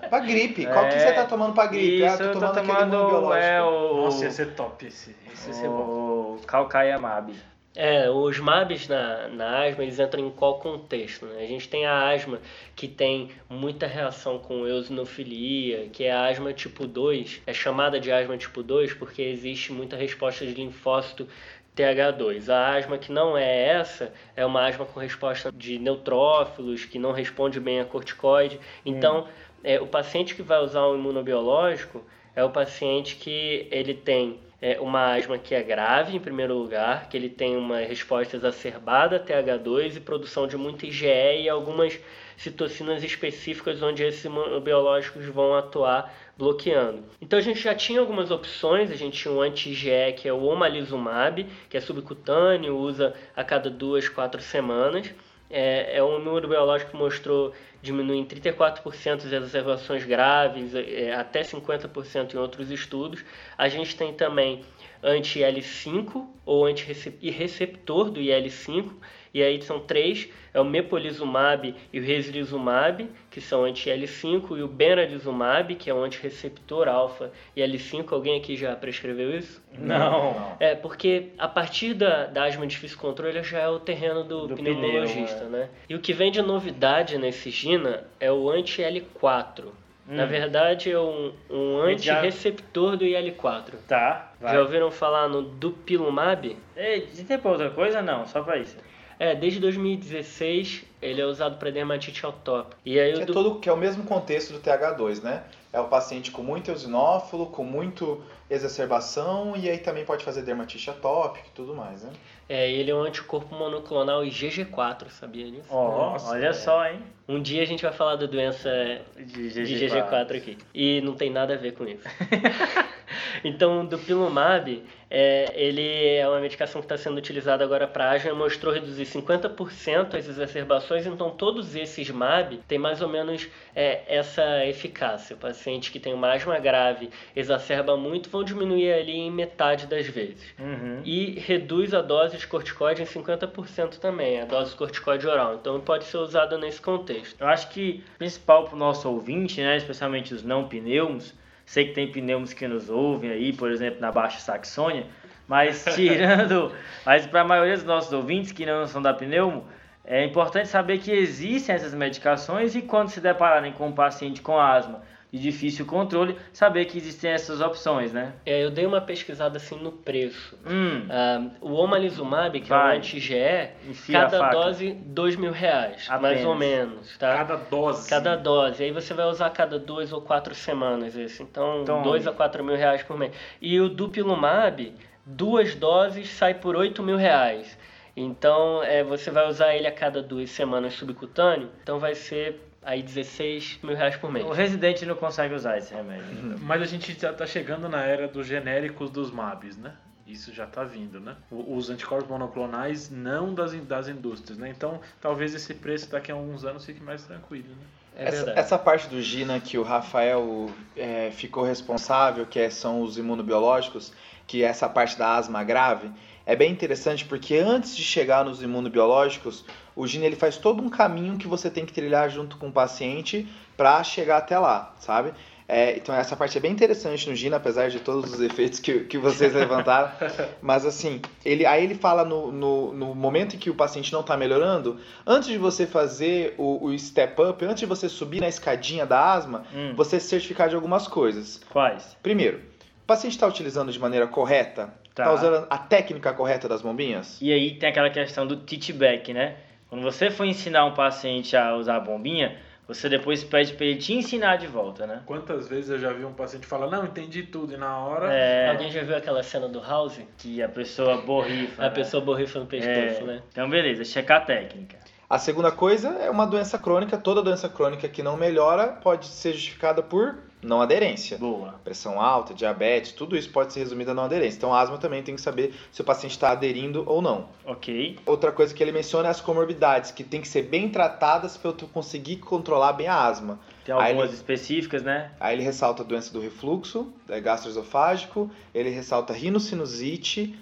pra 0.10 0.20
gripe. 0.20 0.66
Qual 0.66 0.88
que 0.88 0.98
você 0.98 1.12
tá 1.12 1.26
tomando 1.26 1.54
pra 1.54 1.68
gripe? 1.68 2.06
Isso, 2.06 2.24
ah, 2.24 2.28
tô 2.30 2.40
tomando, 2.40 2.98
tô 2.98 3.10
tomando 3.10 3.34
é, 3.36 3.62
o... 3.62 4.06
Nossa, 4.06 4.26
ia 4.26 4.32
ser 4.32 4.56
top 4.56 4.88
esse. 4.88 5.16
Esse 5.32 5.50
ia 5.50 5.54
ser 5.54 5.68
bom. 5.68 6.38
O 6.40 6.42
Calcaiamab. 6.48 7.32
É, 7.82 8.10
os 8.10 8.38
MABs 8.38 8.90
na, 8.90 9.30
na 9.30 9.64
asma, 9.64 9.84
eles 9.84 9.98
entram 10.02 10.28
em 10.28 10.30
qual 10.30 10.60
contexto? 10.60 11.26
Né? 11.26 11.44
A 11.44 11.48
gente 11.48 11.70
tem 11.70 11.86
a 11.86 12.10
asma 12.10 12.42
que 12.76 12.90
tem 12.90 13.32
muita 13.50 13.88
reação 13.88 14.38
com 14.38 14.68
eosinofilia, 14.68 15.88
que 15.88 16.04
é 16.04 16.12
a 16.12 16.28
asma 16.28 16.52
tipo 16.52 16.86
2, 16.86 17.42
é 17.48 17.54
chamada 17.54 17.98
de 17.98 18.12
asma 18.12 18.38
tipo 18.38 18.62
2 18.62 18.96
porque 18.96 19.22
existe 19.22 19.72
muita 19.72 19.96
resposta 19.96 20.46
de 20.46 20.56
linfócito 20.56 21.26
TH2. 21.74 22.50
A 22.50 22.76
asma 22.76 22.98
que 22.98 23.14
não 23.14 23.38
é 23.38 23.68
essa 23.70 24.12
é 24.36 24.46
uma 24.46 24.68
asma 24.68 24.86
com 24.86 25.00
resposta 25.00 25.50
de 25.50 25.80
neutrófilos, 25.80 26.84
que 26.84 27.00
não 27.00 27.14
responde 27.14 27.62
bem 27.62 27.80
a 27.80 27.86
corticoide. 27.86 28.60
Então, 28.86 29.22
hum. 29.22 29.28
é, 29.64 29.80
o 29.80 29.88
paciente 29.88 30.36
que 30.36 30.42
vai 30.42 30.60
usar 30.60 30.86
um 30.86 30.96
imunobiológico 30.96 32.04
é 32.36 32.44
o 32.44 32.50
paciente 32.50 33.16
que 33.16 33.70
ele 33.72 33.94
tem 33.94 34.38
é 34.62 34.80
uma 34.80 35.16
asma 35.16 35.38
que 35.38 35.56
é 35.56 35.64
grave, 35.64 36.16
em 36.16 36.20
primeiro 36.20 36.54
lugar, 36.54 37.08
que 37.08 37.16
ele 37.16 37.30
tem 37.30 37.56
uma 37.56 37.78
resposta 37.80 38.36
exacerbada 38.36 39.16
a 39.16 39.20
TH2 39.20 39.96
e 39.96 40.00
produção 40.00 40.48
de 40.48 40.58
muito 40.58 40.86
IgE 40.86 41.08
e 41.42 41.50
algumas 41.50 42.00
citocinas 42.36 43.04
específicas 43.04 43.82
onde 43.82 44.04
esses 44.04 44.30
biológicos 44.64 45.26
vão 45.26 45.56
atuar 45.56 46.14
bloqueando. 46.38 47.04
Então 47.22 47.38
a 47.38 47.42
gente 47.42 47.60
já 47.60 47.76
tinha 47.76 48.00
algumas 48.00 48.32
opções, 48.32 48.90
a 48.92 48.96
gente 48.96 49.18
tinha 49.18 49.34
um 49.34 49.42
anti-IgE 49.42 50.14
que 50.18 50.28
é 50.28 50.34
o 50.34 50.44
omalizumab, 50.44 51.46
que 51.70 51.76
é 51.76 51.82
subcutâneo, 51.82 52.78
usa 52.78 53.14
a 53.36 53.44
cada 53.44 53.70
duas, 53.70 54.08
quatro 54.08 54.42
semanas. 54.42 55.14
É, 55.50 55.98
é 55.98 56.04
um 56.04 56.20
número 56.20 56.48
biológico 56.48 56.92
que 56.92 56.98
mostrou 56.98 57.54
diminuir 57.82 58.20
em 58.20 58.26
34% 58.26 59.18
as 59.18 59.26
exacerbações 59.26 60.04
graves, 60.06 60.76
é, 60.76 61.14
até 61.14 61.42
50% 61.42 62.34
em 62.34 62.38
outros 62.38 62.70
estudos. 62.70 63.24
A 63.58 63.68
gente 63.68 63.96
tem 63.96 64.14
também 64.14 64.64
anti-L5 65.02 66.28
ou 66.46 66.66
anti-receptor 66.66 68.12
do 68.12 68.20
IL-5, 68.20 68.92
e 69.34 69.44
aí 69.44 69.62
são 69.62 69.80
três, 69.80 70.30
é 70.54 70.60
o 70.60 70.66
mepolizumab 70.66 71.76
e 71.94 72.00
o 72.00 72.04
resilizumab, 72.04 73.08
que 73.30 73.40
são 73.40 73.64
anti-L5, 73.64 74.58
e 74.58 74.64
o 74.64 74.68
benralizumab, 74.68 75.76
que 75.76 75.90
é 75.90 75.94
um 75.94 76.04
anti-receptor 76.04 76.88
alfa 76.88 77.32
e 77.56 77.62
L5. 77.62 78.12
Alguém 78.12 78.40
aqui 78.40 78.56
já 78.56 78.76
prescreveu 78.76 79.38
isso? 79.38 79.62
Não. 79.78 80.58
É, 80.60 80.74
porque 80.76 81.30
a 81.38 81.48
partir 81.48 81.94
da, 81.94 82.26
da 82.26 82.46
asma 82.46 82.66
de 82.66 82.80
difícil 82.80 82.98
controle 82.98 83.44
já 83.44 83.60
é 83.60 83.68
o 83.68 83.80
terreno 83.80 84.24
do, 84.24 84.48
do 84.48 84.56
pneumologista, 84.56 85.46
pneu, 85.46 85.60
é. 85.60 85.64
né? 85.64 85.70
E 85.90 85.96
o 85.96 86.00
que 86.00 86.14
vem 86.14 86.32
de 86.32 86.42
novidade 86.42 87.18
nesse 87.18 87.52
GINA 87.52 88.06
é 88.20 88.32
o 88.32 88.50
anti-L4. 88.50 89.66
Hum. 89.66 90.16
Na 90.16 90.26
verdade, 90.26 90.92
é 90.92 91.00
um, 91.00 91.34
um 91.50 91.78
anti-receptor 91.78 92.98
do 92.98 93.06
IL-4. 93.06 93.76
Tá. 93.88 94.32
Vai. 94.40 94.54
Já 94.54 94.62
ouviram 94.62 94.90
falar 94.90 95.28
no 95.28 95.44
Dupilumab? 95.44 96.58
É, 96.76 97.00
tem 97.00 97.40
outra 97.44 97.70
coisa? 97.70 98.02
Não, 98.02 98.26
só 98.26 98.42
pra 98.42 98.58
isso. 98.58 98.78
É, 99.20 99.36
desde 99.36 99.60
2016 99.60 100.86
ele 101.02 101.22
é 101.22 101.26
usado 101.26 101.58
para 101.58 101.70
dermatite 101.70 102.26
atópica. 102.26 102.78
E 102.86 102.98
aí 102.98 103.14
que, 103.14 103.22
é 103.22 103.26
todo, 103.26 103.60
que 103.60 103.68
é 103.68 103.74
o 103.74 103.78
mesmo 103.78 104.04
contexto 104.06 104.54
do 104.54 104.60
TH2, 104.60 105.22
né? 105.22 105.44
É 105.72 105.80
o 105.80 105.88
paciente 105.88 106.32
com 106.32 106.42
muito 106.42 106.72
eosinófilo, 106.72 107.46
com 107.48 107.64
muito 107.64 108.24
exacerbação 108.50 109.56
e 109.56 109.70
aí 109.70 109.78
também 109.78 110.04
pode 110.04 110.26
fazer 110.26 110.42
dermatite 110.42 110.90
atópica 110.90 111.46
e 111.48 111.52
tudo 111.52 111.76
mais, 111.76 112.02
né? 112.02 112.12
É, 112.48 112.72
ele 112.72 112.90
é 112.90 112.96
um 112.96 113.04
anticorpo 113.04 113.54
monoclonal 113.54 114.24
IgG4, 114.24 115.10
sabia 115.10 115.52
disso? 115.52 115.68
Oh, 115.70 116.16
olha 116.30 116.48
é. 116.48 116.54
só, 116.54 116.88
hein? 116.88 117.04
Um 117.28 117.42
dia 117.42 117.62
a 117.62 117.66
gente 117.66 117.84
vai 117.84 117.94
falar 117.94 118.16
da 118.16 118.26
doença 118.26 118.72
de 119.16 119.50
IgG4, 119.50 119.66
de 119.66 119.86
IgG4 119.86 120.38
aqui. 120.38 120.58
E 120.74 121.02
não 121.02 121.14
tem 121.14 121.30
nada 121.30 121.54
a 121.54 121.58
ver 121.58 121.74
com 121.74 121.86
isso. 121.86 122.08
então, 123.44 123.86
do 123.86 123.98
Pilumab, 123.98 124.84
é, 125.10 125.52
ele 125.56 126.16
é 126.16 126.28
uma 126.28 126.40
medicação 126.40 126.82
que 126.82 126.86
está 126.86 126.96
sendo 126.96 127.18
utilizada 127.18 127.64
agora 127.64 127.88
para 127.88 128.12
asma, 128.12 128.34
mostrou 128.34 128.72
reduzir 128.72 129.06
50% 129.06 130.16
as 130.16 130.28
exacerbações, 130.28 131.06
então 131.08 131.32
todos 131.32 131.76
esses 131.76 132.10
MAB 132.12 132.60
têm 132.68 132.78
mais 132.78 133.02
ou 133.02 133.10
menos 133.10 133.48
é, 133.76 134.04
essa 134.08 134.66
eficácia. 134.68 135.36
O 135.36 135.40
paciente 135.40 135.92
que 135.92 136.00
tem 136.00 136.14
uma 136.14 136.32
asma 136.32 136.60
grave 136.60 137.10
exacerba 137.36 137.98
muito, 137.98 138.30
vão 138.30 138.44
diminuir 138.44 138.94
ali 138.94 139.18
em 139.18 139.32
metade 139.32 139.88
das 139.88 140.06
vezes. 140.06 140.54
Uhum. 140.60 141.02
E 141.04 141.40
reduz 141.40 141.94
a 141.94 142.02
dose 142.02 142.38
de 142.38 142.46
corticóide 142.46 143.02
em 143.02 143.06
50% 143.06 143.98
também, 143.98 144.40
a 144.40 144.46
dose 144.46 144.72
de 144.72 144.78
corticóide 144.78 145.28
oral. 145.28 145.56
Então 145.56 145.80
pode 145.80 146.06
ser 146.06 146.18
usada 146.18 146.58
nesse 146.58 146.82
contexto. 146.82 147.36
Eu 147.40 147.48
acho 147.48 147.70
que 147.70 148.04
principal 148.18 148.66
para 148.66 148.76
o 148.76 148.78
nosso 148.78 149.10
ouvinte, 149.10 149.60
né, 149.62 149.78
especialmente 149.78 150.34
os 150.34 150.44
não 150.44 150.68
pneumos, 150.68 151.34
Sei 151.70 151.86
que 151.86 151.94
tem 151.94 152.12
pneus 152.12 152.52
que 152.52 152.68
nos 152.68 152.90
ouvem 152.90 153.30
aí, 153.30 153.54
por 153.54 153.70
exemplo, 153.70 154.02
na 154.02 154.12
Baixa 154.12 154.40
Saxônia, 154.40 155.06
mas 155.48 155.86
tirando, 155.94 156.74
mas 157.06 157.28
para 157.28 157.42
a 157.42 157.44
maioria 157.44 157.76
dos 157.76 157.84
nossos 157.84 158.12
ouvintes 158.12 158.52
que 158.52 158.66
não 158.66 158.88
são 158.88 159.00
da 159.00 159.14
pneumo, 159.14 159.68
é 160.04 160.26
importante 160.26 160.68
saber 160.68 160.98
que 160.98 161.12
existem 161.12 161.76
essas 161.76 161.94
medicações 161.94 162.74
e 162.74 162.82
quando 162.82 163.10
se 163.10 163.22
depararem 163.22 163.72
com 163.72 163.90
um 163.90 163.92
paciente 163.92 164.42
com 164.42 164.58
asma 164.58 165.04
de 165.32 165.40
difícil 165.40 165.86
controle, 165.86 166.36
saber 166.52 166.86
que 166.86 166.98
existem 166.98 167.32
essas 167.32 167.62
opções, 167.62 168.12
né? 168.12 168.34
É, 168.46 168.64
eu 168.64 168.72
dei 168.72 168.86
uma 168.86 169.00
pesquisada 169.00 169.58
assim 169.58 169.78
no 169.78 169.92
preço. 169.92 170.58
Hum. 170.66 171.08
Uh, 171.08 171.52
o 171.62 171.74
omalizumab, 171.74 172.60
que 172.60 172.70
Vai. 172.70 172.96
é 172.96 172.96
o 172.96 172.98
anti-GE, 172.98 173.70
cada 174.12 174.50
dose 174.50 174.92
dois 174.92 175.36
mil 175.36 175.52
reais, 175.52 176.08
Apenas. 176.10 176.22
mais 176.22 176.46
ou 176.46 176.56
menos, 176.56 177.18
tá? 177.18 177.36
Cada 177.36 177.56
dose. 177.58 178.10
Cada 178.10 178.36
dose. 178.36 178.84
Aí 178.84 178.92
você 178.92 179.14
vai 179.14 179.28
usar 179.28 179.52
cada 179.52 179.78
duas 179.78 180.12
ou 180.12 180.22
quatro 180.22 180.56
semanas 180.56 181.16
esse. 181.16 181.44
Então, 181.44 181.82
então 181.84 182.02
dois 182.02 182.26
a 182.28 182.32
quatro 182.32 182.64
mil 182.64 182.76
reais 182.76 183.04
por 183.04 183.18
mês. 183.18 183.32
E 183.62 183.80
o 183.80 183.88
dupilumab, 183.88 184.94
duas 185.26 185.76
doses 185.76 186.30
sai 186.30 186.56
por 186.56 186.76
oito 186.76 187.04
mil 187.04 187.18
reais. 187.18 187.78
Então, 188.18 188.84
é, 188.84 189.04
você 189.04 189.32
vai 189.32 189.48
usar 189.48 189.76
ele 189.76 189.88
a 189.88 189.92
cada 189.92 190.22
duas 190.22 190.50
semanas 190.50 190.94
subcutâneo, 190.94 191.70
então 191.82 192.00
vai 192.00 192.16
ser 192.16 192.69
aí 192.82 193.02
16 193.02 193.80
mil 193.84 193.96
reais 193.96 194.16
por 194.16 194.32
mês. 194.32 194.46
O 194.46 194.52
residente 194.52 195.06
não 195.06 195.16
consegue 195.16 195.54
usar 195.54 195.78
esse 195.78 195.94
remédio. 195.94 196.26
Uhum. 196.38 196.56
Mas 196.62 196.82
a 196.82 196.86
gente 196.86 197.20
já 197.20 197.32
está 197.32 197.46
chegando 197.46 197.90
na 197.90 198.04
era 198.04 198.28
dos 198.28 198.48
genéricos 198.48 199.10
dos 199.10 199.32
MABs, 199.32 199.78
né? 199.78 199.94
Isso 200.26 200.54
já 200.54 200.66
está 200.66 200.84
vindo, 200.84 201.20
né? 201.20 201.36
Os 201.50 201.90
anticorpos 201.90 202.30
monoclonais 202.30 203.10
não 203.10 203.54
das, 203.54 203.74
das 203.82 204.08
indústrias, 204.08 204.60
né? 204.60 204.70
Então, 204.70 205.02
talvez 205.20 205.56
esse 205.56 205.74
preço 205.74 206.10
daqui 206.12 206.32
a 206.32 206.36
alguns 206.36 206.64
anos 206.64 206.86
fique 206.86 207.02
mais 207.02 207.24
tranquilo, 207.24 207.70
né? 207.70 207.86
É 208.16 208.28
essa, 208.28 208.52
essa, 208.52 208.78
parte 208.78 209.08
do 209.08 209.22
Gina 209.22 209.60
que 209.60 209.78
o 209.78 209.84
Rafael 209.84 210.70
é, 210.96 211.32
ficou 211.32 211.64
responsável, 211.64 212.46
que 212.46 212.60
é, 212.60 212.70
são 212.70 213.02
os 213.02 213.18
imunobiológicos, 213.18 214.12
que 214.46 214.64
é 214.64 214.68
essa 214.68 214.90
parte 214.90 215.18
da 215.18 215.36
asma 215.36 215.64
grave, 215.64 216.12
é 216.50 216.56
bem 216.56 216.72
interessante 216.72 217.26
porque 217.26 217.58
antes 217.58 217.96
de 217.96 218.04
chegar 218.04 218.44
nos 218.44 218.64
imunobiológicos, 218.64 219.64
o 220.00 220.08
Gina 220.08 220.26
ele 220.26 220.38
faz 220.38 220.56
todo 220.56 220.82
um 220.82 220.90
caminho 220.90 221.38
que 221.38 221.46
você 221.46 221.70
tem 221.70 221.86
que 221.86 221.92
trilhar 221.92 222.30
junto 222.30 222.56
com 222.56 222.70
o 222.70 222.72
paciente 222.72 223.46
para 223.76 224.02
chegar 224.02 224.38
até 224.38 224.58
lá, 224.58 224.96
sabe? 224.98 225.34
É, 225.68 225.98
então 225.98 226.16
essa 226.16 226.38
parte 226.38 226.58
é 226.58 226.62
bem 226.62 226.72
interessante 226.72 227.30
no 227.30 227.36
Gina, 227.36 227.58
apesar 227.58 227.90
de 227.90 228.00
todos 228.00 228.34
os 228.34 228.40
efeitos 228.40 228.80
que, 228.80 229.02
que 229.02 229.18
vocês 229.18 229.54
levantaram. 229.54 230.10
Mas 230.64 230.86
assim, 230.86 231.22
ele, 231.44 231.66
aí 231.66 231.84
ele 231.84 231.96
fala 231.96 232.24
no, 232.24 232.50
no, 232.50 232.94
no 232.94 233.14
momento 233.14 233.58
em 233.58 233.60
que 233.60 233.70
o 233.70 233.76
paciente 233.76 234.14
não 234.14 234.22
está 234.22 234.38
melhorando, 234.38 234.98
antes 235.28 235.50
de 235.50 235.58
você 235.58 235.86
fazer 235.86 236.56
o, 236.58 236.86
o, 236.86 236.98
step 236.98 237.40
up, 237.42 237.64
antes 237.66 237.82
de 237.82 237.86
você 237.86 238.08
subir 238.08 238.40
na 238.40 238.48
escadinha 238.48 239.06
da 239.06 239.34
asma, 239.34 239.66
hum. 239.76 239.94
você 239.96 240.18
se 240.18 240.30
certificar 240.30 240.70
de 240.70 240.76
algumas 240.76 241.10
coisas. 241.10 241.62
Quais? 241.70 242.16
Primeiro, 242.24 242.60
o 243.04 243.06
paciente 243.06 243.34
está 243.34 243.46
utilizando 243.46 243.92
de 243.92 244.00
maneira 244.00 244.28
correta? 244.28 244.94
Está 245.10 245.26
tá 245.26 245.34
usando 245.34 245.68
a 245.70 245.78
técnica 245.78 246.32
correta 246.32 246.70
das 246.70 246.82
bombinhas? 246.82 247.38
E 247.42 247.52
aí 247.52 247.76
tem 247.76 247.90
aquela 247.90 248.10
questão 248.10 248.48
do 248.48 248.56
teach 248.56 248.94
back, 248.94 249.34
né? 249.34 249.58
Quando 249.90 250.04
você 250.04 250.30
for 250.30 250.46
ensinar 250.46 250.86
um 250.86 250.94
paciente 250.94 251.58
a 251.58 251.76
usar 251.76 251.96
a 251.96 252.00
bombinha, 252.00 252.58
você 252.88 253.08
depois 253.10 253.44
pede 253.44 253.74
para 253.74 253.86
ele 253.86 254.00
te 254.00 254.14
ensinar 254.14 254.56
de 254.56 254.68
volta, 254.68 255.06
né? 255.06 255.22
Quantas 255.26 255.68
vezes 255.68 255.90
eu 255.90 256.00
já 256.00 256.12
vi 256.12 256.26
um 256.26 256.34
paciente 256.34 256.66
falar, 256.66 256.90
não, 256.90 257.06
entendi 257.06 257.44
tudo, 257.44 257.74
e 257.74 257.78
na 257.78 257.98
hora. 257.98 258.34
É... 258.34 258.70
Alguém 258.70 258.92
já 258.92 259.04
viu 259.04 259.16
aquela 259.16 259.44
cena 259.44 259.68
do 259.68 259.80
House? 259.80 260.20
Que 260.38 260.62
a 260.62 260.70
pessoa 260.70 261.18
borrifa. 261.22 261.82
a 261.84 261.86
né? 261.86 261.92
pessoa 261.92 262.24
borrifa 262.24 262.60
no 262.60 262.66
pescoço, 262.66 263.22
é... 263.22 263.24
né? 263.24 263.44
Então, 263.52 263.70
beleza, 263.70 264.04
checar 264.04 264.42
a 264.42 264.46
técnica. 264.46 264.98
A 265.30 265.38
segunda 265.38 265.72
coisa 265.72 266.10
é 266.10 266.30
uma 266.32 266.48
doença 266.48 266.80
crônica. 266.80 267.16
Toda 267.16 267.44
doença 267.44 267.70
crônica 267.70 268.10
que 268.10 268.24
não 268.24 268.36
melhora 268.36 268.88
pode 268.88 269.28
ser 269.28 269.54
justificada 269.54 270.02
por 270.02 270.49
não 270.62 270.82
aderência. 270.82 271.38
Boa. 271.38 271.76
Pressão 271.84 272.22
alta, 272.22 272.54
diabetes, 272.54 273.14
tudo 273.14 273.38
isso 273.38 273.50
pode 273.50 273.72
ser 273.72 273.80
resumido 273.80 274.12
a 274.12 274.14
não 274.14 274.24
aderência. 274.24 274.58
Então, 274.58 274.74
asma 274.74 274.98
também 274.98 275.24
tem 275.24 275.36
que 275.36 275.42
saber 275.42 275.74
se 275.92 276.02
o 276.02 276.04
paciente 276.04 276.32
está 276.32 276.52
aderindo 276.52 277.04
ou 277.08 277.22
não. 277.22 277.48
Ok. 277.66 278.20
Outra 278.26 278.52
coisa 278.52 278.74
que 278.74 278.84
ele 278.84 278.92
menciona 278.92 279.30
é 279.30 279.32
as 279.32 279.40
comorbidades, 279.40 280.12
que 280.12 280.24
tem 280.24 280.42
que 280.42 280.48
ser 280.48 280.64
bem 280.64 280.90
tratadas 280.90 281.56
para 281.56 281.72
eu 281.72 281.76
conseguir 281.94 282.38
controlar 282.38 282.94
bem 282.94 283.08
a 283.08 283.26
asma. 283.26 283.60
Tem 283.86 283.96
algumas 283.96 284.30
ele, 284.30 284.36
específicas, 284.36 285.02
né? 285.02 285.32
Aí 285.40 285.56
ele 285.56 285.64
ressalta 285.64 286.04
a 286.04 286.06
doença 286.06 286.32
do 286.34 286.42
refluxo, 286.42 287.12
é, 287.30 287.40
gastroesofágico, 287.40 288.52
ele 288.74 288.90
ressalta 288.90 289.34
rinocinusite, 289.34 290.60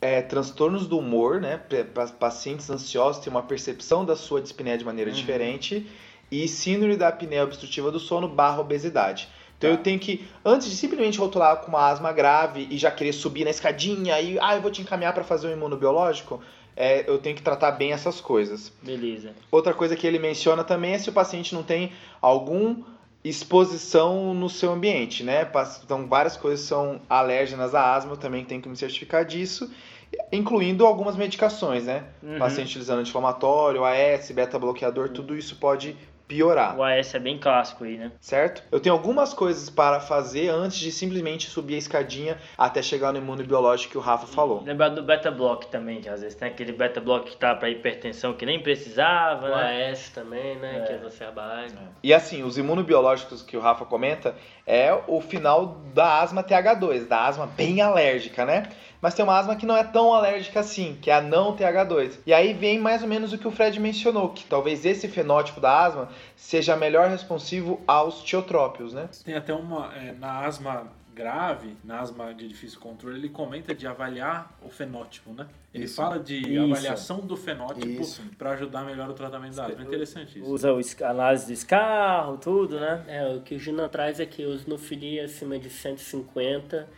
é, 0.00 0.22
transtornos 0.22 0.86
do 0.86 0.98
humor, 0.98 1.40
né? 1.40 1.60
Pacientes 2.18 2.70
ansiosos 2.70 3.22
têm 3.22 3.30
uma 3.30 3.42
percepção 3.42 4.04
da 4.04 4.14
sua 4.14 4.40
dispneia 4.40 4.78
de 4.78 4.84
maneira 4.84 5.10
uhum. 5.10 5.16
diferente. 5.16 5.86
E 6.30 6.46
síndrome 6.46 6.96
da 6.96 7.08
apneia 7.08 7.42
obstrutiva 7.42 7.90
do 7.90 7.98
sono 7.98 8.28
barra 8.28 8.60
obesidade. 8.60 9.28
Então 9.60 9.68
eu 9.68 9.76
tenho 9.76 9.98
que, 9.98 10.26
antes 10.42 10.70
de 10.70 10.74
simplesmente 10.74 11.18
rotular 11.18 11.58
com 11.58 11.68
uma 11.68 11.86
asma 11.86 12.10
grave 12.12 12.66
e 12.70 12.78
já 12.78 12.90
querer 12.90 13.12
subir 13.12 13.44
na 13.44 13.50
escadinha 13.50 14.18
e, 14.18 14.38
ah, 14.40 14.56
eu 14.56 14.62
vou 14.62 14.70
te 14.70 14.80
encaminhar 14.80 15.12
para 15.12 15.22
fazer 15.22 15.48
um 15.48 15.52
imunobiológico, 15.52 16.40
é, 16.74 17.04
eu 17.06 17.18
tenho 17.18 17.36
que 17.36 17.42
tratar 17.42 17.72
bem 17.72 17.92
essas 17.92 18.22
coisas. 18.22 18.72
Beleza. 18.82 19.32
Outra 19.50 19.74
coisa 19.74 19.94
que 19.94 20.06
ele 20.06 20.18
menciona 20.18 20.64
também 20.64 20.94
é 20.94 20.98
se 20.98 21.10
o 21.10 21.12
paciente 21.12 21.54
não 21.54 21.62
tem 21.62 21.92
algum 22.22 22.82
exposição 23.22 24.32
no 24.32 24.48
seu 24.48 24.72
ambiente, 24.72 25.22
né? 25.22 25.46
Então, 25.84 26.06
várias 26.06 26.38
coisas 26.38 26.64
são 26.64 27.02
alérgenas 27.06 27.74
à 27.74 27.94
asma, 27.94 28.12
eu 28.12 28.16
também 28.16 28.46
tenho 28.46 28.62
que 28.62 28.68
me 28.70 28.76
certificar 28.78 29.26
disso, 29.26 29.70
incluindo 30.32 30.86
algumas 30.86 31.16
medicações, 31.16 31.84
né? 31.84 32.04
Uhum. 32.22 32.38
Paciente 32.38 32.68
utilizando 32.68 33.00
anti-inflamatório, 33.00 33.84
AS, 33.84 34.30
beta-bloqueador, 34.30 35.10
tudo 35.10 35.36
isso 35.36 35.56
pode 35.56 35.94
piorar. 36.30 36.78
O 36.78 36.84
AS 36.84 37.12
é 37.12 37.18
bem 37.18 37.36
clássico 37.36 37.82
aí, 37.82 37.98
né? 37.98 38.12
Certo? 38.20 38.62
Eu 38.70 38.78
tenho 38.78 38.94
algumas 38.94 39.34
coisas 39.34 39.68
para 39.68 39.98
fazer 39.98 40.48
antes 40.48 40.78
de 40.78 40.92
simplesmente 40.92 41.50
subir 41.50 41.74
a 41.74 41.78
escadinha 41.78 42.38
até 42.56 42.80
chegar 42.80 43.12
no 43.12 43.18
imunobiológico 43.18 43.90
que 43.90 43.98
o 43.98 44.00
Rafa 44.00 44.28
falou. 44.28 44.62
Lembrar 44.62 44.90
do 44.90 45.02
beta 45.02 45.28
block 45.28 45.66
também, 45.66 46.00
que 46.00 46.08
às 46.08 46.20
vezes 46.20 46.38
tem 46.38 46.46
aquele 46.46 46.70
beta 46.72 47.00
block 47.00 47.32
que 47.32 47.36
tá 47.36 47.56
para 47.56 47.68
hipertensão 47.68 48.32
que 48.32 48.46
nem 48.46 48.62
precisava, 48.62 49.46
o 49.46 49.56
né? 49.56 49.90
AS 49.90 50.10
também, 50.10 50.56
né? 50.56 50.78
É. 50.78 50.80
Que 50.82 50.92
exacerba. 50.92 51.64
É. 51.64 51.66
E 52.00 52.14
assim, 52.14 52.44
os 52.44 52.56
imunobiológicos 52.56 53.42
que 53.42 53.56
o 53.56 53.60
Rafa 53.60 53.84
comenta 53.84 54.36
é 54.64 54.96
o 55.08 55.20
final 55.20 55.80
da 55.92 56.20
asma 56.20 56.44
TH2, 56.44 57.08
da 57.08 57.26
asma 57.26 57.46
bem 57.48 57.80
alérgica, 57.80 58.46
né? 58.46 58.68
Mas 59.00 59.14
tem 59.14 59.24
uma 59.24 59.38
asma 59.38 59.56
que 59.56 59.66
não 59.66 59.76
é 59.76 59.84
tão 59.84 60.12
alérgica 60.12 60.60
assim, 60.60 60.98
que 61.00 61.10
é 61.10 61.14
a 61.14 61.20
não 61.20 61.56
TH2. 61.56 62.18
E 62.26 62.32
aí 62.32 62.52
vem 62.52 62.78
mais 62.78 63.02
ou 63.02 63.08
menos 63.08 63.32
o 63.32 63.38
que 63.38 63.48
o 63.48 63.50
Fred 63.50 63.78
mencionou, 63.80 64.30
que 64.30 64.44
talvez 64.44 64.84
esse 64.84 65.08
fenótipo 65.08 65.60
da 65.60 65.84
asma 65.84 66.08
seja 66.36 66.76
melhor 66.76 67.08
responsivo 67.08 67.80
aos 67.86 68.22
tiotrópios, 68.22 68.92
né? 68.92 69.08
Tem 69.24 69.34
até 69.34 69.54
uma, 69.54 69.92
é, 69.94 70.12
na 70.12 70.40
asma 70.40 70.86
grave, 71.14 71.76
na 71.84 72.00
asma 72.00 72.32
de 72.32 72.48
difícil 72.48 72.80
controle, 72.80 73.18
ele 73.18 73.28
comenta 73.28 73.74
de 73.74 73.86
avaliar 73.86 74.56
o 74.62 74.70
fenótipo, 74.70 75.32
né? 75.32 75.46
Ele 75.72 75.84
isso. 75.84 75.96
fala 75.96 76.18
de 76.18 76.36
isso. 76.36 76.72
avaliação 76.72 77.20
do 77.20 77.36
fenótipo 77.36 78.02
para 78.38 78.52
ajudar 78.52 78.84
melhor 78.84 79.10
o 79.10 79.12
tratamento 79.12 79.54
da 79.54 79.66
asma. 79.66 79.82
É 79.82 79.84
interessante 79.84 80.38
isso. 80.38 80.50
Usa 80.50 80.72
o 80.72 80.80
análise 81.04 81.46
de 81.46 81.52
escarro, 81.52 82.38
tudo, 82.38 82.80
né? 82.80 83.04
É, 83.06 83.36
o 83.36 83.40
que 83.40 83.54
o 83.54 83.58
Gina 83.58 83.88
traz 83.88 84.18
é 84.18 84.26
que 84.26 84.46
osnofilia 84.46 85.24
acima 85.24 85.58
de 85.58 85.68
150 85.68 86.88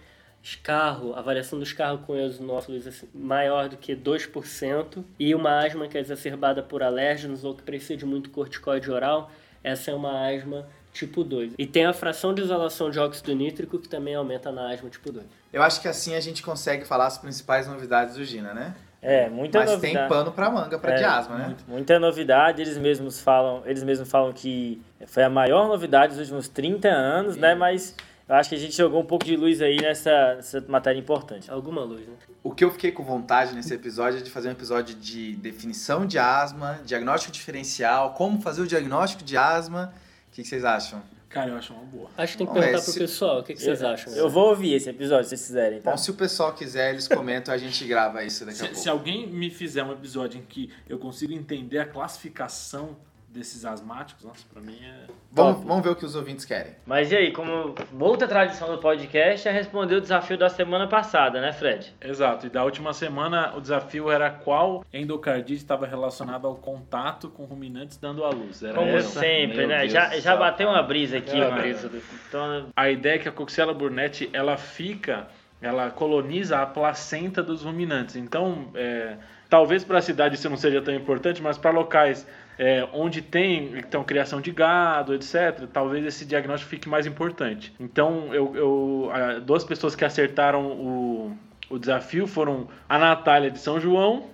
escarro, 0.42 1.14
a 1.14 1.22
variação 1.22 1.59
do 1.59 1.64
escarro 1.64 1.98
com 1.98 2.16
eosinófilos 2.16 2.87
assim, 2.87 3.09
maior 3.14 3.68
do 3.68 3.76
que 3.76 3.94
2%, 3.94 5.05
e 5.18 5.35
uma 5.35 5.64
asma 5.64 5.87
que 5.87 5.96
é 5.96 6.00
exacerbada 6.00 6.62
por 6.62 6.83
alérgenos 6.83 7.44
ou 7.44 7.55
que 7.55 7.62
precisa 7.62 7.96
de 7.96 8.05
muito 8.05 8.31
corticoide 8.31 8.90
oral, 8.90 9.31
essa 9.62 9.90
é 9.90 9.94
uma 9.94 10.28
asma 10.28 10.66
tipo 10.92 11.22
2. 11.22 11.55
E 11.57 11.66
tem 11.66 11.87
a 11.87 11.92
fração 11.92 12.35
de 12.35 12.42
isolação 12.42 12.90
de 12.90 12.98
óxido 12.98 13.35
nítrico 13.35 13.78
que 13.78 13.88
também 13.88 14.14
aumenta 14.14 14.50
na 14.50 14.72
asma 14.72 14.90
tipo 14.90 15.12
2. 15.12 15.24
Eu 15.52 15.62
acho 15.62 15.81
que 15.81 15.88
assim 15.88 16.14
a 16.14 16.20
gente 16.20 16.42
consegue 16.42 16.85
falar 16.85 17.07
as 17.07 17.16
principais 17.16 17.66
novidades 17.68 18.16
do 18.16 18.24
Gina, 18.24 18.52
né? 18.52 18.74
É, 19.00 19.28
muita 19.28 19.59
Mas 19.59 19.70
novidade. 19.70 19.98
tem 19.98 20.09
pano 20.09 20.31
para 20.31 20.48
manga 20.48 20.78
para 20.78 20.92
é, 20.92 20.96
diasma, 20.96 21.37
né? 21.37 21.57
Muita 21.66 21.98
novidade, 21.98 22.62
eles 22.62 22.78
mesmos 22.78 23.20
falam, 23.20 23.62
eles 23.66 23.83
mesmos 23.83 24.09
falam 24.09 24.33
que 24.33 24.81
foi 25.07 25.24
a 25.24 25.31
maior 25.31 25.66
novidade 25.66 26.12
dos 26.12 26.20
últimos 26.20 26.48
30 26.48 26.88
anos, 26.88 27.37
e... 27.37 27.40
né? 27.40 27.55
Mas 27.55 27.96
eu 28.33 28.38
acho 28.38 28.49
que 28.49 28.55
a 28.55 28.59
gente 28.59 28.75
jogou 28.75 29.03
um 29.03 29.05
pouco 29.05 29.27
de 29.27 29.37
luz 29.37 29.61
aí 29.61 29.77
nessa, 29.77 30.37
nessa 30.37 30.64
matéria 30.66 30.99
importante. 30.99 31.51
Alguma 31.51 31.83
luz, 31.85 32.07
né? 32.09 32.14
O 32.42 32.51
que 32.55 32.64
eu 32.64 32.71
fiquei 32.71 32.90
com 32.90 33.05
vontade 33.05 33.55
nesse 33.55 33.75
episódio 33.75 34.21
é 34.21 34.23
de 34.23 34.31
fazer 34.31 34.49
um 34.49 34.53
episódio 34.53 34.95
de 34.95 35.37
definição 35.37 36.07
de 36.07 36.18
asma, 36.18 36.81
diagnóstico 36.83 37.31
diferencial, 37.31 38.14
como 38.14 38.40
fazer 38.40 38.62
o 38.62 38.66
diagnóstico 38.66 39.23
de 39.23 39.37
asma. 39.37 39.92
O 40.29 40.35
que, 40.35 40.42
vocês 40.42 40.64
acham? 40.64 41.03
Cara, 41.29 41.51
eu 41.51 41.57
acho 41.57 41.75
uma 41.75 41.85
boa. 41.85 42.09
Acho 42.16 42.33
que 42.33 42.38
tem 42.38 42.47
que 42.47 42.53
perguntar 42.55 42.83
pro 42.83 42.92
se... 42.92 42.99
pessoal, 42.99 43.40
o 43.40 43.42
que, 43.42 43.53
que 43.53 43.61
vocês 43.61 43.83
acham? 43.83 44.14
Eu 44.14 44.31
vou 44.31 44.49
ouvir 44.49 44.73
esse 44.73 44.88
episódio, 44.88 45.25
se 45.25 45.31
vocês 45.31 45.47
quiserem. 45.49 45.83
Tá? 45.83 45.90
Bom, 45.90 45.97
se 45.99 46.11
o 46.11 46.14
pessoal 46.14 46.55
quiser, 46.55 46.90
eles 46.90 47.07
comentam, 47.07 47.53
a 47.53 47.59
gente 47.59 47.85
grava 47.85 48.25
isso 48.25 48.47
daqui 48.47 48.57
se, 48.57 48.64
a 48.64 48.66
pouco. 48.68 48.81
Se 48.81 48.88
alguém 48.88 49.27
me 49.27 49.51
fizer 49.51 49.85
um 49.85 49.92
episódio 49.92 50.40
em 50.40 50.42
que 50.42 50.71
eu 50.88 50.99
consigo 50.99 51.35
entender 51.35 51.81
a 51.81 51.85
classificação 51.85 52.97
desses 53.33 53.64
asmáticos, 53.64 54.25
nossa, 54.25 54.45
pra 54.53 54.61
mim 54.61 54.79
é. 54.85 55.07
Vamos, 55.31 55.64
vamos 55.64 55.83
ver 55.83 55.90
o 55.90 55.97
que 55.97 56.05
os 56.05 56.14
ouvintes 56.14 56.45
querem. 56.45 56.75
Mas 56.85 57.11
e 57.11 57.16
aí, 57.16 57.33
como 57.33 57.75
outra 57.99 58.29
tradição 58.29 58.71
do 58.71 58.79
podcast 58.79 59.49
é 59.49 59.51
responder 59.51 59.95
o 59.97 60.01
desafio 60.01 60.37
da 60.37 60.51
semana 60.51 60.87
passada, 60.87 61.40
né, 61.40 61.53
Fred? 61.53 61.95
Exato, 62.01 62.47
e 62.47 62.51
da 62.51 62.62
última 62.62 62.92
semana 62.92 63.55
o 63.57 63.61
desafio 63.61 64.11
era 64.11 64.31
qual 64.31 64.85
endocardite 64.92 65.62
estava 65.62 65.87
relacionado 65.87 66.47
ao 66.47 66.57
contato 66.57 67.31
com 67.31 67.45
ruminantes 67.45 67.97
dando 67.97 68.25
à 68.25 68.29
luz. 68.29 68.62
Era 68.62 68.75
como 68.75 68.90
essa? 68.90 69.21
sempre, 69.21 69.59
Meu 69.59 69.68
né? 69.68 69.79
Deus 69.81 69.92
já, 69.92 70.21
já 70.21 70.37
bateu 70.37 70.68
uma 70.68 70.83
brisa 70.83 71.18
aqui, 71.18 71.37
uma 71.37 71.51
brisa. 71.51 71.90
Então... 72.29 72.66
A 72.77 72.90
ideia 72.90 73.14
é 73.14 73.18
que 73.18 73.29
a 73.29 73.33
Coxiella 73.33 73.73
burnet 73.73 74.29
ela 74.33 74.57
fica, 74.57 75.29
ela 75.61 75.90
coloniza 75.90 76.59
a 76.61 76.66
placenta 76.66 77.42
dos 77.42 77.62
ruminantes. 77.62 78.16
Então, 78.16 78.68
é, 78.75 79.16
talvez 79.52 79.84
para 79.84 79.98
a 79.98 80.00
cidade 80.00 80.36
isso 80.36 80.48
não 80.48 80.56
seja 80.56 80.80
tão 80.80 80.94
importante, 80.94 81.42
mas 81.42 81.58
para 81.58 81.70
locais 81.70 82.26
é, 82.58 82.88
onde 82.90 83.20
tem 83.20 83.76
então, 83.76 84.02
criação 84.02 84.40
de 84.40 84.50
gado, 84.50 85.14
etc., 85.14 85.66
talvez 85.70 86.06
esse 86.06 86.24
diagnóstico 86.24 86.70
fique 86.70 86.88
mais 86.88 87.06
importante. 87.06 87.70
Então, 87.78 88.32
eu, 88.32 88.56
eu 88.56 89.12
duas 89.42 89.62
pessoas 89.62 89.94
que 89.94 90.06
acertaram 90.06 90.64
o, 90.68 91.36
o 91.68 91.78
desafio 91.78 92.26
foram 92.26 92.66
a 92.88 92.98
Natália 92.98 93.50
de 93.50 93.58
São 93.58 93.78
João 93.78 94.30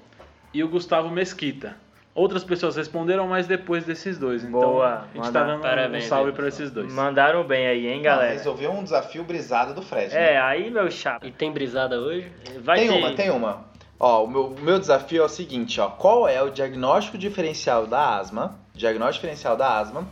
e 0.54 0.62
o 0.62 0.68
Gustavo 0.68 1.10
Mesquita. 1.10 1.74
Outras 2.14 2.44
pessoas 2.44 2.76
responderam, 2.76 3.26
mas 3.26 3.48
depois 3.48 3.84
desses 3.84 4.18
dois. 4.18 4.44
Então, 4.44 4.60
Boa. 4.60 5.04
a 5.12 5.16
gente 5.16 5.32
tá 5.32 5.42
dando 5.42 5.62
Parabéns, 5.62 6.04
um 6.04 6.08
salve 6.08 6.30
para 6.30 6.46
esses 6.46 6.70
dois. 6.70 6.92
Mandaram 6.92 7.42
bem 7.42 7.66
aí, 7.66 7.88
hein, 7.88 8.02
galera? 8.02 8.30
Ah, 8.30 8.34
resolveu 8.34 8.70
um 8.70 8.84
desafio 8.84 9.24
brisado 9.24 9.74
do 9.74 9.82
Fred. 9.82 10.14
É, 10.14 10.34
né? 10.34 10.40
aí, 10.40 10.70
meu 10.70 10.88
chato. 10.92 11.26
E 11.26 11.32
tem 11.32 11.50
brisada 11.50 11.98
hoje? 11.98 12.30
Vai 12.60 12.78
tem 12.78 12.88
ter... 12.88 12.94
uma, 12.94 13.14
tem 13.14 13.30
uma. 13.30 13.68
Ó, 14.00 14.24
o 14.24 14.28
meu, 14.28 14.46
o 14.46 14.60
meu 14.60 14.78
desafio 14.78 15.22
é 15.22 15.24
o 15.24 15.28
seguinte, 15.28 15.80
ó. 15.80 15.88
Qual 15.88 16.28
é 16.28 16.40
o 16.42 16.50
diagnóstico 16.50 17.18
diferencial 17.18 17.86
da 17.86 18.16
asma? 18.16 18.58
Diagnóstico 18.74 19.26
diferencial 19.26 19.56
da 19.56 19.78
asma 19.78 20.06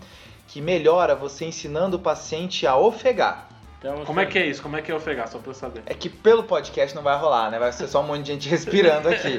que 0.49 0.61
melhora 0.61 1.15
você 1.15 1.45
ensinando 1.45 1.97
o 1.97 2.01
paciente 2.01 2.67
a 2.67 2.77
ofegar. 2.77 3.49
Então, 3.79 4.05
Como 4.05 4.21
é 4.21 4.27
que 4.27 4.39
é 4.39 4.47
isso? 4.47 4.63
Como 4.63 4.77
é 4.77 4.83
que 4.83 4.91
é 4.91 4.95
ofegar? 4.95 5.29
Só 5.29 5.39
pra 5.39 5.51
eu 5.51 5.55
saber. 5.55 5.83
É 5.85 5.93
que 5.93 6.09
pelo 6.09 6.45
podcast 6.45 6.97
não 6.97 7.03
vai 7.03 7.17
rolar, 7.19 7.51
né? 7.51 7.59
Vai 7.59 7.71
ser 7.73 7.87
só 7.87 8.01
um 8.01 8.07
monte 8.07 8.23
de 8.23 8.33
gente 8.33 8.49
respirando 8.51 9.09
aqui. 9.09 9.39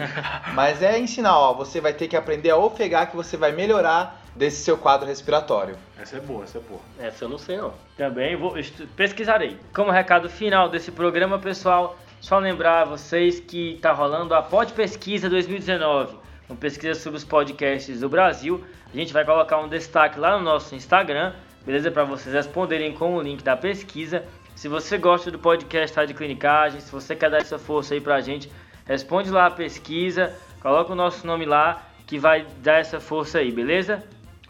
Mas 0.53 0.81
é 0.83 0.99
ensinar, 0.99 1.37
ó. 1.37 1.53
Você 1.53 1.81
vai 1.81 1.93
ter 1.93 2.07
que 2.07 2.15
aprender 2.15 2.51
a 2.51 2.57
ofegar 2.57 3.09
que 3.09 3.15
você 3.15 3.35
vai 3.35 3.51
melhorar 3.51 4.21
desse 4.35 4.63
seu 4.63 4.77
quadro 4.77 5.07
respiratório. 5.07 5.75
Essa 5.99 6.17
é 6.17 6.19
boa, 6.19 6.43
essa 6.43 6.59
é 6.59 6.61
boa. 6.61 6.79
Essa 6.99 7.25
eu 7.25 7.29
não 7.29 7.39
sei, 7.39 7.57
não. 7.57 7.73
Também 7.97 8.35
vou 8.35 8.53
pesquisarei. 8.95 9.57
Como 9.73 9.89
recado 9.89 10.29
final 10.29 10.69
desse 10.69 10.91
programa, 10.91 11.39
pessoal, 11.39 11.97
só 12.19 12.39
lembrar 12.39 12.81
a 12.81 12.85
vocês 12.85 13.39
que 13.39 13.75
está 13.75 13.91
rolando 13.91 14.33
a 14.33 14.41
Pod 14.41 14.73
Pesquisa 14.73 15.29
2019, 15.29 16.17
uma 16.49 16.57
pesquisa 16.57 16.99
sobre 16.99 17.17
os 17.17 17.23
podcasts 17.23 17.99
do 17.99 18.09
Brasil. 18.09 18.63
A 18.91 18.95
gente 18.95 19.13
vai 19.13 19.23
colocar 19.23 19.59
um 19.59 19.67
destaque 19.67 20.19
lá 20.19 20.37
no 20.37 20.43
nosso 20.43 20.73
Instagram. 20.75 21.33
beleza? 21.65 21.91
Para 21.91 22.03
vocês 22.03 22.33
responderem 22.33 22.93
com 22.93 23.15
o 23.15 23.21
link 23.21 23.43
da 23.43 23.55
pesquisa. 23.55 24.23
Se 24.55 24.67
você 24.67 24.97
gosta 24.97 25.29
do 25.29 25.37
podcast 25.37 25.95
Rádio 25.95 26.15
Clinicagem, 26.15 26.79
se 26.79 26.91
você 26.91 27.15
quer 27.15 27.29
dar 27.29 27.37
essa 27.37 27.59
força 27.59 27.93
aí 27.93 28.01
pra 28.01 28.19
gente, 28.21 28.51
responde 28.85 29.29
lá 29.29 29.45
a 29.45 29.51
pesquisa, 29.51 30.33
coloca 30.61 30.93
o 30.93 30.95
nosso 30.95 31.27
nome 31.27 31.45
lá, 31.45 31.83
que 32.07 32.17
vai 32.17 32.45
dar 32.63 32.79
essa 32.79 32.99
força 32.99 33.39
aí, 33.39 33.51
beleza? 33.51 34.03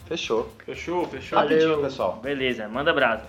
Fechou. 0.05 0.49
Fechou, 0.65 1.05
fechou. 1.07 1.37
Rapidinho, 1.37 1.81
pessoal. 1.81 2.19
Beleza, 2.23 2.67
manda 2.69 2.93
brasa. 2.93 3.25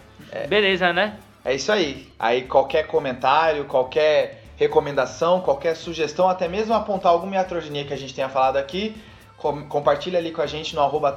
Beleza, 0.49 0.93
né? 0.93 1.19
É 1.51 1.55
isso 1.55 1.73
aí. 1.73 2.07
Aí 2.19 2.43
qualquer 2.43 2.87
comentário, 2.87 3.65
qualquer 3.65 4.43
recomendação, 4.57 5.41
qualquer 5.41 5.75
sugestão, 5.77 6.29
até 6.29 6.47
mesmo 6.49 6.75
apontar 6.75 7.13
alguma 7.13 7.35
iatrogenia 7.37 7.85
que 7.85 7.95
a 7.95 7.97
gente 7.97 8.13
tenha 8.15 8.29
falado 8.29 8.57
aqui, 8.57 8.95
com- 9.37 9.65
compartilha 9.67 10.19
ali 10.19 10.31
com 10.31 10.43
a 10.43 10.47
gente 10.47 10.75
no 10.75 10.83
arroba 10.83 11.17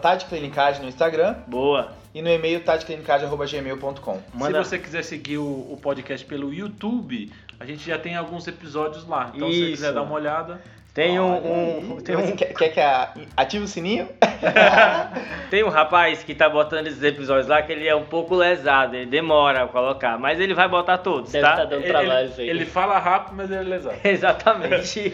no 0.79 0.88
Instagram 0.88 1.36
Boa. 1.47 1.91
e 2.13 2.21
no 2.21 2.29
e-mail 2.29 2.63
tadclinicagem.gmail.com. 2.63 4.19
Manda. 4.34 4.63
Se 4.63 4.69
você 4.69 4.79
quiser 4.79 5.03
seguir 5.03 5.38
o, 5.38 5.43
o 5.71 5.77
podcast 5.82 6.25
pelo 6.25 6.53
YouTube, 6.53 7.32
a 7.59 7.65
gente 7.65 7.86
já 7.86 7.97
tem 7.97 8.15
alguns 8.15 8.47
episódios 8.47 9.05
lá. 9.07 9.32
Então, 9.36 9.49
se 9.49 9.55
você 9.57 9.63
Isso. 9.65 9.71
quiser 9.71 9.93
dar 9.93 10.03
uma 10.03 10.13
olhada, 10.15 10.61
Tem 10.93 11.19
um, 11.19 11.93
um- 11.95 12.01
tem 12.01 12.15
um, 12.15 12.36
Quer, 12.36 12.53
quer 12.53 12.69
que 12.69 12.79
a- 12.79 13.13
ative 13.36 13.63
o 13.65 13.67
sininho? 13.67 14.07
tem 15.50 15.64
um 15.64 15.70
rapaz 15.70 16.24
que 16.24 16.34
tá 16.34 16.50
botando 16.50 16.88
esses 16.88 17.02
episódios 17.04 17.48
lá 17.48 17.62
que 17.62 17.72
ele 17.72 17.88
é 17.88 17.96
um 17.96 18.06
pouco 18.06 18.36
lesado, 18.36 18.96
ele 18.96 19.06
demora 19.06 19.64
a 19.64 19.68
colocar, 19.68 20.18
mas 20.18 20.39
ele 20.39 20.54
vai 20.54 20.68
botar 20.68 20.98
todos, 20.98 21.32
Deve 21.32 21.46
tá? 21.46 21.56
tá 21.58 21.66
dando 21.66 21.84
ele, 21.84 21.89
trabalhos 21.92 22.39
aí. 22.39 22.50
ele 22.50 22.66
fala 22.66 22.98
rápido, 23.00 23.36
mas 23.36 23.52
ele 23.52 23.60
é 23.60 23.64
lesado. 23.64 23.96
Exatamente. 24.04 25.14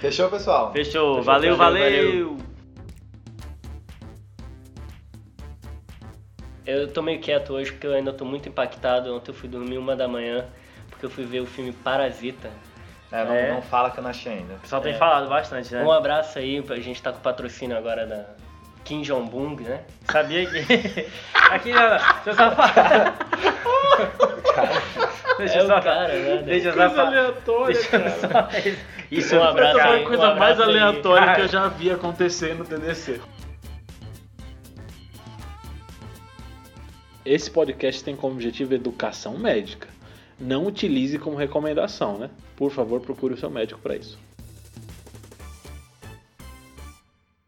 Fechou, 0.00 0.28
pessoal? 0.28 0.72
Fechou. 0.72 1.16
Fechou, 1.16 1.22
Valeu, 1.22 1.56
valeu, 1.56 1.82
valeu. 1.82 2.36
Eu 6.64 6.88
tô 6.92 7.02
meio 7.02 7.20
quieto 7.20 7.52
hoje 7.54 7.72
porque 7.72 7.86
eu 7.86 7.92
ainda 7.94 8.12
tô 8.12 8.24
muito 8.24 8.48
impactado. 8.48 9.14
Ontem 9.14 9.30
eu 9.30 9.34
fui 9.34 9.48
dormir 9.48 9.78
uma 9.78 9.96
da 9.96 10.06
manhã 10.06 10.44
porque 10.88 11.04
eu 11.06 11.10
fui 11.10 11.24
ver 11.24 11.40
o 11.40 11.46
filme 11.46 11.72
Parasita. 11.72 12.50
É, 13.10 13.24
não, 13.24 13.34
É. 13.34 13.52
não 13.52 13.62
fala 13.62 13.90
que 13.90 13.98
eu 13.98 14.02
não 14.02 14.10
achei 14.10 14.32
ainda. 14.32 14.54
O 14.54 14.58
pessoal 14.60 14.80
tem 14.80 14.92
É. 14.94 14.96
falado 14.96 15.28
bastante, 15.28 15.74
né? 15.74 15.82
Um 15.82 15.90
abraço 15.90 16.38
aí, 16.38 16.64
a 16.70 16.76
gente 16.80 17.02
tá 17.02 17.10
com 17.12 17.18
o 17.18 17.20
patrocínio 17.20 17.76
agora 17.76 18.06
da 18.06 18.26
Kim 18.84 19.02
Jong-un, 19.02 19.56
né? 19.56 19.82
Sabia 20.10 20.46
que. 20.46 20.58
Aqui 21.50 21.72
não, 21.72 21.82
não. 21.82 21.98
Deixa 22.24 22.30
eu 22.30 22.34
só 22.34 22.50
falar. 22.56 23.18
Deixa 25.38 25.54
É 25.54 25.60
eu 25.60 25.64
o 25.64 25.66
só 25.66 25.80
cara, 25.80 26.12
né? 26.18 26.42
Deixa 26.42 26.68
eu 26.68 26.72
só 26.74 26.78
Coisa 26.78 26.94
falar. 26.94 27.08
aleatória, 27.08 27.74
Deixa 27.74 27.96
eu 27.96 28.00
cara. 28.02 28.10
só. 28.20 28.48
Isso 29.10 29.36
Um 29.36 29.42
abraço 29.42 29.78
Essa 29.78 29.88
foi 29.88 29.96
aí, 29.96 30.02
a 30.02 30.04
um 30.04 30.08
coisa 30.08 30.34
mais 30.34 30.60
aí. 30.60 30.66
aleatória 30.68 31.26
Cara. 31.26 31.36
que 31.36 31.42
eu 31.42 31.48
já 31.48 31.68
vi 31.68 31.90
acontecer 31.90 32.54
no 32.54 32.64
TDC. 32.64 33.20
Esse 37.24 37.50
podcast 37.50 38.02
tem 38.02 38.16
como 38.16 38.34
objetivo 38.34 38.74
educação 38.74 39.38
médica. 39.38 39.88
Não 40.40 40.66
utilize 40.66 41.18
como 41.18 41.36
recomendação, 41.36 42.18
né? 42.18 42.30
Por 42.56 42.70
favor, 42.70 43.00
procure 43.00 43.34
o 43.34 43.36
seu 43.36 43.48
médico 43.50 43.80
para 43.80 43.96
isso. 43.96 44.18